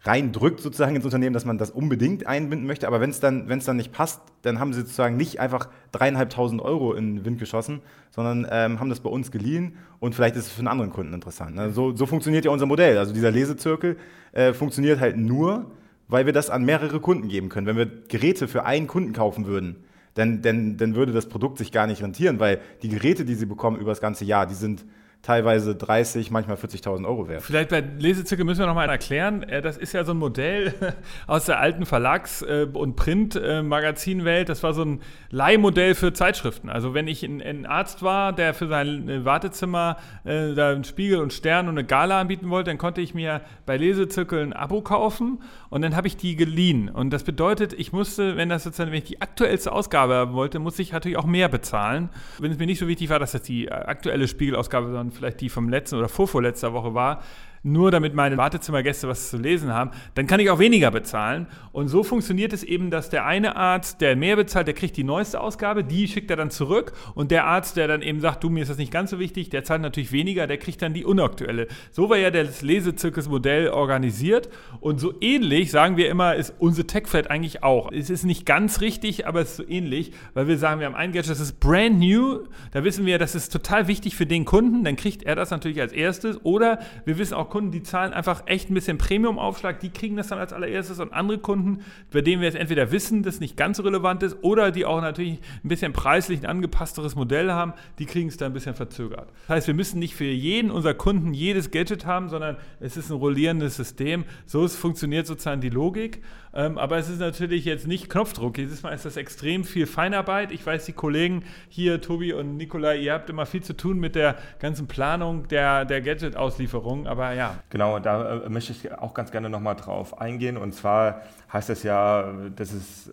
reindrückt 0.05 0.61
sozusagen 0.61 0.95
ins 0.95 1.05
Unternehmen, 1.05 1.33
dass 1.33 1.45
man 1.45 1.57
das 1.57 1.71
unbedingt 1.71 2.27
einbinden 2.27 2.67
möchte. 2.67 2.87
Aber 2.87 3.01
wenn 3.01 3.09
es 3.09 3.19
dann, 3.19 3.49
wenn's 3.49 3.65
dann 3.65 3.77
nicht 3.77 3.91
passt, 3.91 4.21
dann 4.43 4.59
haben 4.59 4.71
sie 4.71 4.81
sozusagen 4.81 5.17
nicht 5.17 5.39
einfach 5.39 5.69
dreieinhalbtausend 5.91 6.61
Euro 6.61 6.93
in 6.93 7.17
den 7.17 7.25
Wind 7.25 7.39
geschossen, 7.39 7.81
sondern 8.11 8.47
ähm, 8.51 8.79
haben 8.79 8.89
das 8.89 8.99
bei 8.99 9.09
uns 9.09 9.31
geliehen 9.31 9.77
und 9.99 10.13
vielleicht 10.13 10.35
ist 10.35 10.45
es 10.45 10.51
für 10.51 10.59
einen 10.59 10.67
anderen 10.67 10.91
Kunden 10.91 11.13
interessant. 11.13 11.55
Ne? 11.55 11.71
So, 11.71 11.95
so 11.95 12.05
funktioniert 12.05 12.45
ja 12.45 12.51
unser 12.51 12.67
Modell. 12.67 12.97
Also 12.97 13.13
dieser 13.13 13.31
Lesezirkel 13.31 13.97
äh, 14.33 14.53
funktioniert 14.53 14.99
halt 14.99 15.17
nur, 15.17 15.71
weil 16.07 16.27
wir 16.27 16.33
das 16.33 16.51
an 16.51 16.63
mehrere 16.65 16.99
Kunden 16.99 17.27
geben 17.27 17.49
können. 17.49 17.65
Wenn 17.65 17.77
wir 17.77 17.87
Geräte 18.07 18.47
für 18.47 18.65
einen 18.65 18.85
Kunden 18.85 19.13
kaufen 19.13 19.47
würden, 19.47 19.77
dann, 20.13 20.41
dann, 20.43 20.77
dann 20.77 20.95
würde 20.95 21.13
das 21.13 21.27
Produkt 21.27 21.57
sich 21.57 21.71
gar 21.71 21.87
nicht 21.87 22.03
rentieren, 22.03 22.39
weil 22.39 22.61
die 22.83 22.89
Geräte, 22.89 23.25
die 23.25 23.35
sie 23.35 23.47
bekommen 23.47 23.77
über 23.77 23.91
das 23.91 24.01
ganze 24.01 24.23
Jahr, 24.23 24.45
die 24.45 24.53
sind 24.53 24.85
teilweise 25.25 25.75
30, 25.75 26.29
manchmal 26.29 26.55
40.000 26.55 27.03
Euro 27.07 27.27
wert. 27.27 27.41
Vielleicht 27.41 27.69
bei 27.69 27.79
Lesezirkel 27.79 28.45
müssen 28.45 28.59
wir 28.59 28.67
noch 28.67 28.75
mal 28.75 28.88
erklären. 28.88 29.41
Äh, 29.41 29.61
das 29.63 29.75
ist 29.75 29.91
ja 29.93 30.03
so 30.03 30.13
ein 30.13 30.17
Modell 30.17 30.73
aus 31.27 31.45
der 31.45 31.59
alten 31.59 31.88
Verlags- 31.88 32.43
äh, 32.43 32.67
und 32.71 32.95
Print-Magazinwelt. 32.95 34.49
Das 34.49 34.61
war 34.61 34.73
so 34.73 34.83
ein 34.83 35.01
Leihmodell 35.31 35.95
für 35.95 36.13
Zeitschriften. 36.13 36.69
Also 36.69 36.93
wenn 36.93 37.07
ich 37.07 37.23
ein 37.23 37.65
Arzt 37.65 38.03
war, 38.03 38.33
der 38.33 38.53
für 38.53 38.67
sein 38.67 39.09
äh, 39.09 39.25
Wartezimmer 39.25 39.97
da 40.23 40.71
einen 40.71 40.83
Spiegel 40.83 41.19
und 41.19 41.33
Stern 41.33 41.67
und 41.67 41.77
eine 41.77 41.85
Gala 41.85 42.21
anbieten 42.21 42.49
wollte, 42.49 42.69
dann 42.69 42.77
konnte 42.77 43.01
ich 43.01 43.13
mir 43.13 43.41
bei 43.65 43.77
Lesezirkel 43.77 44.41
ein 44.41 44.53
Abo 44.53 44.81
kaufen 44.81 45.41
und 45.69 45.81
dann 45.81 45.95
habe 45.95 46.07
ich 46.07 46.17
die 46.17 46.35
geliehen. 46.35 46.89
Und 46.89 47.11
das 47.11 47.23
bedeutet, 47.23 47.73
ich 47.73 47.91
musste, 47.93 48.38
wenn 48.38 48.49
das 48.49 48.63
sozusagen, 48.63 48.91
wenn 48.91 48.99
ich 48.99 49.05
die 49.05 49.21
aktuellste 49.21 49.71
Ausgabe 49.71 50.15
haben 50.15 50.33
wollte, 50.33 50.59
musste 50.59 50.81
ich 50.81 50.91
natürlich 50.91 51.17
auch 51.17 51.25
mehr 51.25 51.47
bezahlen. 51.47 52.09
Wenn 52.39 52.51
es 52.51 52.57
mir 52.57 52.65
nicht 52.65 52.79
so 52.79 52.88
wichtig 52.88 53.09
war, 53.09 53.19
dass 53.19 53.31
das 53.31 53.43
die 53.43 53.71
aktuelle 53.71 54.27
Spiegelausgabe, 54.27 54.88
sondern 54.88 55.11
vielleicht 55.15 55.41
die 55.41 55.49
vom 55.49 55.69
letzten 55.69 55.95
oder 55.95 56.10
vorvorletzter 56.10 56.73
Woche 56.73 56.93
war, 56.93 57.23
nur 57.65 57.89
damit 57.89 58.13
meine 58.13 58.38
Wartezimmergäste 58.38 59.08
was 59.08 59.32
zu 59.32 59.38
lesen 59.38 59.73
haben, 59.73 59.89
dann 60.13 60.28
kann 60.28 60.39
ich 60.39 60.51
auch 60.51 60.60
weniger 60.60 60.91
bezahlen. 60.91 61.47
Und 61.71 61.88
so 61.88 62.04
funktioniert 62.04 62.54
es 62.54 62.63
eben, 62.63 62.91
dass 62.91 63.10
der 63.10 63.25
eine 63.25 63.56
Arzt, 63.56 64.01
der 64.01 64.15
mehr 64.15 64.36
bezahlt, 64.36 64.67
der 64.67 64.75
kriegt 64.75 64.95
die 64.97 65.04
neueste 65.04 65.41
Ausgabe, 65.41 65.84
die 65.84 66.08
schickt 66.08 66.30
er 66.30 66.38
dann 66.38 66.51
zurück. 66.51 66.93
Und 67.15 67.32
der 67.32 67.45
Arzt, 67.45 67.75
der 67.75 67.88
dann 67.88 68.04
eben 68.04 68.21
sagt, 68.21 68.43
du, 68.43 68.51
mir 68.51 68.62
ist 68.62 68.69
das 68.69 68.78
nicht 68.78 68.91
ganz 68.91 69.10
so 69.10 69.19
wichtig, 69.19 69.49
der 69.49 69.63
zahlt 69.63 69.82
natürlich 69.82 70.12
weniger, 70.12 70.45
der 70.45 70.58
kriegt 70.58 70.82
dann 70.84 70.93
die 70.93 71.06
unaktuelle. 71.06 71.67
So 71.89 72.10
war 72.10 72.17
ja 72.17 72.30
das 72.30 72.62
Lesezirkusmodell 72.62 73.69
organisiert. 73.69 74.49
Und 74.80 74.99
so 74.99 75.15
ähnlich, 75.19 75.71
sagen 75.71 75.97
wir 75.97 76.08
immer, 76.08 76.36
ist 76.36 76.54
unsere 76.60 76.86
TechFlat 76.86 77.32
eigentlich 77.32 77.63
auch. 77.63 77.91
Es 77.91 78.12
ist 78.12 78.25
nicht 78.25 78.45
ganz 78.45 78.80
richtig, 78.82 79.25
aber 79.25 79.41
es 79.41 79.51
ist 79.51 79.58
so 79.58 79.67
ähnlich, 79.67 80.12
weil 80.36 80.47
wir 80.47 80.60
sagen, 80.60 80.80
wir 80.80 80.86
haben 80.86 80.95
ein 80.95 81.13
Gadget, 81.13 81.32
das 81.32 81.39
ist 81.39 81.60
brand 81.60 81.99
new. 81.99 82.41
Da 82.71 82.84
wissen 82.84 83.08
wir, 83.08 83.17
das 83.17 83.34
ist 83.34 83.51
total 83.51 83.88
wichtig 83.88 84.15
für 84.15 84.28
den 84.28 84.45
Kunden. 84.45 84.84
Dann 84.84 84.97
kriegt 84.97 85.23
er 85.23 85.36
das 85.36 85.49
natürlich 85.49 85.82
als 85.82 85.93
erstes. 85.93 86.39
Oder 86.45 86.78
wir 87.06 87.17
wissen 87.17 87.34
auch, 87.34 87.54
Kunden, 87.55 87.71
die 87.71 87.83
zahlen 87.83 88.11
einfach 88.11 88.43
echt 88.47 88.69
ein 88.69 88.73
bisschen 88.73 88.97
Premium-Aufschlag, 88.97 89.79
die 89.79 89.89
kriegen 89.89 90.17
das 90.17 90.27
dann 90.27 90.39
als 90.39 90.51
allererstes 90.51 90.99
und 90.99 91.13
andere 91.13 91.37
Kunden, 91.37 91.85
bei 92.11 92.19
denen 92.19 92.41
wir 92.41 92.49
jetzt 92.49 92.59
entweder 92.59 92.91
wissen, 92.91 93.23
dass 93.23 93.39
nicht 93.39 93.55
ganz 93.55 93.77
so 93.77 93.83
relevant 93.83 94.23
ist 94.23 94.35
oder 94.41 94.71
die 94.71 94.83
auch 94.83 94.99
natürlich 94.99 95.39
ein 95.63 95.69
bisschen 95.69 95.93
preislich 95.93 96.41
ein 96.41 96.47
angepassteres 96.47 97.15
Modell 97.15 97.53
haben, 97.53 97.71
die 97.97 98.07
kriegen 98.07 98.27
es 98.27 98.35
dann 98.35 98.51
ein 98.51 98.53
bisschen 98.53 98.75
verzögert. 98.75 99.29
Das 99.47 99.55
heißt, 99.55 99.67
wir 99.67 99.73
müssen 99.73 99.99
nicht 99.99 100.15
für 100.15 100.25
jeden 100.25 100.69
unserer 100.69 100.95
Kunden 100.95 101.33
jedes 101.33 101.71
Gadget 101.71 102.05
haben, 102.05 102.27
sondern 102.27 102.57
es 102.81 102.97
ist 102.97 103.09
ein 103.09 103.15
rollierendes 103.15 103.77
System. 103.77 104.25
So 104.45 104.67
funktioniert 104.67 105.25
sozusagen 105.25 105.61
die 105.61 105.69
Logik. 105.69 106.23
Ähm, 106.55 106.77
aber 106.77 106.97
es 106.97 107.09
ist 107.09 107.19
natürlich 107.19 107.65
jetzt 107.65 107.85
nicht 107.85 108.09
Knopfdruck. 108.09 108.57
Jedes 108.57 108.81
Mal 108.83 108.91
ist 108.91 109.05
das 109.05 109.17
extrem 109.17 109.63
viel 109.63 109.85
Feinarbeit. 109.85 110.51
Ich 110.51 110.65
weiß, 110.65 110.85
die 110.85 110.93
Kollegen 110.93 111.43
hier, 111.69 112.01
Tobi 112.01 112.33
und 112.33 112.57
Nikolai, 112.57 112.97
ihr 112.97 113.13
habt 113.13 113.29
immer 113.29 113.45
viel 113.45 113.61
zu 113.61 113.75
tun 113.75 113.99
mit 113.99 114.15
der 114.15 114.35
ganzen 114.59 114.87
Planung 114.87 115.47
der, 115.49 115.85
der 115.85 116.01
Gadget-Auslieferung. 116.01 117.07
Aber 117.07 117.33
ja, 117.33 117.59
Genau, 117.69 117.99
da 117.99 118.43
äh, 118.45 118.49
möchte 118.49 118.71
ich 118.71 118.91
auch 118.93 119.13
ganz 119.13 119.31
gerne 119.31 119.49
nochmal 119.49 119.75
drauf 119.75 120.21
eingehen. 120.21 120.55
Und 120.55 120.73
zwar 120.73 121.21
heißt 121.51 121.69
es 121.69 121.83
ja, 121.83 122.33
das 122.55 122.71
ist 122.71 123.11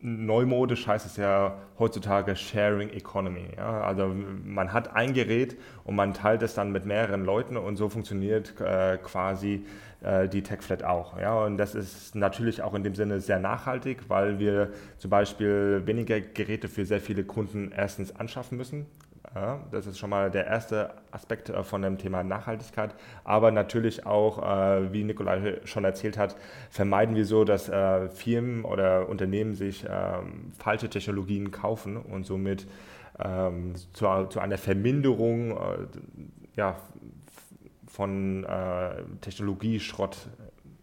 neumodisch 0.00 0.86
heißt 0.86 1.06
es 1.06 1.16
ja 1.16 1.58
heutzutage 1.78 2.36
Sharing 2.36 2.90
Economy. 2.90 3.48
Ja? 3.56 3.82
Also 3.82 4.14
man 4.44 4.72
hat 4.72 4.94
ein 4.94 5.12
Gerät 5.12 5.56
und 5.84 5.96
man 5.96 6.14
teilt 6.14 6.42
es 6.42 6.54
dann 6.54 6.70
mit 6.70 6.86
mehreren 6.86 7.24
Leuten 7.24 7.56
und 7.56 7.76
so 7.76 7.88
funktioniert 7.88 8.60
äh, 8.60 8.98
quasi 8.98 9.64
äh, 10.02 10.28
die 10.28 10.42
TechFlat 10.42 10.84
auch. 10.84 11.18
Ja? 11.18 11.44
Und 11.44 11.56
das 11.56 11.74
ist 11.74 12.14
natürlich 12.14 12.62
auch 12.62 12.74
in 12.74 12.84
dem 12.84 12.94
Sinne 12.94 13.20
sehr 13.20 13.40
nachhaltig, 13.40 14.08
weil 14.08 14.38
wir 14.38 14.72
zum 14.98 15.10
Beispiel 15.10 15.82
weniger 15.84 16.20
Geräte 16.20 16.68
für 16.68 16.84
sehr 16.84 17.00
viele 17.00 17.24
Kunden 17.24 17.72
erstens 17.76 18.14
anschaffen 18.14 18.56
müssen. 18.56 18.86
Ja, 19.34 19.60
das 19.70 19.86
ist 19.86 19.98
schon 19.98 20.10
mal 20.10 20.30
der 20.30 20.46
erste 20.46 20.90
Aspekt 21.10 21.50
äh, 21.50 21.62
von 21.62 21.82
dem 21.82 21.98
Thema 21.98 22.22
Nachhaltigkeit. 22.22 22.94
Aber 23.24 23.50
natürlich 23.50 24.06
auch, 24.06 24.38
äh, 24.38 24.92
wie 24.92 25.04
Nikolai 25.04 25.60
schon 25.64 25.84
erzählt 25.84 26.16
hat, 26.16 26.36
vermeiden 26.70 27.14
wir 27.14 27.24
so, 27.24 27.44
dass 27.44 27.68
äh, 27.68 28.08
Firmen 28.08 28.64
oder 28.64 29.08
Unternehmen 29.08 29.54
sich 29.54 29.84
ähm, 29.88 30.52
falsche 30.58 30.88
Technologien 30.88 31.50
kaufen 31.50 31.96
und 31.96 32.24
somit 32.24 32.66
ähm, 33.18 33.74
zu, 33.92 34.26
zu, 34.30 34.40
einer 34.40 34.58
Verminderung 34.58 35.58
ja, 36.54 36.76
von 37.86 38.46
Technologieschrott 39.20 40.28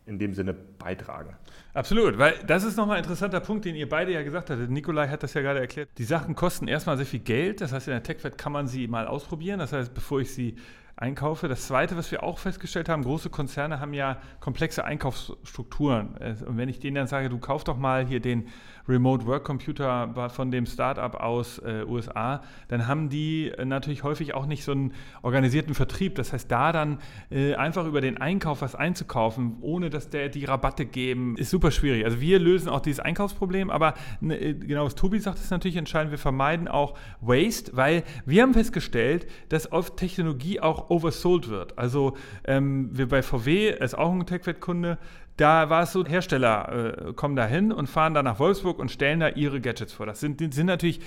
in 0.06 0.20
dem 0.20 0.34
Sinne 0.34 0.54
beitragen. 0.54 1.36
Absolut, 1.76 2.18
weil 2.18 2.40
das 2.48 2.64
ist 2.64 2.78
nochmal 2.78 2.96
ein 2.98 3.04
interessanter 3.04 3.42
Punkt, 3.42 3.66
den 3.66 3.76
ihr 3.76 3.90
beide 3.90 4.14
ja 4.14 4.24
gesagt 4.24 4.50
hattet. 4.50 4.70
Nikolai 4.70 5.10
hat 5.10 5.24
das 5.24 5.34
ja 5.34 5.42
gerade 5.42 5.60
erklärt. 5.60 5.90
Die 5.98 6.06
Sachen 6.06 6.34
kosten 6.34 6.70
erstmal 6.70 6.96
sehr 6.96 7.06
viel 7.06 7.20
Geld. 7.20 7.60
Das 7.60 7.74
heißt, 7.74 7.90
in 7.90 7.92
der 7.92 8.02
TechFed 8.02 8.38
kann 8.38 8.54
man 8.54 8.66
sie 8.68 8.88
mal 8.88 9.06
ausprobieren. 9.08 9.60
Das 9.60 9.74
heißt, 9.74 9.94
bevor 9.94 10.22
ich 10.22 10.34
sie 10.34 10.56
einkaufe. 10.96 11.50
Das 11.50 11.68
Zweite, 11.68 11.98
was 11.98 12.10
wir 12.12 12.24
auch 12.24 12.40
festgestellt 12.40 12.88
haben, 12.88 13.04
große 13.04 13.30
Konzerne 13.30 13.82
haben 13.82 13.94
ja 13.94 14.22
komplexe 14.40 14.86
Einkaufsstrukturen. 14.86 16.16
Und 16.46 16.58
wenn 16.58 16.70
ich 16.70 16.80
denen 16.80 16.96
dann 16.96 17.08
sage, 17.08 17.28
du 17.28 17.40
kauf 17.40 17.66
doch 17.66 17.76
mal 17.76 18.06
hier 18.06 18.22
den 18.22 18.48
Remote 18.88 19.26
Work 19.26 19.44
Computer 19.44 20.30
von 20.30 20.52
dem 20.52 20.66
Startup 20.66 21.16
aus 21.16 21.60
äh, 21.60 21.84
USA, 21.88 22.44
dann 22.68 22.88
haben 22.88 23.10
die 23.10 23.50
äh, 23.50 23.66
natürlich 23.66 24.04
häufig 24.04 24.34
auch 24.34 24.46
nicht 24.46 24.64
so 24.64 24.72
einen 24.72 24.94
organisierten 25.22 25.74
Vertrieb. 25.74 26.16
Das 26.16 26.34
heißt, 26.34 26.52
da 26.52 26.72
dann 26.72 27.00
äh, 27.32 27.56
einfach 27.56 27.86
über 27.86 28.02
den 28.02 28.18
Einkauf 28.18 28.62
was 28.62 28.76
einzukaufen, 28.76 29.58
ohne 29.62 29.90
dass 29.90 30.10
der 30.10 30.30
die 30.30 30.46
Rabatte 30.46 30.86
geben, 30.86 31.36
ist 31.38 31.50
super 31.50 31.72
schwierig. 31.72 32.06
Also 32.06 32.22
wir 32.22 32.40
lösen 32.40 32.70
auch 32.70 32.82
dieses 32.82 33.00
Einkaufsproblem, 33.00 33.70
aber 33.70 33.96
ne, 34.22 34.38
äh, 34.38 34.54
genau 34.54 34.86
was 34.86 34.96
Tobi 34.96 35.20
sagt, 35.20 35.40
ist 35.40 35.52
natürlich 35.52 35.78
entscheidend. 35.78 36.12
Wir 36.12 36.20
vermeiden 36.20 36.68
auch 36.68 36.98
Waste, 37.22 37.76
weil 37.76 38.04
wir 38.26 38.44
haben 38.44 38.54
festgestellt, 38.54 39.28
dass 39.50 39.72
oft 39.72 39.98
Technologie 39.98 40.60
auch 40.60 40.90
oversold 40.90 41.50
wird. 41.50 41.78
Also 41.78 42.16
ähm, 42.46 42.90
wir 42.92 43.08
bei 43.08 43.22
VW, 43.22 43.70
ist 43.70 43.98
auch 43.98 44.12
ein 44.12 44.26
TechWet-Kunde, 44.26 44.98
da 45.38 45.70
war 45.70 45.84
es 45.84 45.92
so, 45.92 46.06
Hersteller 46.06 47.08
äh, 47.10 47.14
kommen 47.14 47.36
da 47.36 47.46
hin 47.46 47.72
und 47.72 47.88
fahren 47.88 48.14
da 48.14 48.24
nach 48.24 48.40
Wolfsburg 48.40 48.80
und 48.80 48.90
stellen 48.90 49.20
da 49.20 49.30
ihre 49.30 49.60
Gadgets 49.60 49.94
vor. 49.94 50.06
Das 50.06 50.20
sind, 50.20 50.54
sind 50.54 50.66
natürlich 50.66 51.02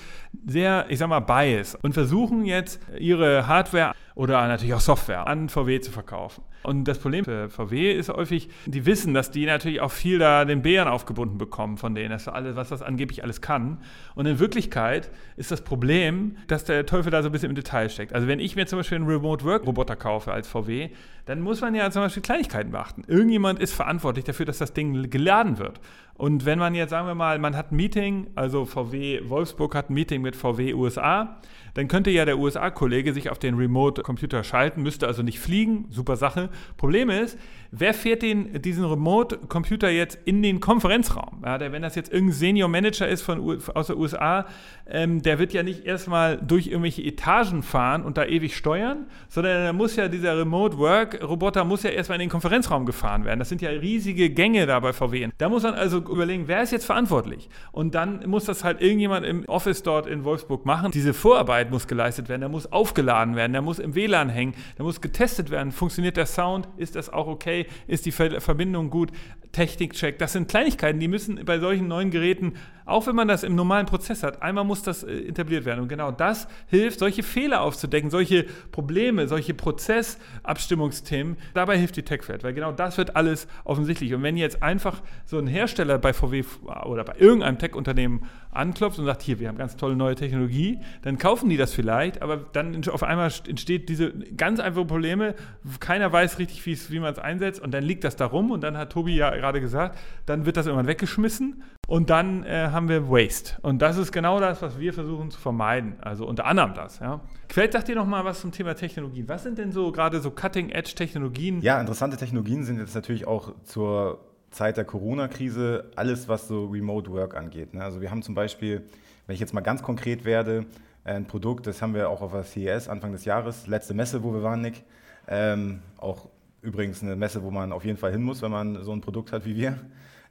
sehr, 0.47 0.87
ich 0.89 0.99
sag 0.99 1.09
mal, 1.09 1.21
bias 1.21 1.75
und 1.77 1.95
versuchen 1.95 2.45
jetzt 2.45 2.81
ihre 2.99 3.47
Hardware 3.47 3.95
oder 4.15 4.47
natürlich 4.49 4.75
auch 4.75 4.81
Software 4.81 5.27
an 5.27 5.49
VW 5.49 5.81
zu 5.81 5.93
verkaufen. 5.93 6.43
Und 6.65 6.85
das 6.85 6.99
Problem 6.99 7.25
für 7.25 7.49
VW 7.49 7.93
ist 7.93 8.09
häufig, 8.09 8.49
die 8.67 8.85
wissen, 8.85 9.15
dass 9.15 9.31
die 9.31 9.47
natürlich 9.47 9.81
auch 9.81 9.93
viel 9.93 10.19
da 10.19 10.45
den 10.45 10.63
Bären 10.63 10.89
aufgebunden 10.89 11.39
bekommen 11.39 11.79
von 11.79 11.95
denen, 11.95 12.11
dass 12.11 12.27
alles, 12.27 12.57
was 12.57 12.69
das 12.69 12.83
angeblich 12.83 13.23
alles 13.23 13.41
kann. 13.41 13.79
Und 14.17 14.27
in 14.27 14.41
Wirklichkeit 14.41 15.11
ist 15.37 15.51
das 15.51 15.63
Problem, 15.63 16.37
dass 16.49 16.65
der 16.65 16.85
Teufel 16.85 17.13
da 17.13 17.23
so 17.23 17.29
ein 17.29 17.33
bisschen 17.33 17.51
im 17.51 17.55
Detail 17.55 17.89
steckt. 17.89 18.13
Also 18.13 18.27
wenn 18.27 18.41
ich 18.41 18.57
mir 18.57 18.67
zum 18.67 18.81
Beispiel 18.81 18.97
einen 18.97 19.07
Remote 19.07 19.45
Work 19.45 19.67
Roboter 19.67 19.97
kaufe 19.97 20.33
als 20.33 20.49
VW, 20.49 20.91
dann 21.29 21.43
muss 21.43 21.61
man 21.61 21.75
ja 21.75 21.91
zum 21.91 22.01
Beispiel 22.01 22.23
Kleinigkeiten 22.23 22.71
beachten. 22.71 23.05
Irgendjemand 23.07 23.61
ist 23.61 23.75
verantwortlich 23.75 24.25
dafür, 24.25 24.47
dass 24.47 24.57
das 24.57 24.73
Ding 24.73 25.11
geladen 25.11 25.59
wird. 25.59 25.79
Und 26.15 26.47
wenn 26.47 26.59
man 26.59 26.75
jetzt, 26.75 26.89
sagen 26.89 27.07
wir 27.07 27.15
mal, 27.15 27.39
man 27.39 27.55
hat 27.55 27.71
ein 27.71 27.77
Meeting, 27.77 28.29
also 28.35 28.65
VW 28.65 29.21
Wolfsburg 29.29 29.75
hat 29.75 29.91
ein 29.91 29.95
Meeting 29.95 30.23
mit 30.23 30.35
VW 30.35 30.73
USA, 30.73 31.37
dann 31.75 31.87
könnte 31.87 32.11
ja 32.11 32.25
der 32.25 32.39
USA-Kollege 32.39 33.13
sich 33.13 33.29
auf 33.29 33.39
den 33.39 33.57
Remote-Computer 33.57 34.43
schalten, 34.43 34.83
müsste 34.83 35.07
also 35.07 35.23
nicht 35.23 35.39
fliegen, 35.39 35.85
super 35.91 36.17
Sache. 36.17 36.49
Problem 36.79 37.11
ist, 37.11 37.39
wer 37.71 37.95
fährt 37.95 38.23
den, 38.23 38.61
diesen 38.63 38.85
Remote-Computer 38.85 39.91
jetzt 39.91 40.19
in 40.25 40.43
den 40.43 40.61
Konferenzraum? 40.61 41.43
Ja, 41.45 41.59
der, 41.59 41.73
wenn 41.73 41.83
das 41.83 41.95
jetzt 41.95 42.13
irgendein 42.13 42.37
Senior-Manager 42.37 43.09
ist 43.09 43.23
von, 43.23 43.61
aus 43.75 43.89
der 43.89 43.97
USA, 43.97 44.47
ähm, 44.87 45.23
der 45.23 45.39
wird 45.39 45.53
ja 45.53 45.63
nicht 45.63 45.85
erstmal 45.85 46.39
durch 46.39 46.69
irgendwelche 46.69 47.03
Etagen 47.03 47.63
fahren 47.63 48.03
und 48.03 48.17
da 48.17 48.25
ewig 48.25 48.57
steuern, 48.57 49.07
sondern 49.29 49.65
da 49.65 49.73
muss 49.73 49.97
ja 49.97 50.09
dieser 50.09 50.39
Remote-Work-Roboter 50.39 51.65
muss 51.65 51.83
ja 51.83 51.91
erstmal 51.91 52.17
in 52.17 52.21
den 52.21 52.31
Konferenzraum 52.31 52.87
gefahren 52.87 53.25
werden. 53.25 53.39
Das 53.39 53.49
sind 53.49 53.61
ja 53.61 53.71
riesige 53.71 54.31
Gänge 54.31 54.67
da 54.67 54.81
bei 54.81 54.93
VW. 54.93 55.29
Da 55.39 55.49
muss 55.49 55.63
man 55.63 55.75
also 55.75 55.99
überlegen, 55.99 56.49
wer 56.49 56.63
ist 56.63 56.73
jetzt 56.73 56.87
verantwortlich? 56.87 57.49
Und 57.73 57.95
dann 57.95 58.29
muss 58.29 58.45
das 58.45 58.65
halt 58.65 58.81
irgendjemand 58.81 59.27
im 59.27 59.45
Office 59.47 59.83
dort 59.83 60.07
in 60.07 60.25
Wolfsburg 60.25 60.65
machen. 60.65 60.91
Diese 60.93 61.13
Vorarbeit 61.13 61.71
muss 61.71 61.87
geleistet 61.87 62.29
werden, 62.29 62.41
der 62.41 62.49
muss 62.49 62.71
aufgeladen 62.71 63.37
werden, 63.37 63.53
der 63.53 63.63
muss 63.63 63.79
im 63.79 63.95
WLAN 63.95 64.29
hängen, 64.29 64.55
der 64.77 64.85
muss 64.85 65.01
getestet 65.01 65.51
werden. 65.51 65.73
Funktioniert 65.73 66.17
der 66.17 66.27
Sound? 66.27 66.69
Ist 66.77 66.97
das 66.97 67.13
auch 67.13 67.27
okay? 67.27 67.58
Ist 67.87 68.07
die 68.07 68.13
Verbindung 68.13 68.91
gut? 68.91 69.11
Technikcheck. 69.53 70.19
Das 70.19 70.35
sind 70.35 70.49
Kleinigkeiten, 70.49 71.01
die 71.01 71.09
müssen 71.09 71.45
bei 71.45 71.59
solchen 71.59 71.89
neuen 71.89 72.11
Geräten, 72.11 72.55
auch 72.89 73.07
wenn 73.07 73.15
man 73.15 73.29
das 73.29 73.43
im 73.43 73.55
normalen 73.55 73.87
Prozess 73.87 74.23
hat, 74.23 74.43
einmal 74.43 74.65
muss 74.65 74.83
das 74.83 75.05
äh, 75.05 75.29
etabliert 75.29 75.65
werden. 75.65 75.81
Und 75.81 75.89
genau 75.89 76.11
das 76.11 76.49
hilft, 76.69 76.99
solche 76.99 77.23
Fehler 77.23 77.61
aufzudecken, 77.61 78.11
solche 78.11 78.45
Probleme, 78.73 79.29
solche 79.29 79.55
Prozessabstimmungsthemen, 79.55 81.37
dabei 81.55 81.79
hilft 81.79 81.97
die 81.97 82.03
TechFed, 82.03 82.43
weil 82.45 82.55
genau 82.55 82.73
das 82.73 82.97
wird 82.97 83.17
alles 83.17 83.47
offensichtlich. 83.65 84.15
Und 84.15 84.23
wenn 84.23 84.37
jetzt 84.37 84.63
einfach 84.63 85.03
so 85.27 85.39
ein 85.39 85.47
Hersteller 85.47 85.99
bei 85.99 86.13
VW 86.13 86.45
oder 86.87 87.05
bei 87.05 87.15
irgendeinem 87.19 87.59
Tech-Unternehmen 87.59 88.23
anklopft 88.51 88.99
und 88.99 89.05
sagt, 89.05 89.23
hier, 89.23 89.39
wir 89.39 89.49
haben 89.49 89.59
ganz 89.59 89.77
tolle 89.77 89.95
neue 89.95 90.15
Technologie, 90.15 90.79
dann 91.03 91.19
kaufen 91.19 91.49
die 91.49 91.57
das 91.57 91.75
vielleicht, 91.75 92.23
aber 92.23 92.37
dann 92.37 92.83
auf 92.89 93.03
einmal 93.03 93.31
entsteht 93.47 93.89
diese 93.89 94.13
ganz 94.37 94.61
einfache 94.61 94.87
Probleme, 94.87 95.35
keiner 95.81 96.13
weiß 96.13 96.39
richtig, 96.39 96.65
wie 96.91 97.01
man 97.01 97.13
es 97.13 97.19
einsetzt. 97.19 97.61
Und 97.61 97.73
dann 97.73 97.85
liegt 97.85 98.05
das 98.05 98.17
da 98.17 98.27
rum. 98.27 98.51
Und 98.51 98.63
dann 98.63 98.77
hat 98.77 98.93
Tobi 98.93 99.17
ja 99.17 99.31
gerade 99.31 99.61
gesagt, 99.61 99.99
dann 100.27 100.47
wird 100.47 100.57
das 100.57 100.67
irgendwann 100.67 100.87
weggeschmissen 100.87 101.63
und 101.89 102.11
dann 102.11 102.45
äh, 102.45 102.69
haben 102.71 102.91
wir 102.91 103.09
Waste. 103.09 103.55
Und 103.63 103.81
das 103.81 103.97
ist 103.97 104.13
genau 104.13 104.39
das, 104.39 104.61
was 104.61 104.79
wir 104.79 104.93
versuchen 104.93 105.31
zu 105.31 105.41
vermeiden. 105.41 105.95
Also 106.03 106.27
unter 106.27 106.45
anderem 106.45 106.75
das. 106.75 106.99
Ja. 106.99 107.23
Quält, 107.49 107.73
sagt 107.73 107.89
dir 107.89 107.97
noch 107.97 108.07
mal 108.07 108.27
was 108.27 108.43
zum 108.43 108.53
Thema 108.53 108.75
Technologien. 108.75 109.27
Was 109.27 109.43
sind 109.43 109.57
denn 109.57 109.73
so 109.73 109.91
gerade 109.91 110.21
so 110.21 110.31
Cutting-Edge-Technologien? 110.31 111.63
Ja, 111.63 111.81
interessante 111.81 112.19
Technologien 112.19 112.63
sind 112.63 112.79
jetzt 112.79 112.95
natürlich 112.95 113.27
auch 113.27 113.55
zur 113.65 114.21
Zeit 114.51 114.77
der 114.77 114.85
Corona-Krise 114.85 115.91
alles, 115.97 116.29
was 116.29 116.47
so 116.47 116.67
Remote 116.67 117.11
Work 117.11 117.35
angeht. 117.35 117.73
Ne? 117.73 117.83
Also 117.83 118.03
wir 118.03 118.11
haben 118.11 118.21
zum 118.23 118.35
Beispiel, 118.35 118.85
wenn 119.27 119.33
ich 119.33 119.41
jetzt 119.41 119.55
mal 119.55 119.63
ganz 119.63 119.83
konkret 119.83 120.27
werde, 120.27 120.67
ein 121.05 121.25
Produkt, 121.25 121.67
das 121.67 121.81
haben 121.81 121.95
wir 121.95 122.11
auch 122.11 122.21
auf 122.21 122.33
der 122.33 122.45
CES 122.45 122.91
Anfang 122.91 123.13
des 123.13 123.25
Jahres, 123.25 123.67
letzte 123.67 123.95
Messe, 123.95 124.23
wo 124.23 124.35
wir 124.35 124.43
waren, 124.43 124.61
Nick. 124.61 124.85
Ähm, 125.27 125.81
auch 125.97 126.29
übrigens 126.61 127.03
eine 127.03 127.17
Messe, 127.17 127.43
wo 127.43 127.51
man 127.51 127.73
auf 127.73 127.87
jeden 127.87 127.97
Fall 127.97 128.13
hin 128.13 128.23
muss, 128.23 128.43
wenn 128.43 128.51
man 128.51 128.85
so 128.85 128.93
ein 128.93 129.01
Produkt 129.01 129.33
hat 129.33 129.47
wie 129.47 129.57
wir 129.57 129.79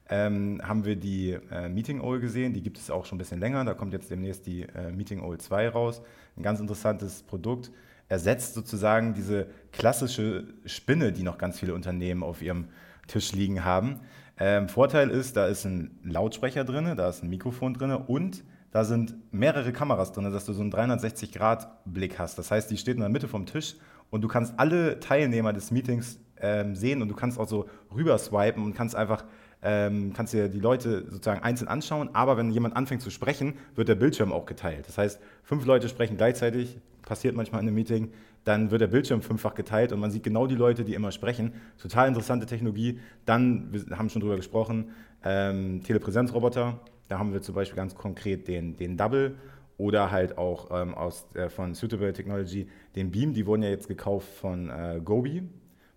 ähm, 0.09 0.61
haben 0.63 0.85
wir 0.85 0.95
die 0.95 1.37
äh, 1.51 1.69
Meeting 1.69 2.01
Owl 2.01 2.19
gesehen. 2.19 2.53
Die 2.53 2.61
gibt 2.61 2.77
es 2.77 2.89
auch 2.89 3.05
schon 3.05 3.17
ein 3.17 3.19
bisschen 3.19 3.39
länger. 3.39 3.65
Da 3.65 3.73
kommt 3.73 3.93
jetzt 3.93 4.09
demnächst 4.09 4.45
die 4.45 4.63
äh, 4.63 4.91
Meeting 4.91 5.21
Owl 5.21 5.37
2 5.37 5.69
raus. 5.69 6.01
Ein 6.35 6.43
ganz 6.43 6.59
interessantes 6.59 7.23
Produkt. 7.23 7.71
Ersetzt 8.09 8.53
sozusagen 8.53 9.13
diese 9.13 9.47
klassische 9.71 10.47
Spinne, 10.65 11.11
die 11.11 11.23
noch 11.23 11.37
ganz 11.37 11.59
viele 11.59 11.73
Unternehmen 11.73 12.23
auf 12.23 12.41
ihrem 12.41 12.69
Tisch 13.07 13.33
liegen 13.33 13.65
haben. 13.65 13.99
Ähm, 14.39 14.69
Vorteil 14.69 15.09
ist, 15.09 15.35
da 15.35 15.47
ist 15.47 15.65
ein 15.65 15.99
Lautsprecher 16.03 16.63
drin, 16.63 16.95
da 16.95 17.09
ist 17.09 17.23
ein 17.23 17.29
Mikrofon 17.29 17.73
drin 17.73 17.91
und 17.91 18.43
da 18.71 18.83
sind 18.83 19.15
mehrere 19.31 19.73
Kameras 19.73 20.11
drin, 20.11 20.31
dass 20.31 20.45
du 20.45 20.53
so 20.53 20.61
einen 20.61 20.71
360-Grad-Blick 20.71 22.19
hast. 22.19 22.37
Das 22.37 22.51
heißt, 22.51 22.69
die 22.69 22.77
steht 22.77 22.95
in 22.95 23.01
der 23.01 23.09
Mitte 23.09 23.27
vom 23.27 23.45
Tisch 23.45 23.75
und 24.09 24.21
du 24.21 24.27
kannst 24.27 24.53
alle 24.57 24.99
Teilnehmer 24.99 25.53
des 25.53 25.71
Meetings 25.71 26.19
ähm, 26.39 26.75
sehen 26.75 27.01
und 27.01 27.07
du 27.07 27.15
kannst 27.15 27.39
auch 27.39 27.47
so 27.47 27.67
rüber 27.93 28.17
swipen 28.17 28.63
und 28.63 28.75
kannst 28.75 28.95
einfach 28.95 29.23
ähm, 29.61 30.13
kannst 30.13 30.33
dir 30.33 30.49
die 30.49 30.59
Leute 30.59 31.05
sozusagen 31.09 31.41
einzeln 31.41 31.67
anschauen, 31.67 32.09
aber 32.13 32.37
wenn 32.37 32.51
jemand 32.51 32.75
anfängt 32.75 33.01
zu 33.01 33.09
sprechen, 33.09 33.55
wird 33.75 33.89
der 33.89 33.95
Bildschirm 33.95 34.31
auch 34.31 34.45
geteilt. 34.45 34.87
Das 34.87 34.97
heißt, 34.97 35.19
fünf 35.43 35.65
Leute 35.65 35.89
sprechen 35.89 36.17
gleichzeitig, 36.17 36.77
passiert 37.01 37.35
manchmal 37.35 37.61
in 37.61 37.67
einem 37.67 37.75
Meeting, 37.75 38.11
dann 38.43 38.71
wird 38.71 38.81
der 38.81 38.87
Bildschirm 38.87 39.21
fünffach 39.21 39.55
geteilt 39.55 39.91
und 39.91 39.99
man 39.99 40.09
sieht 40.09 40.23
genau 40.23 40.47
die 40.47 40.55
Leute, 40.55 40.85
die 40.85 40.93
immer 40.93 41.11
sprechen. 41.11 41.53
Total 41.81 42.07
interessante 42.07 42.45
Technologie. 42.45 42.99
Dann, 43.25 43.73
wir 43.73 43.97
haben 43.97 44.09
schon 44.09 44.21
drüber 44.21 44.37
gesprochen, 44.37 44.91
ähm, 45.25 45.83
Telepräsenzroboter. 45.83 46.79
Da 47.09 47.19
haben 47.19 47.33
wir 47.33 47.41
zum 47.41 47.55
Beispiel 47.55 47.75
ganz 47.75 47.93
konkret 47.93 48.47
den, 48.47 48.77
den 48.77 48.95
Double 48.95 49.35
oder 49.77 50.11
halt 50.11 50.37
auch 50.37 50.69
ähm, 50.71 50.95
aus, 50.95 51.27
äh, 51.35 51.49
von 51.49 51.73
Suitable 51.73 52.13
Technology 52.13 52.69
den 52.95 53.11
Beam. 53.11 53.33
Die 53.33 53.45
wurden 53.45 53.63
ja 53.63 53.69
jetzt 53.69 53.89
gekauft 53.89 54.29
von 54.29 54.69
äh, 54.69 55.01
Gobi. 55.03 55.43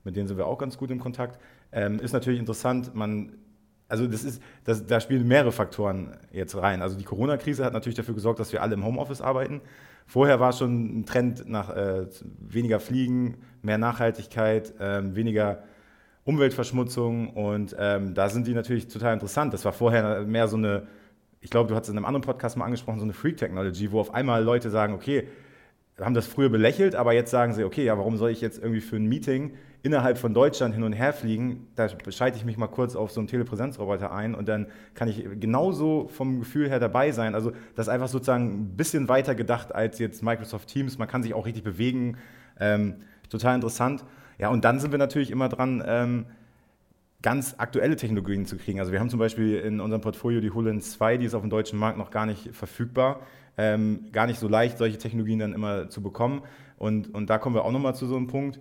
Mit 0.03 0.17
denen 0.17 0.27
sind 0.27 0.37
wir 0.37 0.47
auch 0.47 0.59
ganz 0.59 0.77
gut 0.77 0.91
im 0.91 0.99
Kontakt. 0.99 1.39
Ähm, 1.73 2.01
ist 2.01 2.13
natürlich 2.13 2.41
interessant, 2.41 2.95
man 2.95 3.33
also 3.91 4.07
das 4.07 4.25
ist, 4.25 4.43
das, 4.65 4.87
da 4.87 5.01
spielen 5.01 5.27
mehrere 5.27 5.53
Faktoren 5.53 6.17
jetzt 6.33 6.57
rein. 6.57 6.81
Also 6.81 6.97
die 6.97 7.05
Corona-Krise 7.05 7.65
hat 7.65 7.73
natürlich 7.73 7.97
dafür 7.97 8.15
gesorgt, 8.15 8.39
dass 8.39 8.53
wir 8.53 8.63
alle 8.63 8.75
im 8.75 8.85
Homeoffice 8.85 9.21
arbeiten. 9.21 9.61
Vorher 10.07 10.41
war 10.41 10.53
schon 10.53 11.01
ein 11.01 11.07
Trend 11.07 11.49
nach 11.49 11.71
äh, 11.71 12.07
weniger 12.41 12.81
Fliegen, 12.81 13.37
mehr 13.63 13.79
Nachhaltigkeit, 13.79 14.75
ähm, 14.81 15.15
weniger 15.15 15.63
Umweltverschmutzung 16.25 17.31
und 17.31 17.75
ähm, 17.79 18.15
da 18.15 18.29
sind 18.29 18.47
die 18.47 18.55
natürlich 18.55 18.89
total 18.89 19.15
interessant. 19.15 19.53
Das 19.55 19.65
war 19.65 19.73
vorher 19.73 20.23
mehr 20.23 20.49
so 20.49 20.57
eine, 20.57 20.87
ich 21.41 21.51
glaube, 21.51 21.69
du 21.69 21.75
hast 21.75 21.85
es 21.85 21.89
in 21.91 21.97
einem 21.97 22.05
anderen 22.05 22.23
Podcast 22.23 22.57
mal 22.57 22.65
angesprochen, 22.67 22.99
so 22.99 23.05
eine 23.05 23.13
Freak-Technology, 23.13 23.91
wo 23.91 24.01
auf 24.01 24.15
einmal 24.15 24.45
Leute 24.45 24.71
sagen, 24.71 24.95
okay, 24.95 25.27
haben 25.99 26.15
das 26.15 26.27
früher 26.27 26.49
belächelt, 26.49 26.95
aber 26.95 27.13
jetzt 27.13 27.31
sagen 27.31 27.53
sie, 27.53 27.65
okay, 27.65 27.85
ja, 27.85 27.97
warum 27.99 28.17
soll 28.17 28.31
ich 28.31 28.41
jetzt 28.41 28.59
irgendwie 28.59 28.81
für 28.81 28.97
ein 28.97 29.07
Meeting 29.07 29.53
innerhalb 29.83 30.19
von 30.19 30.35
Deutschland 30.35 30.75
hin 30.75 30.83
und 30.83 30.93
her 30.93 31.13
fliegen, 31.13 31.67
da 31.75 31.89
schalte 32.11 32.37
ich 32.37 32.45
mich 32.45 32.57
mal 32.59 32.67
kurz 32.67 32.97
auf 32.97 33.11
so 33.11 33.21
einen 33.21 33.29
Telepräsenzroboter 33.29 34.13
ein 34.13 34.35
und 34.35 34.49
dann 34.49 34.67
kann 34.95 35.09
ich 35.09 35.25
genauso 35.41 36.09
vom 36.09 36.41
Gefühl 36.41 36.69
her 36.69 36.81
dabei 36.81 37.13
sein. 37.13 37.35
Also 37.35 37.53
das 37.75 37.87
ist 37.87 37.93
einfach 37.93 38.09
sozusagen 38.09 38.51
ein 38.51 38.77
bisschen 38.77 39.09
weiter 39.09 39.35
gedacht 39.35 39.75
als 39.75 39.99
jetzt 39.99 40.23
Microsoft 40.23 40.69
Teams. 40.69 40.99
Man 40.99 41.09
kann 41.09 41.23
sich 41.23 41.33
auch 41.33 41.47
richtig 41.47 41.65
bewegen. 41.65 42.19
Ähm, 42.59 42.97
total 43.31 43.55
interessant. 43.55 44.05
Ja, 44.39 44.51
und 44.51 44.65
dann 44.65 44.81
sind 44.81 44.91
wir 44.91 44.99
natürlich 44.99 45.31
immer 45.31 45.49
dran, 45.49 45.83
ähm, 45.87 46.27
ganz 47.23 47.55
aktuelle 47.59 47.97
Technologien 47.97 48.47
zu 48.47 48.57
kriegen. 48.57 48.81
Also 48.81 48.93
wir 48.93 49.01
haben 49.01 49.11
zum 49.11 49.19
Beispiel 49.19 49.57
in 49.57 49.81
unserem 49.81 50.01
Portfolio 50.01 50.41
die 50.41 50.51
HoloLens 50.51 50.93
2, 50.93 51.19
die 51.19 51.27
ist 51.27 51.35
auf 51.35 51.43
dem 51.43 51.51
deutschen 51.51 51.79
Markt 51.79 51.99
noch 51.99 52.11
gar 52.11 52.27
nicht 52.27 52.55
verfügbar. 52.55 53.21
Ähm, 53.63 54.07
gar 54.13 54.27
nicht 54.27 54.41
so 54.41 54.49
leicht, 54.49 54.79
solche 54.79 54.97
Technologien 54.97 55.39
dann 55.39 55.53
immer 55.53 55.91
zu 55.91 56.03
bekommen. 56.03 56.43
Und, 56.79 57.15
und 57.15 57.29
da 57.29 57.37
kommen 57.37 57.55
wir 57.55 57.65
auch 57.65 57.73
nochmal 57.73 57.95
zu 57.95 58.07
so 58.07 58.17
einem 58.17 58.27
Punkt 58.27 58.61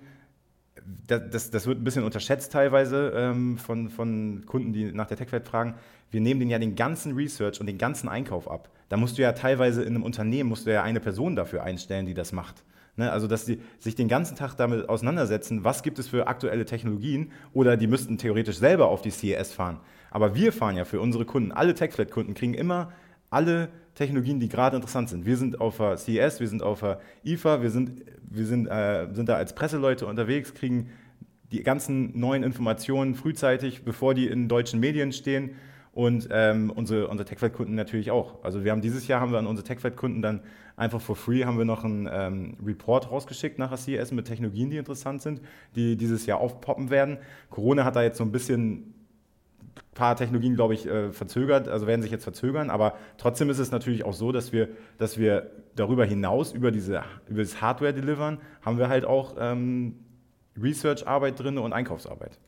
das, 1.07 1.51
das, 1.51 1.67
wird 1.67 1.79
ein 1.79 1.83
bisschen 1.83 2.03
unterschätzt 2.03 2.51
teilweise 2.51 3.11
ähm, 3.15 3.57
von, 3.57 3.89
von 3.89 4.43
Kunden, 4.45 4.73
die 4.73 4.91
nach 4.91 5.07
der 5.07 5.17
TechFed 5.17 5.45
fragen. 5.45 5.75
Wir 6.11 6.21
nehmen 6.21 6.39
denen 6.39 6.51
ja 6.51 6.59
den 6.59 6.75
ganzen 6.75 7.15
Research 7.15 7.59
und 7.59 7.67
den 7.67 7.77
ganzen 7.77 8.09
Einkauf 8.09 8.49
ab. 8.49 8.69
Da 8.89 8.97
musst 8.97 9.17
du 9.17 9.21
ja 9.21 9.33
teilweise 9.33 9.83
in 9.83 9.89
einem 9.89 10.03
Unternehmen, 10.03 10.49
musst 10.49 10.65
du 10.65 10.73
ja 10.73 10.83
eine 10.83 10.99
Person 10.99 11.35
dafür 11.35 11.63
einstellen, 11.63 12.05
die 12.05 12.13
das 12.13 12.31
macht. 12.31 12.63
Ne? 12.95 13.11
Also, 13.11 13.27
dass 13.27 13.45
sie 13.45 13.61
sich 13.77 13.95
den 13.95 14.07
ganzen 14.07 14.35
Tag 14.35 14.55
damit 14.55 14.89
auseinandersetzen, 14.89 15.63
was 15.63 15.83
gibt 15.83 15.99
es 15.99 16.07
für 16.07 16.27
aktuelle 16.27 16.65
Technologien 16.65 17.31
oder 17.53 17.77
die 17.77 17.87
müssten 17.87 18.17
theoretisch 18.17 18.57
selber 18.57 18.87
auf 18.87 19.01
die 19.01 19.11
CES 19.11 19.53
fahren. 19.53 19.79
Aber 20.11 20.33
wir 20.33 20.51
fahren 20.51 20.75
ja 20.75 20.85
für 20.85 20.99
unsere 20.99 21.25
Kunden, 21.25 21.51
alle 21.51 21.75
TechFed-Kunden 21.75 22.33
kriegen 22.33 22.55
immer 22.55 22.91
alle 23.29 23.69
Technologien, 23.99 24.39
die 24.39 24.47
gerade 24.47 24.77
interessant 24.77 25.09
sind. 25.09 25.25
Wir 25.25 25.35
sind 25.35 25.59
auf 25.59 25.75
der 25.75 25.97
CES, 25.97 26.39
wir 26.39 26.47
sind 26.47 26.63
auf 26.63 26.79
der 26.79 27.01
IFA, 27.25 27.61
wir 27.61 27.69
sind, 27.69 28.05
wir 28.21 28.45
sind, 28.45 28.65
äh, 28.67 29.07
sind 29.11 29.27
da 29.27 29.35
als 29.35 29.53
Presseleute 29.53 30.05
unterwegs, 30.05 30.53
kriegen 30.53 30.89
die 31.51 31.63
ganzen 31.63 32.17
neuen 32.17 32.43
Informationen 32.43 33.13
frühzeitig, 33.13 33.83
bevor 33.83 34.13
die 34.13 34.27
in 34.27 34.47
deutschen 34.47 34.79
Medien 34.79 35.11
stehen 35.11 35.55
und 35.91 36.29
ähm, 36.31 36.71
unsere, 36.73 37.09
unsere 37.09 37.27
TechFed-Kunden 37.27 37.75
natürlich 37.75 38.09
auch. 38.09 38.41
Also 38.41 38.63
wir 38.63 38.71
haben 38.71 38.79
dieses 38.79 39.05
Jahr 39.09 39.19
haben 39.19 39.33
wir 39.33 39.37
an 39.37 39.47
unsere 39.47 39.67
TechFed-Kunden 39.67 40.21
dann 40.21 40.43
einfach 40.77 41.01
for 41.01 41.17
free 41.17 41.43
haben 41.43 41.57
wir 41.57 41.65
noch 41.65 41.83
einen 41.83 42.07
ähm, 42.09 42.55
Report 42.65 43.11
rausgeschickt 43.11 43.59
nach 43.59 43.67
der 43.67 43.77
CES 43.77 44.13
mit 44.13 44.27
Technologien, 44.27 44.69
die 44.69 44.77
interessant 44.77 45.21
sind, 45.21 45.41
die 45.75 45.97
dieses 45.97 46.25
Jahr 46.25 46.39
aufpoppen 46.39 46.89
werden. 46.89 47.17
Corona 47.49 47.83
hat 47.83 47.97
da 47.97 48.03
jetzt 48.03 48.17
so 48.17 48.23
ein 48.23 48.31
bisschen 48.31 48.93
paar 49.93 50.15
Technologien, 50.15 50.55
glaube 50.55 50.73
ich, 50.73 50.87
äh, 50.87 51.11
verzögert, 51.11 51.67
also 51.67 51.87
werden 51.87 52.01
sich 52.01 52.11
jetzt 52.11 52.23
verzögern, 52.23 52.69
aber 52.69 52.95
trotzdem 53.17 53.49
ist 53.49 53.59
es 53.59 53.71
natürlich 53.71 54.05
auch 54.05 54.13
so, 54.13 54.31
dass 54.31 54.51
wir, 54.51 54.69
dass 54.97 55.17
wir 55.17 55.51
darüber 55.75 56.05
hinaus, 56.05 56.53
über, 56.53 56.71
diese, 56.71 57.03
über 57.27 57.41
das 57.41 57.61
Hardware 57.61 57.93
delivern, 57.93 58.39
haben 58.61 58.77
wir 58.77 58.89
halt 58.89 59.05
auch 59.05 59.35
ähm, 59.39 59.95
Research-Arbeit 60.61 61.39
drin 61.39 61.57
und 61.57 61.73
Einkaufsarbeit. 61.73 62.39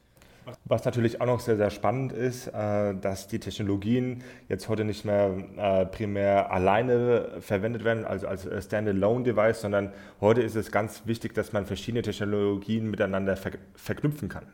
Was 0.66 0.86
natürlich 0.86 1.22
auch 1.22 1.28
noch 1.28 1.40
sehr, 1.40 1.58
sehr 1.58 1.70
spannend 1.70 2.14
ist, 2.14 2.48
äh, 2.48 2.96
dass 2.96 3.28
die 3.28 3.40
Technologien 3.40 4.24
jetzt 4.50 4.70
heute 4.70 4.84
nicht 4.84 5.06
mehr 5.06 5.36
äh, 5.58 5.86
primär 5.86 6.52
alleine 6.52 7.30
verwendet 7.42 7.84
werden, 7.84 8.06
also 8.06 8.28
als 8.28 8.48
Standalone-Device, 8.66 9.62
sondern 9.62 9.92
heute 10.20 10.42
ist 10.42 10.56
es 10.56 10.72
ganz 10.72 11.04
wichtig, 11.06 11.34
dass 11.36 11.54
man 11.54 11.66
verschiedene 11.66 12.02
Technologien 12.02 12.90
miteinander 12.90 13.38
verknüpfen 13.76 14.30
kann. 14.30 14.46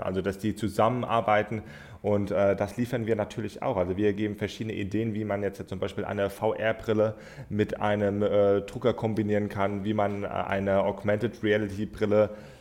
Also 0.00 0.20
dass 0.20 0.38
die 0.38 0.54
zusammenarbeiten 0.54 1.62
und 2.02 2.30
äh, 2.30 2.56
das 2.56 2.76
liefern 2.76 3.06
wir 3.06 3.16
natürlich 3.16 3.62
auch. 3.62 3.76
Also 3.76 3.96
wir 3.96 4.12
geben 4.12 4.36
verschiedene 4.36 4.74
Ideen, 4.74 5.14
wie 5.14 5.24
man 5.24 5.42
jetzt 5.42 5.68
zum 5.68 5.78
Beispiel 5.78 6.04
eine 6.04 6.30
VR-Brille 6.30 7.14
mit 7.48 7.80
einem 7.80 8.20
Drucker 8.66 8.94
kombinieren 8.94 9.48
kann, 9.48 9.84
wie 9.84 9.94
man 9.94 10.24
eine 10.24 10.82
Augmented 10.82 11.42
Reality-Brille 11.42 12.24
äh, 12.24 12.55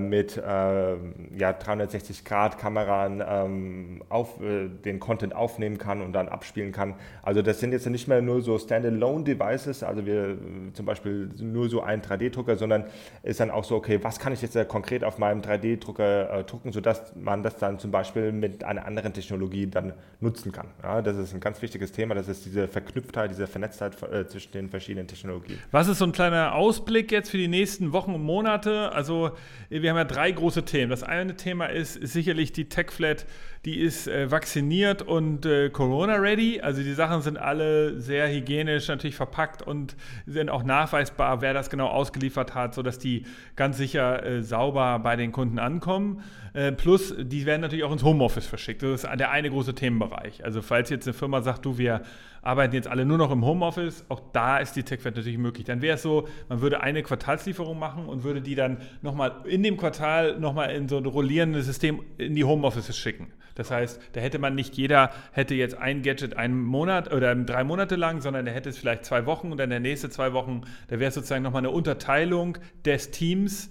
mit 0.00 0.36
äh, 0.36 0.40
ja, 0.40 1.50
360-Grad-Kameran 1.50 3.22
ähm, 3.26 4.02
auf, 4.08 4.40
äh, 4.40 4.68
den 4.68 5.00
Content 5.00 5.34
aufnehmen 5.34 5.78
kann 5.78 6.00
und 6.00 6.12
dann 6.12 6.28
abspielen 6.28 6.72
kann. 6.72 6.94
Also 7.22 7.42
das 7.42 7.60
sind 7.60 7.72
jetzt 7.72 7.86
nicht 7.86 8.08
mehr 8.08 8.22
nur 8.22 8.40
so 8.40 8.58
Standalone-Devices, 8.58 9.82
also 9.82 10.06
wir 10.06 10.38
zum 10.72 10.86
Beispiel 10.86 11.30
nur 11.38 11.68
so 11.68 11.82
ein 11.82 12.00
3D-Drucker, 12.00 12.56
sondern 12.56 12.84
ist 13.22 13.40
dann 13.40 13.50
auch 13.50 13.64
so, 13.64 13.76
okay, 13.76 13.98
was 14.02 14.18
kann 14.18 14.32
ich 14.32 14.40
jetzt 14.42 14.56
konkret 14.68 15.04
auf 15.04 15.18
meinem 15.18 15.42
3D-Drucker 15.42 16.40
äh, 16.40 16.44
drucken, 16.44 16.72
sodass 16.72 17.14
man 17.14 17.42
das 17.42 17.56
dann 17.56 17.78
zum 17.78 17.90
Beispiel 17.90 18.32
mit 18.32 18.64
einer 18.64 18.86
anderen 18.86 19.12
Technologie 19.12 19.66
dann 19.66 19.92
nutzen 20.20 20.52
kann. 20.52 20.68
Ja, 20.82 21.02
das 21.02 21.16
ist 21.16 21.34
ein 21.34 21.40
ganz 21.40 21.60
wichtiges 21.62 21.92
Thema, 21.92 22.14
das 22.14 22.28
ist 22.28 22.46
diese 22.46 22.66
Verknüpftheit, 22.66 23.30
diese 23.30 23.46
Vernetztheit 23.46 23.96
äh, 24.10 24.26
zwischen 24.26 24.52
den 24.52 24.68
verschiedenen 24.70 25.06
Technologien. 25.06 25.58
Was 25.70 25.88
ist 25.88 25.98
so 25.98 26.04
ein 26.06 26.12
kleiner 26.12 26.54
Ausblick 26.54 27.12
jetzt 27.12 27.30
für 27.30 27.38
die 27.38 27.48
nächsten 27.48 27.92
Wochen 27.92 28.14
und 28.14 28.22
Monate? 28.22 28.92
Also 28.92 29.32
wir 29.68 29.90
haben 29.90 29.96
ja 29.96 30.04
drei 30.04 30.30
große 30.30 30.64
Themen. 30.64 30.90
Das 30.90 31.02
eine 31.02 31.36
Thema 31.36 31.66
ist, 31.66 31.96
ist 31.96 32.12
sicherlich 32.12 32.52
die 32.52 32.68
TechFlat 32.68 33.26
die 33.64 33.78
ist 33.78 34.08
äh, 34.08 34.30
vacciniert 34.30 35.02
und 35.02 35.44
äh, 35.44 35.68
Corona-ready. 35.68 36.62
Also 36.62 36.82
die 36.82 36.94
Sachen 36.94 37.20
sind 37.20 37.36
alle 37.36 38.00
sehr 38.00 38.32
hygienisch 38.32 38.88
natürlich 38.88 39.16
verpackt 39.16 39.60
und 39.60 39.96
sind 40.26 40.48
auch 40.48 40.62
nachweisbar, 40.62 41.42
wer 41.42 41.52
das 41.52 41.68
genau 41.68 41.88
ausgeliefert 41.88 42.54
hat, 42.54 42.74
sodass 42.74 42.98
die 42.98 43.26
ganz 43.56 43.76
sicher 43.76 44.24
äh, 44.24 44.42
sauber 44.42 44.98
bei 45.00 45.16
den 45.16 45.30
Kunden 45.30 45.58
ankommen. 45.58 46.22
Äh, 46.54 46.72
plus, 46.72 47.14
die 47.18 47.44
werden 47.44 47.60
natürlich 47.60 47.84
auch 47.84 47.92
ins 47.92 48.02
Homeoffice 48.02 48.46
verschickt. 48.46 48.82
Das 48.82 49.04
ist 49.04 49.18
der 49.18 49.30
eine 49.30 49.50
große 49.50 49.74
Themenbereich. 49.74 50.42
Also 50.42 50.62
falls 50.62 50.88
jetzt 50.88 51.06
eine 51.06 51.14
Firma 51.14 51.42
sagt, 51.42 51.66
du, 51.66 51.76
wir 51.76 52.00
arbeiten 52.42 52.74
jetzt 52.74 52.88
alle 52.88 53.04
nur 53.04 53.18
noch 53.18 53.30
im 53.30 53.44
Homeoffice, 53.44 54.04
auch 54.08 54.20
da 54.32 54.58
ist 54.58 54.74
die 54.76 54.82
TechFed 54.82 55.16
natürlich 55.16 55.38
möglich. 55.38 55.64
Dann 55.66 55.82
wäre 55.82 55.96
es 55.96 56.02
so, 56.02 56.28
man 56.48 56.60
würde 56.60 56.80
eine 56.80 57.02
Quartalslieferung 57.02 57.78
machen 57.78 58.06
und 58.06 58.24
würde 58.24 58.40
die 58.40 58.54
dann 58.54 58.78
nochmal 59.02 59.42
in 59.44 59.62
dem 59.62 59.76
Quartal 59.76 60.38
nochmal 60.38 60.70
in 60.70 60.88
so 60.88 60.96
ein 60.96 61.06
rollierendes 61.06 61.66
System 61.66 62.02
in 62.18 62.34
die 62.34 62.44
Homeoffices 62.44 62.96
schicken. 62.96 63.32
Das 63.54 63.70
heißt, 63.70 64.00
da 64.12 64.20
hätte 64.20 64.38
man 64.38 64.54
nicht 64.54 64.76
jeder 64.76 65.10
hätte 65.32 65.54
jetzt 65.54 65.76
ein 65.76 66.02
Gadget 66.02 66.36
einen 66.36 66.62
Monat 66.62 67.12
oder 67.12 67.34
drei 67.34 67.64
Monate 67.64 67.96
lang, 67.96 68.20
sondern 68.20 68.44
der 68.44 68.54
hätte 68.54 68.70
es 68.70 68.78
vielleicht 68.78 69.04
zwei 69.04 69.26
Wochen 69.26 69.52
und 69.52 69.58
dann 69.58 69.70
der 69.70 69.80
nächste 69.80 70.08
zwei 70.08 70.32
Wochen, 70.32 70.62
da 70.88 70.98
wäre 70.98 71.08
es 71.08 71.14
sozusagen 71.14 71.42
nochmal 71.42 71.60
eine 71.60 71.70
Unterteilung 71.70 72.56
des 72.84 73.10
Teams 73.10 73.70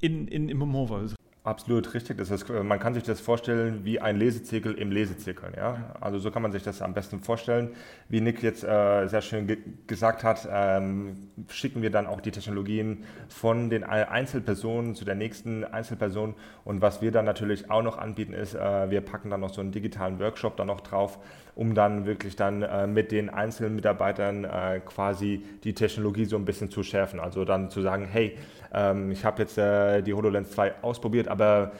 in, 0.00 0.28
in, 0.28 0.48
im 0.48 0.60
Homeoffice. 0.62 1.16
Absolut 1.44 1.92
richtig. 1.92 2.16
Das 2.16 2.30
ist, 2.30 2.48
man 2.48 2.78
kann 2.78 2.94
sich 2.94 3.02
das 3.02 3.20
vorstellen 3.20 3.84
wie 3.84 4.00
ein 4.00 4.16
Lesezirkel 4.16 4.72
im 4.76 4.90
Lesezirkel. 4.90 5.52
Ja? 5.54 5.94
Also 6.00 6.18
so 6.18 6.30
kann 6.30 6.40
man 6.40 6.52
sich 6.52 6.62
das 6.62 6.80
am 6.80 6.94
besten 6.94 7.20
vorstellen. 7.20 7.74
Wie 8.08 8.22
Nick 8.22 8.42
jetzt 8.42 8.64
äh, 8.64 9.06
sehr 9.08 9.20
schön 9.20 9.46
ge 9.46 9.58
gesagt 9.86 10.24
hat, 10.24 10.48
ähm, 10.50 11.28
schicken 11.50 11.82
wir 11.82 11.90
dann 11.90 12.06
auch 12.06 12.22
die 12.22 12.30
Technologien 12.30 13.04
von 13.28 13.68
den 13.68 13.84
Einzelpersonen 13.84 14.94
zu 14.94 15.04
der 15.04 15.16
nächsten 15.16 15.64
Einzelperson. 15.64 16.34
Und 16.64 16.80
was 16.80 17.02
wir 17.02 17.12
dann 17.12 17.26
natürlich 17.26 17.70
auch 17.70 17.82
noch 17.82 17.98
anbieten 17.98 18.32
ist, 18.32 18.54
äh, 18.54 18.90
wir 18.90 19.02
packen 19.02 19.28
dann 19.28 19.40
noch 19.40 19.52
so 19.52 19.60
einen 19.60 19.70
digitalen 19.70 20.18
Workshop 20.20 20.56
dann 20.56 20.68
noch 20.68 20.80
drauf, 20.80 21.18
um 21.54 21.74
dann 21.74 22.06
wirklich 22.06 22.36
dann 22.36 22.62
äh, 22.62 22.86
mit 22.86 23.12
den 23.12 23.30
einzelnen 23.30 23.74
Mitarbeitern 23.74 24.44
äh, 24.44 24.80
quasi 24.84 25.44
die 25.62 25.74
Technologie 25.74 26.24
so 26.24 26.36
ein 26.36 26.44
bisschen 26.44 26.70
zu 26.70 26.82
schärfen. 26.82 27.20
Also 27.20 27.44
dann 27.44 27.70
zu 27.70 27.82
sagen, 27.82 28.06
hey, 28.10 28.36
ähm, 28.72 29.10
ich 29.10 29.24
habe 29.24 29.42
jetzt 29.42 29.58
äh, 29.58 30.02
die 30.02 30.14
HoloLens 30.14 30.50
2 30.50 30.82
ausprobiert, 30.82 31.28
aber 31.28 31.72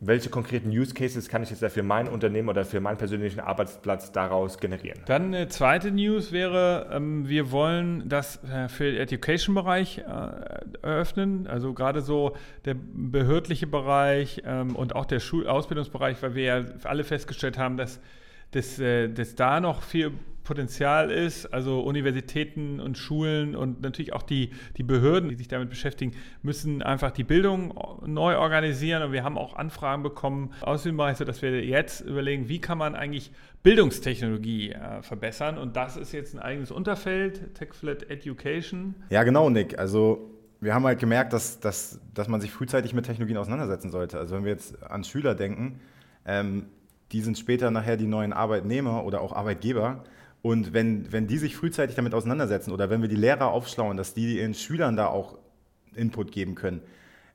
welche 0.00 0.28
konkreten 0.28 0.68
Use 0.70 0.92
Cases 0.92 1.28
kann 1.28 1.42
ich 1.42 1.50
jetzt 1.50 1.64
für 1.72 1.82
mein 1.82 2.08
Unternehmen 2.08 2.48
oder 2.48 2.64
für 2.64 2.80
meinen 2.80 2.98
persönlichen 2.98 3.40
Arbeitsplatz 3.40 4.12
daraus 4.12 4.58
generieren? 4.58 5.00
Dann 5.06 5.34
eine 5.34 5.48
zweite 5.48 5.90
News 5.90 6.32
wäre, 6.32 6.90
ähm, 6.92 7.28
wir 7.28 7.50
wollen 7.50 8.08
das 8.08 8.42
äh, 8.44 8.68
für 8.68 8.84
den 8.84 9.00
Education-Bereich 9.00 9.98
äh, 9.98 10.02
eröffnen, 10.82 11.46
also 11.46 11.72
gerade 11.72 12.00
so 12.00 12.36
der 12.64 12.76
behördliche 12.76 13.66
Bereich 13.66 14.42
ähm, 14.44 14.76
und 14.76 14.94
auch 14.94 15.06
der 15.06 15.20
Schul 15.20 15.46
Ausbildungsbereich, 15.46 16.22
weil 16.22 16.34
wir 16.34 16.44
ja 16.44 16.64
alle 16.84 17.04
festgestellt 17.04 17.56
haben, 17.58 17.76
dass, 17.76 18.00
dass, 18.54 18.78
äh, 18.78 19.08
dass 19.08 19.34
da 19.34 19.60
noch 19.60 19.82
viel 19.82 20.12
Potenzial 20.44 21.10
ist. 21.10 21.46
Also 21.46 21.80
Universitäten 21.80 22.78
und 22.78 22.96
Schulen 22.96 23.56
und 23.56 23.80
natürlich 23.80 24.12
auch 24.12 24.22
die, 24.22 24.50
die 24.76 24.82
Behörden, 24.82 25.30
die 25.30 25.34
sich 25.34 25.48
damit 25.48 25.70
beschäftigen, 25.70 26.12
müssen 26.42 26.82
einfach 26.82 27.10
die 27.10 27.24
Bildung 27.24 27.74
neu 28.06 28.36
organisieren. 28.36 29.02
Und 29.02 29.12
wir 29.12 29.24
haben 29.24 29.38
auch 29.38 29.56
Anfragen 29.56 30.02
bekommen 30.02 30.52
aus 30.60 30.82
dem 30.82 30.96
Bereich, 30.96 31.16
sodass 31.16 31.42
wir 31.42 31.64
jetzt 31.64 32.02
überlegen, 32.02 32.48
wie 32.48 32.60
kann 32.60 32.78
man 32.78 32.94
eigentlich 32.94 33.32
Bildungstechnologie 33.62 34.72
äh, 34.72 35.02
verbessern. 35.02 35.56
Und 35.56 35.76
das 35.76 35.96
ist 35.96 36.12
jetzt 36.12 36.34
ein 36.34 36.40
eigenes 36.40 36.70
Unterfeld, 36.70 37.54
TechFlat 37.54 38.10
Education. 38.10 38.94
Ja, 39.08 39.22
genau, 39.24 39.48
Nick. 39.48 39.78
Also 39.78 40.30
wir 40.60 40.74
haben 40.74 40.84
halt 40.84 40.98
gemerkt, 40.98 41.32
dass, 41.32 41.58
dass, 41.60 42.00
dass 42.12 42.28
man 42.28 42.42
sich 42.42 42.50
frühzeitig 42.50 42.92
mit 42.92 43.06
Technologien 43.06 43.38
auseinandersetzen 43.38 43.90
sollte. 43.90 44.18
Also 44.18 44.36
wenn 44.36 44.44
wir 44.44 44.52
jetzt 44.52 44.82
an 44.82 45.04
Schüler 45.04 45.34
denken, 45.34 45.80
ähm, 46.26 46.66
die 47.14 47.20
sind 47.20 47.38
später 47.38 47.70
nachher 47.70 47.96
die 47.96 48.08
neuen 48.08 48.32
Arbeitnehmer 48.32 49.04
oder 49.04 49.20
auch 49.20 49.32
Arbeitgeber. 49.32 50.02
Und 50.42 50.72
wenn, 50.72 51.12
wenn 51.12 51.28
die 51.28 51.38
sich 51.38 51.54
frühzeitig 51.54 51.94
damit 51.94 52.12
auseinandersetzen 52.12 52.72
oder 52.72 52.90
wenn 52.90 53.00
wir 53.02 53.08
die 53.08 53.14
Lehrer 53.14 53.52
aufschlauen, 53.52 53.96
dass 53.96 54.14
die 54.14 54.38
ihren 54.38 54.52
Schülern 54.52 54.96
da 54.96 55.06
auch 55.06 55.38
Input 55.94 56.32
geben 56.32 56.56
können, 56.56 56.82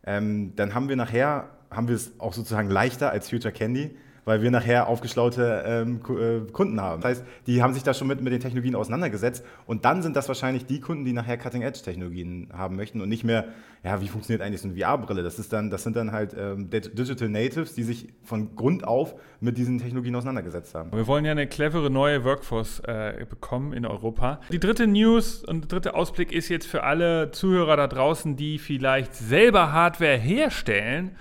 ähm, 0.06 0.54
dann 0.58 0.76
haben 0.76 0.90
wir 0.90 0.98
nachher, 0.98 1.50
haben 1.72 1.88
wir 1.88 1.96
es 1.96 2.12
auch 2.20 2.34
sozusagen 2.34 2.70
leichter 2.70 3.10
als 3.10 3.30
Future 3.30 3.54
Candy, 3.54 3.96
weil 4.26 4.42
wir 4.42 4.52
nachher 4.52 4.88
aufgeschlaute 4.88 5.64
ähm, 5.66 6.02
äh, 6.10 6.52
Kunden 6.52 6.80
haben. 6.82 7.02
Das 7.02 7.12
heißt, 7.12 7.26
die 7.48 7.62
haben 7.62 7.74
sich 7.74 7.84
da 7.84 7.94
schon 7.94 8.08
mit, 8.08 8.22
mit 8.22 8.34
den 8.34 8.40
Technologien 8.40 8.76
auseinandergesetzt 8.76 9.46
und 9.66 9.86
dann 9.86 10.02
sind 10.02 10.16
das 10.16 10.28
wahrscheinlich 10.28 10.66
die 10.66 10.80
Kunden, 10.80 11.06
die 11.06 11.14
nachher 11.14 11.38
Cutting-Edge-Technologien 11.38 12.50
haben 12.54 12.76
möchten 12.76 13.02
und 13.02 13.10
nicht 13.10 13.24
mehr, 13.24 13.46
ja, 13.84 14.02
wie 14.02 14.08
funktioniert 14.08 14.42
eigentlich 14.42 14.62
so 14.62 14.68
eine 14.68 14.78
VR-Brille? 14.78 15.24
Das, 15.24 15.36
das 15.36 15.84
sind 15.84 15.96
dann 15.96 16.12
halt 16.12 16.36
ähm, 16.38 16.70
Digital 16.70 17.30
Natives, 17.30 17.76
die 17.76 17.84
sich 17.84 18.10
von 18.24 18.56
Grund 18.56 18.84
auf 18.84 19.16
mit 19.40 19.58
diesen 19.58 19.78
Technologien 19.78 20.16
auseinandergesetzt 20.16 20.76
haben. 20.76 20.92
Wir 20.92 21.08
wollen 21.08 21.26
ja 21.26 21.32
eine 21.32 21.48
clevere 21.48 21.90
neue 21.90 22.24
Workforce 22.24 22.82
äh, 22.86 23.26
bekommen 23.30 23.74
in 23.74 23.86
Europa. 23.86 24.42
Die 24.52 24.60
dritte 24.60 24.88
News 24.88 25.44
und 25.44 25.62
der 25.62 25.68
dritte 25.68 25.96
Ausblick 25.96 26.32
ist 26.32 26.50
jetzt 26.50 26.68
für 26.68 26.84
alle 26.84 27.32
Zuhörer 27.32 27.78
da 27.78 27.88
draußen, 27.88 28.36
die 28.36 28.60
vielleicht 28.60 29.16
selber 29.16 29.72
Hardware 29.72 30.18
herstellen 30.18 31.16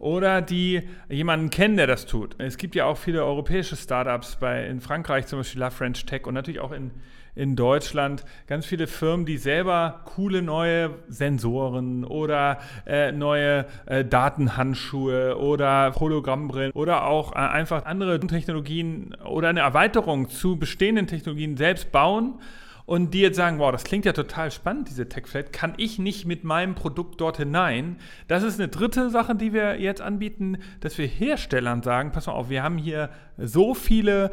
oder 0.00 0.40
die 0.40 0.82
jemanden 1.10 1.50
kennen, 1.50 1.76
der 1.76 1.86
das 1.86 2.06
tut. 2.06 2.34
Es 2.38 2.56
gibt 2.56 2.74
ja 2.74 2.86
auch 2.86 2.96
viele 2.96 3.24
europäische 3.24 3.76
Startups, 3.76 4.36
bei, 4.36 4.66
in 4.66 4.80
Frankreich 4.80 5.26
zum 5.26 5.40
Beispiel 5.40 5.60
La 5.60 5.70
French 5.70 6.06
Tech 6.06 6.26
und 6.26 6.34
natürlich 6.34 6.60
auch 6.60 6.72
in, 6.72 6.90
in 7.34 7.54
Deutschland 7.54 8.24
ganz 8.46 8.64
viele 8.64 8.86
Firmen, 8.86 9.26
die 9.26 9.36
selber 9.36 10.00
coole 10.06 10.40
neue 10.40 10.94
Sensoren 11.08 12.04
oder 12.04 12.58
äh, 12.86 13.12
neue 13.12 13.66
äh, 13.84 14.02
Datenhandschuhe 14.02 15.38
oder 15.38 15.94
Hologrammbrillen 15.94 16.72
oder 16.72 17.04
auch 17.04 17.32
äh, 17.32 17.36
einfach 17.36 17.84
andere 17.84 18.18
Technologien 18.20 19.14
oder 19.24 19.50
eine 19.50 19.60
Erweiterung 19.60 20.30
zu 20.30 20.58
bestehenden 20.58 21.08
Technologien 21.08 21.58
selbst 21.58 21.92
bauen 21.92 22.40
und 22.86 23.14
die 23.14 23.20
jetzt 23.20 23.36
sagen, 23.36 23.58
wow, 23.58 23.72
das 23.72 23.84
klingt 23.84 24.04
ja 24.04 24.12
total 24.12 24.50
spannend, 24.50 24.88
diese 24.88 25.08
TechFlat, 25.08 25.52
kann 25.52 25.74
ich 25.76 25.98
nicht 25.98 26.26
mit 26.26 26.44
meinem 26.44 26.74
Produkt 26.74 27.20
dort 27.20 27.36
hinein? 27.36 27.96
Das 28.28 28.42
ist 28.42 28.58
eine 28.58 28.68
dritte 28.68 29.10
Sache, 29.10 29.34
die 29.34 29.52
wir 29.52 29.80
jetzt 29.80 30.00
anbieten, 30.00 30.58
dass 30.80 30.98
wir 30.98 31.06
Herstellern 31.06 31.82
sagen, 31.82 32.12
pass 32.12 32.26
mal 32.26 32.32
auf, 32.32 32.50
wir 32.50 32.62
haben 32.62 32.78
hier 32.78 33.10
so 33.36 33.74
viele 33.74 34.32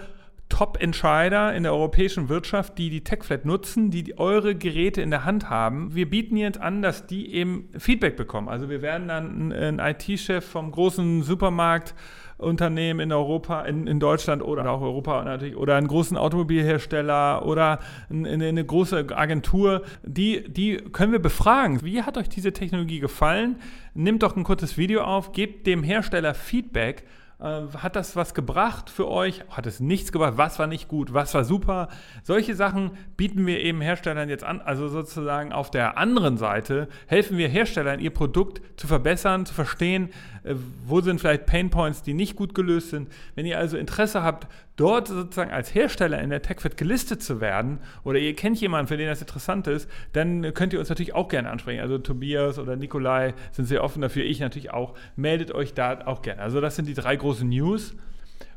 Top-Entscheider 0.50 1.54
in 1.54 1.64
der 1.64 1.74
europäischen 1.74 2.30
Wirtschaft, 2.30 2.78
die 2.78 2.89
die 2.89 3.04
TechFlat 3.04 3.45
nutzen, 3.45 3.91
die 3.91 4.18
eure 4.18 4.56
Geräte 4.56 5.02
in 5.02 5.12
der 5.12 5.26
Hand 5.26 5.50
haben. 5.50 5.93
Wir 5.93 6.10
bieten 6.10 6.38
jetzt 6.38 6.60
an, 6.60 6.82
dass 6.82 7.06
die 7.06 7.34
eben 7.34 7.70
Feedback 7.78 8.16
bekommen. 8.16 8.48
Also 8.48 8.70
wir 8.70 8.82
werden 8.82 9.10
dann 9.10 9.52
einen 9.52 9.80
IT-Chef 9.80 10.45
vom 10.45 10.72
großen 10.72 11.24
Supermarkt 11.24 11.95
Unternehmen 12.38 13.00
in 13.00 13.12
Europa, 13.12 13.62
in, 13.64 13.88
in 13.88 14.00
Deutschland 14.00 14.44
oder 14.44 14.70
auch 14.70 14.82
Europa 14.82 15.24
natürlich, 15.24 15.56
oder 15.56 15.76
einen 15.76 15.88
großen 15.88 16.18
Automobilhersteller 16.18 17.46
oder 17.46 17.80
eine, 18.10 18.48
eine 18.48 18.64
große 18.64 19.08
Agentur, 19.16 19.82
die, 20.04 20.48
die 20.48 20.78
können 20.78 21.12
wir 21.12 21.20
befragen. 21.20 21.84
Wie 21.84 22.04
hat 22.04 22.18
euch 22.18 22.30
diese 22.30 22.54
Technologie 22.54 23.00
gefallen? 23.00 23.58
Nehmt 23.94 24.22
doch 24.22 24.36
ein 24.36 24.44
kurzes 24.44 24.78
Video 24.78 25.02
auf, 25.02 25.32
gebt 25.32 25.66
dem 25.66 25.84
Hersteller 25.84 26.34
Feedback 26.34 27.06
hat 27.40 27.96
das 27.96 28.16
was 28.16 28.34
gebracht 28.34 28.90
für 28.90 29.08
euch? 29.08 29.44
Hat 29.50 29.68
es 29.68 29.80
nichts 29.80 30.12
gebracht? 30.12 30.34
Was 30.38 30.58
war 30.58 30.66
nicht 30.66 30.88
gut? 30.88 31.14
Was 31.14 31.36
war 31.36 31.44
super? 31.44 31.88
Solche 32.24 32.56
Sachen 32.56 32.92
bieten 33.16 33.46
wir 33.46 33.60
eben 33.60 33.80
Herstellern 33.80 34.28
jetzt 34.28 34.44
an. 34.44 34.60
Also 34.60 34.88
sozusagen 34.88 35.52
auf 35.54 35.70
der 35.70 36.00
anderen 36.00 36.38
Seite 36.38 36.88
helfen 37.06 37.38
wir 37.38 37.48
Herstellern, 37.48 38.00
ihr 38.00 38.10
Produkt 38.10 38.62
zu 38.76 38.88
verbessern, 38.88 39.46
zu 39.46 39.54
verstehen, 39.54 40.10
äh, 40.44 40.56
wo 40.86 41.02
sind 41.02 41.20
vielleicht 41.20 41.46
Painpoints, 41.46 42.02
die 42.02 42.16
nicht 42.16 42.36
gut 42.36 42.56
gelöst 42.56 42.90
sind. 42.90 43.08
Wenn 43.36 43.46
ihr 43.46 43.60
also 43.60 43.78
Interesse 43.78 44.24
habt, 44.24 44.48
dort 44.78 45.08
sozusagen 45.08 45.52
als 45.52 45.74
Hersteller 45.74 46.22
in 46.22 46.30
der 46.30 46.42
TechFit 46.42 46.78
gelistet 46.78 47.22
zu 47.22 47.42
werden 47.42 47.80
oder 48.04 48.20
ihr 48.20 48.36
kennt 48.36 48.62
jemanden, 48.62 48.88
für 48.88 48.98
den 48.98 49.08
das 49.08 49.22
interessant 49.22 49.68
ist, 49.68 49.90
dann 50.14 50.54
könnt 50.54 50.72
ihr 50.72 50.80
uns 50.80 50.90
natürlich 50.90 51.16
auch 51.16 51.28
gerne 51.28 51.50
ansprechen. 51.50 51.82
Also 51.82 51.98
Tobias 51.98 52.60
oder 52.60 52.76
Nikolai 52.76 53.34
sind 53.52 53.66
sehr 53.66 53.84
offen 53.84 54.02
dafür, 54.02 54.24
ich 54.24 54.40
natürlich 54.40 54.72
auch. 54.72 54.94
Meldet 55.16 55.52
euch 55.52 55.74
da 55.74 56.06
auch 56.06 56.22
gerne. 56.22 56.42
Also 56.42 56.62
das 56.62 56.76
sind 56.76 56.88
die 56.88 56.94
drei 56.94 57.16
großen 57.16 57.26
News. 57.36 57.93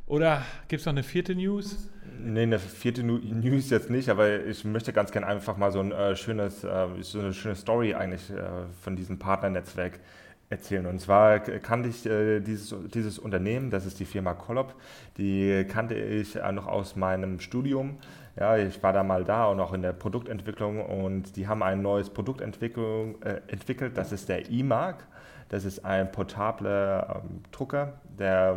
Oder 0.07 0.43
gibt 0.69 0.81
es 0.81 0.87
noch 0.87 0.93
eine 0.93 1.03
vierte 1.03 1.35
News? 1.35 1.89
Nee, 2.23 2.43
eine 2.43 2.59
vierte 2.59 3.03
News 3.03 3.71
jetzt 3.71 3.91
nicht, 3.91 4.09
aber 4.09 4.45
ich 4.45 4.65
möchte 4.65 4.93
ganz 4.93 5.11
gerne 5.11 5.27
einfach 5.27 5.57
mal 5.57 5.73
so 5.73 5.81
ein 5.81 5.91
äh, 5.91 6.15
schönes, 6.15 6.63
äh, 6.63 6.87
so 7.01 7.19
eine 7.19 7.33
schöne 7.33 7.57
Story 7.57 7.95
eigentlich 7.95 8.31
äh, 8.31 8.43
von 8.81 8.95
diesem 8.95 9.19
Partnernetzwerk 9.19 9.99
erzählen. 10.51 10.87
Und 10.87 11.01
zwar 11.01 11.41
kannte 11.41 11.89
ich 11.89 12.07
äh, 12.07 12.41
dieses, 12.41 12.75
dieses 12.95 13.19
Unternehmen, 13.19 13.71
das 13.71 13.87
ist 13.87 13.99
die 13.99 14.05
Firma 14.05 14.35
Collop, 14.35 14.75
die 15.17 15.65
kannte 15.69 15.95
ich 15.95 16.37
äh, 16.37 16.53
noch 16.53 16.67
aus 16.69 16.95
meinem 16.95 17.41
Studium. 17.41 17.99
Ja, 18.39 18.57
ich 18.57 18.81
war 18.85 18.93
da 18.93 19.03
mal 19.03 19.25
da 19.25 19.47
und 19.47 19.59
auch 19.59 19.73
in 19.73 19.83
der 19.83 19.93
Produktentwicklung 19.93 20.85
und 20.85 21.37
die 21.37 21.49
haben 21.49 21.65
ein 21.65 21.83
neues 21.83 22.09
Produkt 22.09 22.41
äh, 22.41 22.45
entwickelt, 22.45 23.97
das 23.97 24.13
ist 24.13 24.29
der 24.29 24.49
eMark. 24.49 25.09
Das 25.51 25.65
ist 25.65 25.85
ein 25.85 26.11
portabler 26.13 27.23
ähm, 27.25 27.43
Drucker, 27.51 27.95
der, 28.21 28.57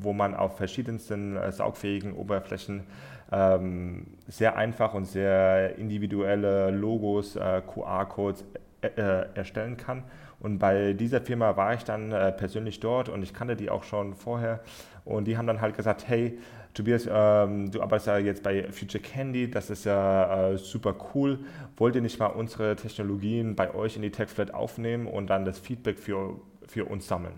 wo 0.00 0.12
man 0.12 0.34
auf 0.34 0.56
verschiedensten 0.56 1.36
äh, 1.36 1.52
saugfähigen 1.52 2.14
Oberflächen 2.14 2.84
ähm, 3.30 4.06
sehr 4.28 4.56
einfach 4.56 4.94
und 4.94 5.06
sehr 5.06 5.76
individuelle 5.78 6.70
Logos, 6.70 7.36
äh, 7.36 7.62
QR-Codes 7.66 8.44
äh, 8.82 9.26
erstellen 9.34 9.76
kann 9.76 10.02
Und 10.40 10.58
bei 10.58 10.92
dieser 10.92 11.20
Firma 11.20 11.56
war 11.56 11.74
ich 11.74 11.84
dann 11.84 12.12
äh, 12.12 12.32
persönlich 12.32 12.80
dort 12.80 13.08
und 13.08 13.22
ich 13.22 13.32
kannte 13.32 13.56
die 13.56 13.70
auch 13.70 13.84
schon 13.84 14.14
vorher. 14.14 14.60
Und 15.04 15.26
die 15.26 15.36
haben 15.36 15.46
dann 15.46 15.60
halt 15.60 15.76
gesagt, 15.76 16.08
hey, 16.08 16.38
Tobias, 16.74 17.06
ähm, 17.10 17.70
du 17.70 17.82
arbeitest 17.82 18.06
ja 18.06 18.18
jetzt 18.18 18.42
bei 18.42 18.70
Future 18.72 19.02
Candy, 19.02 19.50
das 19.50 19.70
ist 19.70 19.84
ja 19.84 20.50
äh, 20.50 20.58
super 20.58 20.94
cool. 21.14 21.38
Wollt 21.76 21.94
ihr 21.94 22.00
nicht 22.00 22.18
mal 22.18 22.26
unsere 22.26 22.76
Technologien 22.76 23.54
bei 23.54 23.74
euch 23.74 23.96
in 23.96 24.02
die 24.02 24.10
TechFlat 24.10 24.52
aufnehmen 24.54 25.06
und 25.06 25.28
dann 25.28 25.44
das 25.44 25.58
Feedback 25.58 25.98
für, 25.98 26.40
für 26.66 26.86
uns 26.86 27.06
sammeln? 27.06 27.34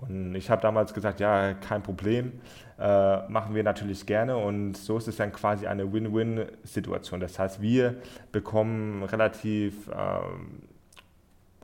Und 0.00 0.34
ich 0.34 0.48
habe 0.48 0.62
damals 0.62 0.94
gesagt, 0.94 1.20
ja, 1.20 1.52
kein 1.52 1.82
Problem, 1.82 2.32
äh, 2.78 3.28
machen 3.28 3.54
wir 3.54 3.62
natürlich 3.62 4.06
gerne. 4.06 4.36
Und 4.36 4.76
so 4.76 4.96
ist 4.96 5.08
es 5.08 5.16
dann 5.16 5.32
quasi 5.32 5.66
eine 5.66 5.92
Win-Win-Situation. 5.92 7.20
Das 7.20 7.38
heißt, 7.38 7.60
wir 7.60 7.96
bekommen 8.32 9.02
relativ 9.02 9.88
ähm, 9.88 10.62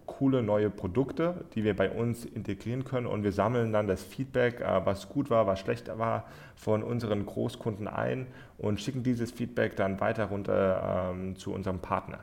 coole 0.04 0.42
neue 0.42 0.70
Produkte, 0.70 1.44
die 1.54 1.64
wir 1.64 1.74
bei 1.74 1.90
uns 1.90 2.24
integrieren 2.24 2.84
können 2.84 3.06
und 3.06 3.24
wir 3.24 3.32
sammeln 3.32 3.72
dann 3.72 3.86
das 3.88 4.02
Feedback, 4.02 4.60
äh, 4.60 4.84
was 4.84 5.08
gut 5.08 5.30
war, 5.30 5.46
was 5.46 5.60
schlecht 5.60 5.90
war, 5.98 6.24
von 6.54 6.82
unseren 6.82 7.24
Großkunden 7.24 7.88
ein 7.88 8.26
und 8.58 8.80
schicken 8.80 9.02
dieses 9.02 9.32
Feedback 9.32 9.76
dann 9.76 10.00
weiter 10.00 10.26
runter 10.26 11.10
ähm, 11.12 11.36
zu 11.36 11.52
unserem 11.52 11.78
Partner. 11.78 12.20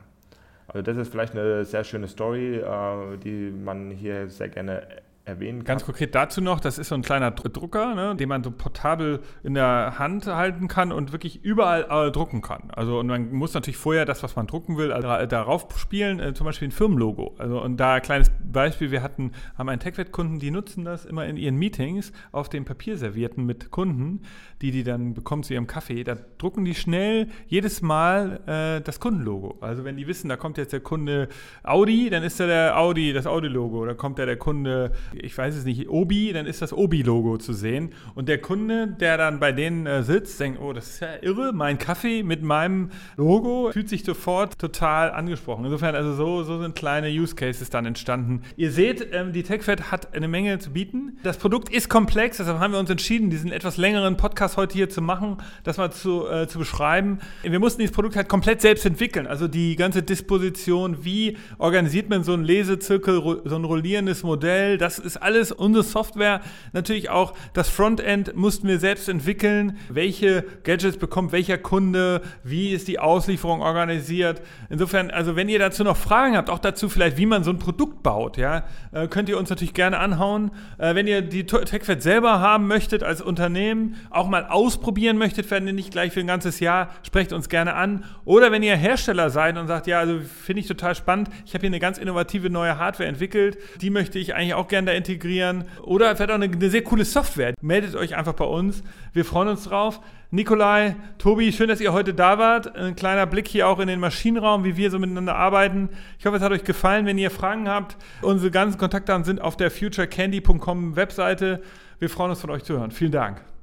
Also 0.68 0.82
das 0.82 0.96
ist 0.96 1.08
vielleicht 1.08 1.34
eine 1.34 1.64
sehr 1.64 1.84
schöne 1.84 2.08
Story, 2.08 2.56
äh, 2.56 3.16
die 3.18 3.50
man 3.50 3.90
hier 3.90 4.28
sehr 4.28 4.48
gerne 4.48 4.86
erwähnen 5.24 5.60
kann. 5.60 5.66
Ganz 5.66 5.84
konkret 5.84 6.14
dazu 6.14 6.40
noch, 6.40 6.60
das 6.60 6.78
ist 6.78 6.88
so 6.88 6.94
ein 6.94 7.02
kleiner 7.02 7.30
Drucker, 7.30 7.94
ne, 7.94 8.14
den 8.16 8.28
man 8.28 8.44
so 8.44 8.50
portabel 8.50 9.20
in 9.42 9.54
der 9.54 9.98
Hand 9.98 10.26
halten 10.26 10.68
kann 10.68 10.92
und 10.92 11.12
wirklich 11.12 11.44
überall 11.44 11.86
äh, 11.88 12.10
drucken 12.10 12.42
kann. 12.42 12.70
Also 12.74 12.98
und 12.98 13.06
man 13.06 13.32
muss 13.32 13.54
natürlich 13.54 13.78
vorher 13.78 14.04
das, 14.04 14.22
was 14.22 14.36
man 14.36 14.46
drucken 14.46 14.76
will, 14.76 14.92
also, 14.92 15.26
darauf 15.26 15.66
spielen, 15.78 16.20
äh, 16.20 16.34
zum 16.34 16.44
Beispiel 16.44 16.68
ein 16.68 16.72
Firmenlogo. 16.72 17.34
Also 17.38 17.60
und 17.62 17.78
da 17.78 17.94
ein 17.94 18.02
kleines 18.02 18.30
Beispiel, 18.40 18.90
wir 18.90 19.02
hatten, 19.02 19.32
haben 19.56 19.68
einen 19.68 19.80
TechWet-Kunden, 19.80 20.38
die 20.38 20.50
nutzen 20.50 20.84
das 20.84 21.04
immer 21.04 21.26
in 21.26 21.36
ihren 21.36 21.56
Meetings 21.56 22.12
auf 22.32 22.48
den 22.48 22.64
Papierservierten 22.64 23.44
mit 23.46 23.70
Kunden, 23.70 24.22
die 24.60 24.70
die 24.70 24.84
dann 24.84 25.14
bekommen 25.14 25.42
zu 25.42 25.54
ihrem 25.54 25.66
Kaffee. 25.66 26.04
Da 26.04 26.16
drucken 26.38 26.64
die 26.64 26.74
schnell 26.74 27.28
jedes 27.46 27.80
Mal 27.82 28.40
äh, 28.46 28.82
das 28.82 29.00
Kundenlogo. 29.00 29.58
Also 29.60 29.84
wenn 29.84 29.96
die 29.96 30.06
wissen, 30.06 30.28
da 30.28 30.36
kommt 30.36 30.58
jetzt 30.58 30.72
der 30.72 30.80
Kunde 30.80 31.28
Audi, 31.62 32.10
dann 32.10 32.22
ist 32.22 32.38
da 32.40 32.46
der 32.46 32.78
Audi, 32.78 33.12
das 33.12 33.26
Audi-Logo. 33.26 33.86
Da 33.86 33.94
kommt 33.94 34.18
da 34.18 34.26
der 34.26 34.36
Kunde 34.36 34.92
ich 35.22 35.36
weiß 35.36 35.54
es 35.54 35.64
nicht, 35.64 35.88
Obi, 35.88 36.32
dann 36.32 36.46
ist 36.46 36.62
das 36.62 36.72
Obi-Logo 36.72 37.38
zu 37.38 37.52
sehen. 37.52 37.90
Und 38.14 38.28
der 38.28 38.38
Kunde, 38.38 38.88
der 38.88 39.16
dann 39.16 39.40
bei 39.40 39.52
denen 39.52 39.86
äh, 39.86 40.02
sitzt, 40.02 40.40
denkt, 40.40 40.60
oh, 40.60 40.72
das 40.72 40.88
ist 40.88 41.00
ja 41.00 41.08
irre, 41.22 41.52
mein 41.52 41.78
Kaffee 41.78 42.22
mit 42.22 42.42
meinem 42.42 42.90
Logo, 43.16 43.70
fühlt 43.72 43.88
sich 43.88 44.04
sofort 44.04 44.58
total 44.58 45.10
angesprochen. 45.10 45.64
Insofern, 45.64 45.94
also 45.94 46.14
so, 46.14 46.42
so 46.42 46.60
sind 46.60 46.74
kleine 46.74 47.08
Use 47.08 47.34
Cases 47.34 47.68
dann 47.70 47.86
entstanden. 47.86 48.42
Ihr 48.56 48.70
seht, 48.70 49.08
ähm, 49.12 49.32
die 49.32 49.42
TechFed 49.42 49.90
hat 49.90 50.14
eine 50.14 50.28
Menge 50.28 50.58
zu 50.58 50.70
bieten. 50.70 51.18
Das 51.22 51.38
Produkt 51.38 51.68
ist 51.68 51.88
komplex, 51.88 52.38
deshalb 52.38 52.58
haben 52.58 52.72
wir 52.72 52.80
uns 52.80 52.90
entschieden, 52.90 53.30
diesen 53.30 53.52
etwas 53.52 53.76
längeren 53.76 54.16
Podcast 54.16 54.56
heute 54.56 54.74
hier 54.74 54.88
zu 54.88 55.02
machen, 55.02 55.38
das 55.62 55.76
mal 55.76 55.90
zu, 55.90 56.26
äh, 56.28 56.46
zu 56.48 56.58
beschreiben. 56.58 57.18
Wir 57.42 57.60
mussten 57.60 57.80
dieses 57.80 57.94
Produkt 57.94 58.16
halt 58.16 58.28
komplett 58.28 58.60
selbst 58.60 58.84
entwickeln. 58.86 59.26
Also 59.26 59.48
die 59.48 59.76
ganze 59.76 60.02
Disposition, 60.02 61.04
wie 61.04 61.36
organisiert 61.58 62.08
man 62.08 62.24
so 62.24 62.32
einen 62.32 62.44
Lesezirkel, 62.44 63.42
so 63.44 63.56
ein 63.56 63.64
rollierendes 63.64 64.22
Modell, 64.22 64.78
das 64.78 64.98
ist 65.04 65.16
alles 65.16 65.52
unsere 65.52 65.84
Software. 65.84 66.40
Natürlich 66.72 67.10
auch 67.10 67.34
das 67.52 67.68
Frontend 67.68 68.34
mussten 68.34 68.68
wir 68.68 68.78
selbst 68.78 69.08
entwickeln. 69.08 69.78
Welche 69.88 70.44
Gadgets 70.64 70.96
bekommt 70.96 71.32
welcher 71.32 71.58
Kunde? 71.58 72.22
Wie 72.42 72.70
ist 72.70 72.88
die 72.88 72.98
Auslieferung 72.98 73.62
organisiert? 73.62 74.42
Insofern, 74.70 75.10
also 75.10 75.36
wenn 75.36 75.48
ihr 75.48 75.58
dazu 75.58 75.84
noch 75.84 75.96
Fragen 75.96 76.36
habt, 76.36 76.50
auch 76.50 76.58
dazu 76.58 76.88
vielleicht, 76.88 77.16
wie 77.16 77.26
man 77.26 77.44
so 77.44 77.50
ein 77.50 77.58
Produkt 77.58 78.02
baut, 78.02 78.36
ja, 78.36 78.64
äh, 78.92 79.08
könnt 79.08 79.28
ihr 79.28 79.38
uns 79.38 79.50
natürlich 79.50 79.74
gerne 79.74 79.98
anhauen. 79.98 80.50
Äh, 80.78 80.94
wenn 80.94 81.06
ihr 81.06 81.22
die 81.22 81.46
TechFed 81.46 82.02
selber 82.02 82.40
haben 82.40 82.66
möchtet 82.66 83.02
als 83.02 83.20
Unternehmen, 83.20 83.96
auch 84.10 84.28
mal 84.28 84.46
ausprobieren 84.46 85.18
möchtet, 85.18 85.50
wenn 85.50 85.66
ihr 85.66 85.72
nicht 85.72 85.90
gleich 85.90 86.12
für 86.12 86.20
ein 86.20 86.26
ganzes 86.26 86.60
Jahr, 86.60 86.90
sprecht 87.02 87.32
uns 87.32 87.48
gerne 87.48 87.74
an. 87.74 88.04
Oder 88.24 88.52
wenn 88.52 88.62
ihr 88.62 88.76
Hersteller 88.76 89.30
seid 89.30 89.56
und 89.56 89.66
sagt, 89.66 89.86
ja, 89.86 90.00
also 90.00 90.20
finde 90.20 90.60
ich 90.60 90.66
total 90.66 90.94
spannend, 90.94 91.28
ich 91.46 91.54
habe 91.54 91.60
hier 91.60 91.70
eine 91.70 91.80
ganz 91.80 91.98
innovative 91.98 92.50
neue 92.50 92.78
Hardware 92.78 93.08
entwickelt, 93.08 93.58
die 93.80 93.90
möchte 93.90 94.18
ich 94.18 94.34
eigentlich 94.34 94.54
auch 94.54 94.68
gerne 94.68 94.92
da 94.94 94.98
integrieren 94.98 95.64
oder 95.82 96.14
vielleicht 96.16 96.30
auch 96.30 96.34
eine, 96.34 96.46
eine, 96.46 96.70
sehr 96.70 96.82
coole 96.82 97.04
Software. 97.04 97.54
Meldet 97.60 97.94
euch 97.96 98.16
einfach 98.16 98.34
bei 98.34 98.44
uns. 98.44 98.82
Wir 99.12 99.24
freuen 99.24 99.48
uns 99.48 99.64
drauf. 99.64 100.00
Nikolai, 100.30 100.96
Tobi, 101.18 101.52
schön, 101.52 101.68
dass 101.68 101.80
ihr 101.80 101.92
heute 101.92 102.12
da 102.12 102.38
wart. 102.38 102.74
Ein 102.74 102.96
kleiner 102.96 103.26
Blick 103.26 103.46
hier 103.46 103.68
auch 103.68 103.78
in 103.78 103.86
den 103.86 104.00
Maschinenraum, 104.00 104.64
wie 104.64 104.76
wir 104.76 104.90
so 104.90 104.98
miteinander 104.98 105.36
arbeiten. 105.36 105.90
Ich 106.18 106.26
hoffe, 106.26 106.36
es 106.36 106.42
hat 106.42 106.52
euch 106.52 106.64
gefallen. 106.64 107.06
Wenn 107.06 107.18
ihr 107.18 107.30
Fragen 107.30 107.68
habt, 107.68 107.96
unsere 108.22 108.50
ganzen 108.50 108.78
Kontaktdaten 108.78 109.24
sind 109.24 109.40
auf 109.40 109.56
der 109.56 109.70
futurecandy.com 109.70 110.96
Webseite. 110.96 111.62
Wir 111.98 112.10
freuen 112.10 112.30
uns 112.30 112.40
von 112.40 112.50
euch 112.50 112.64
zu 112.64 112.76
hören. 112.78 112.90
Vielen 112.90 113.12
Dank. 113.12 113.53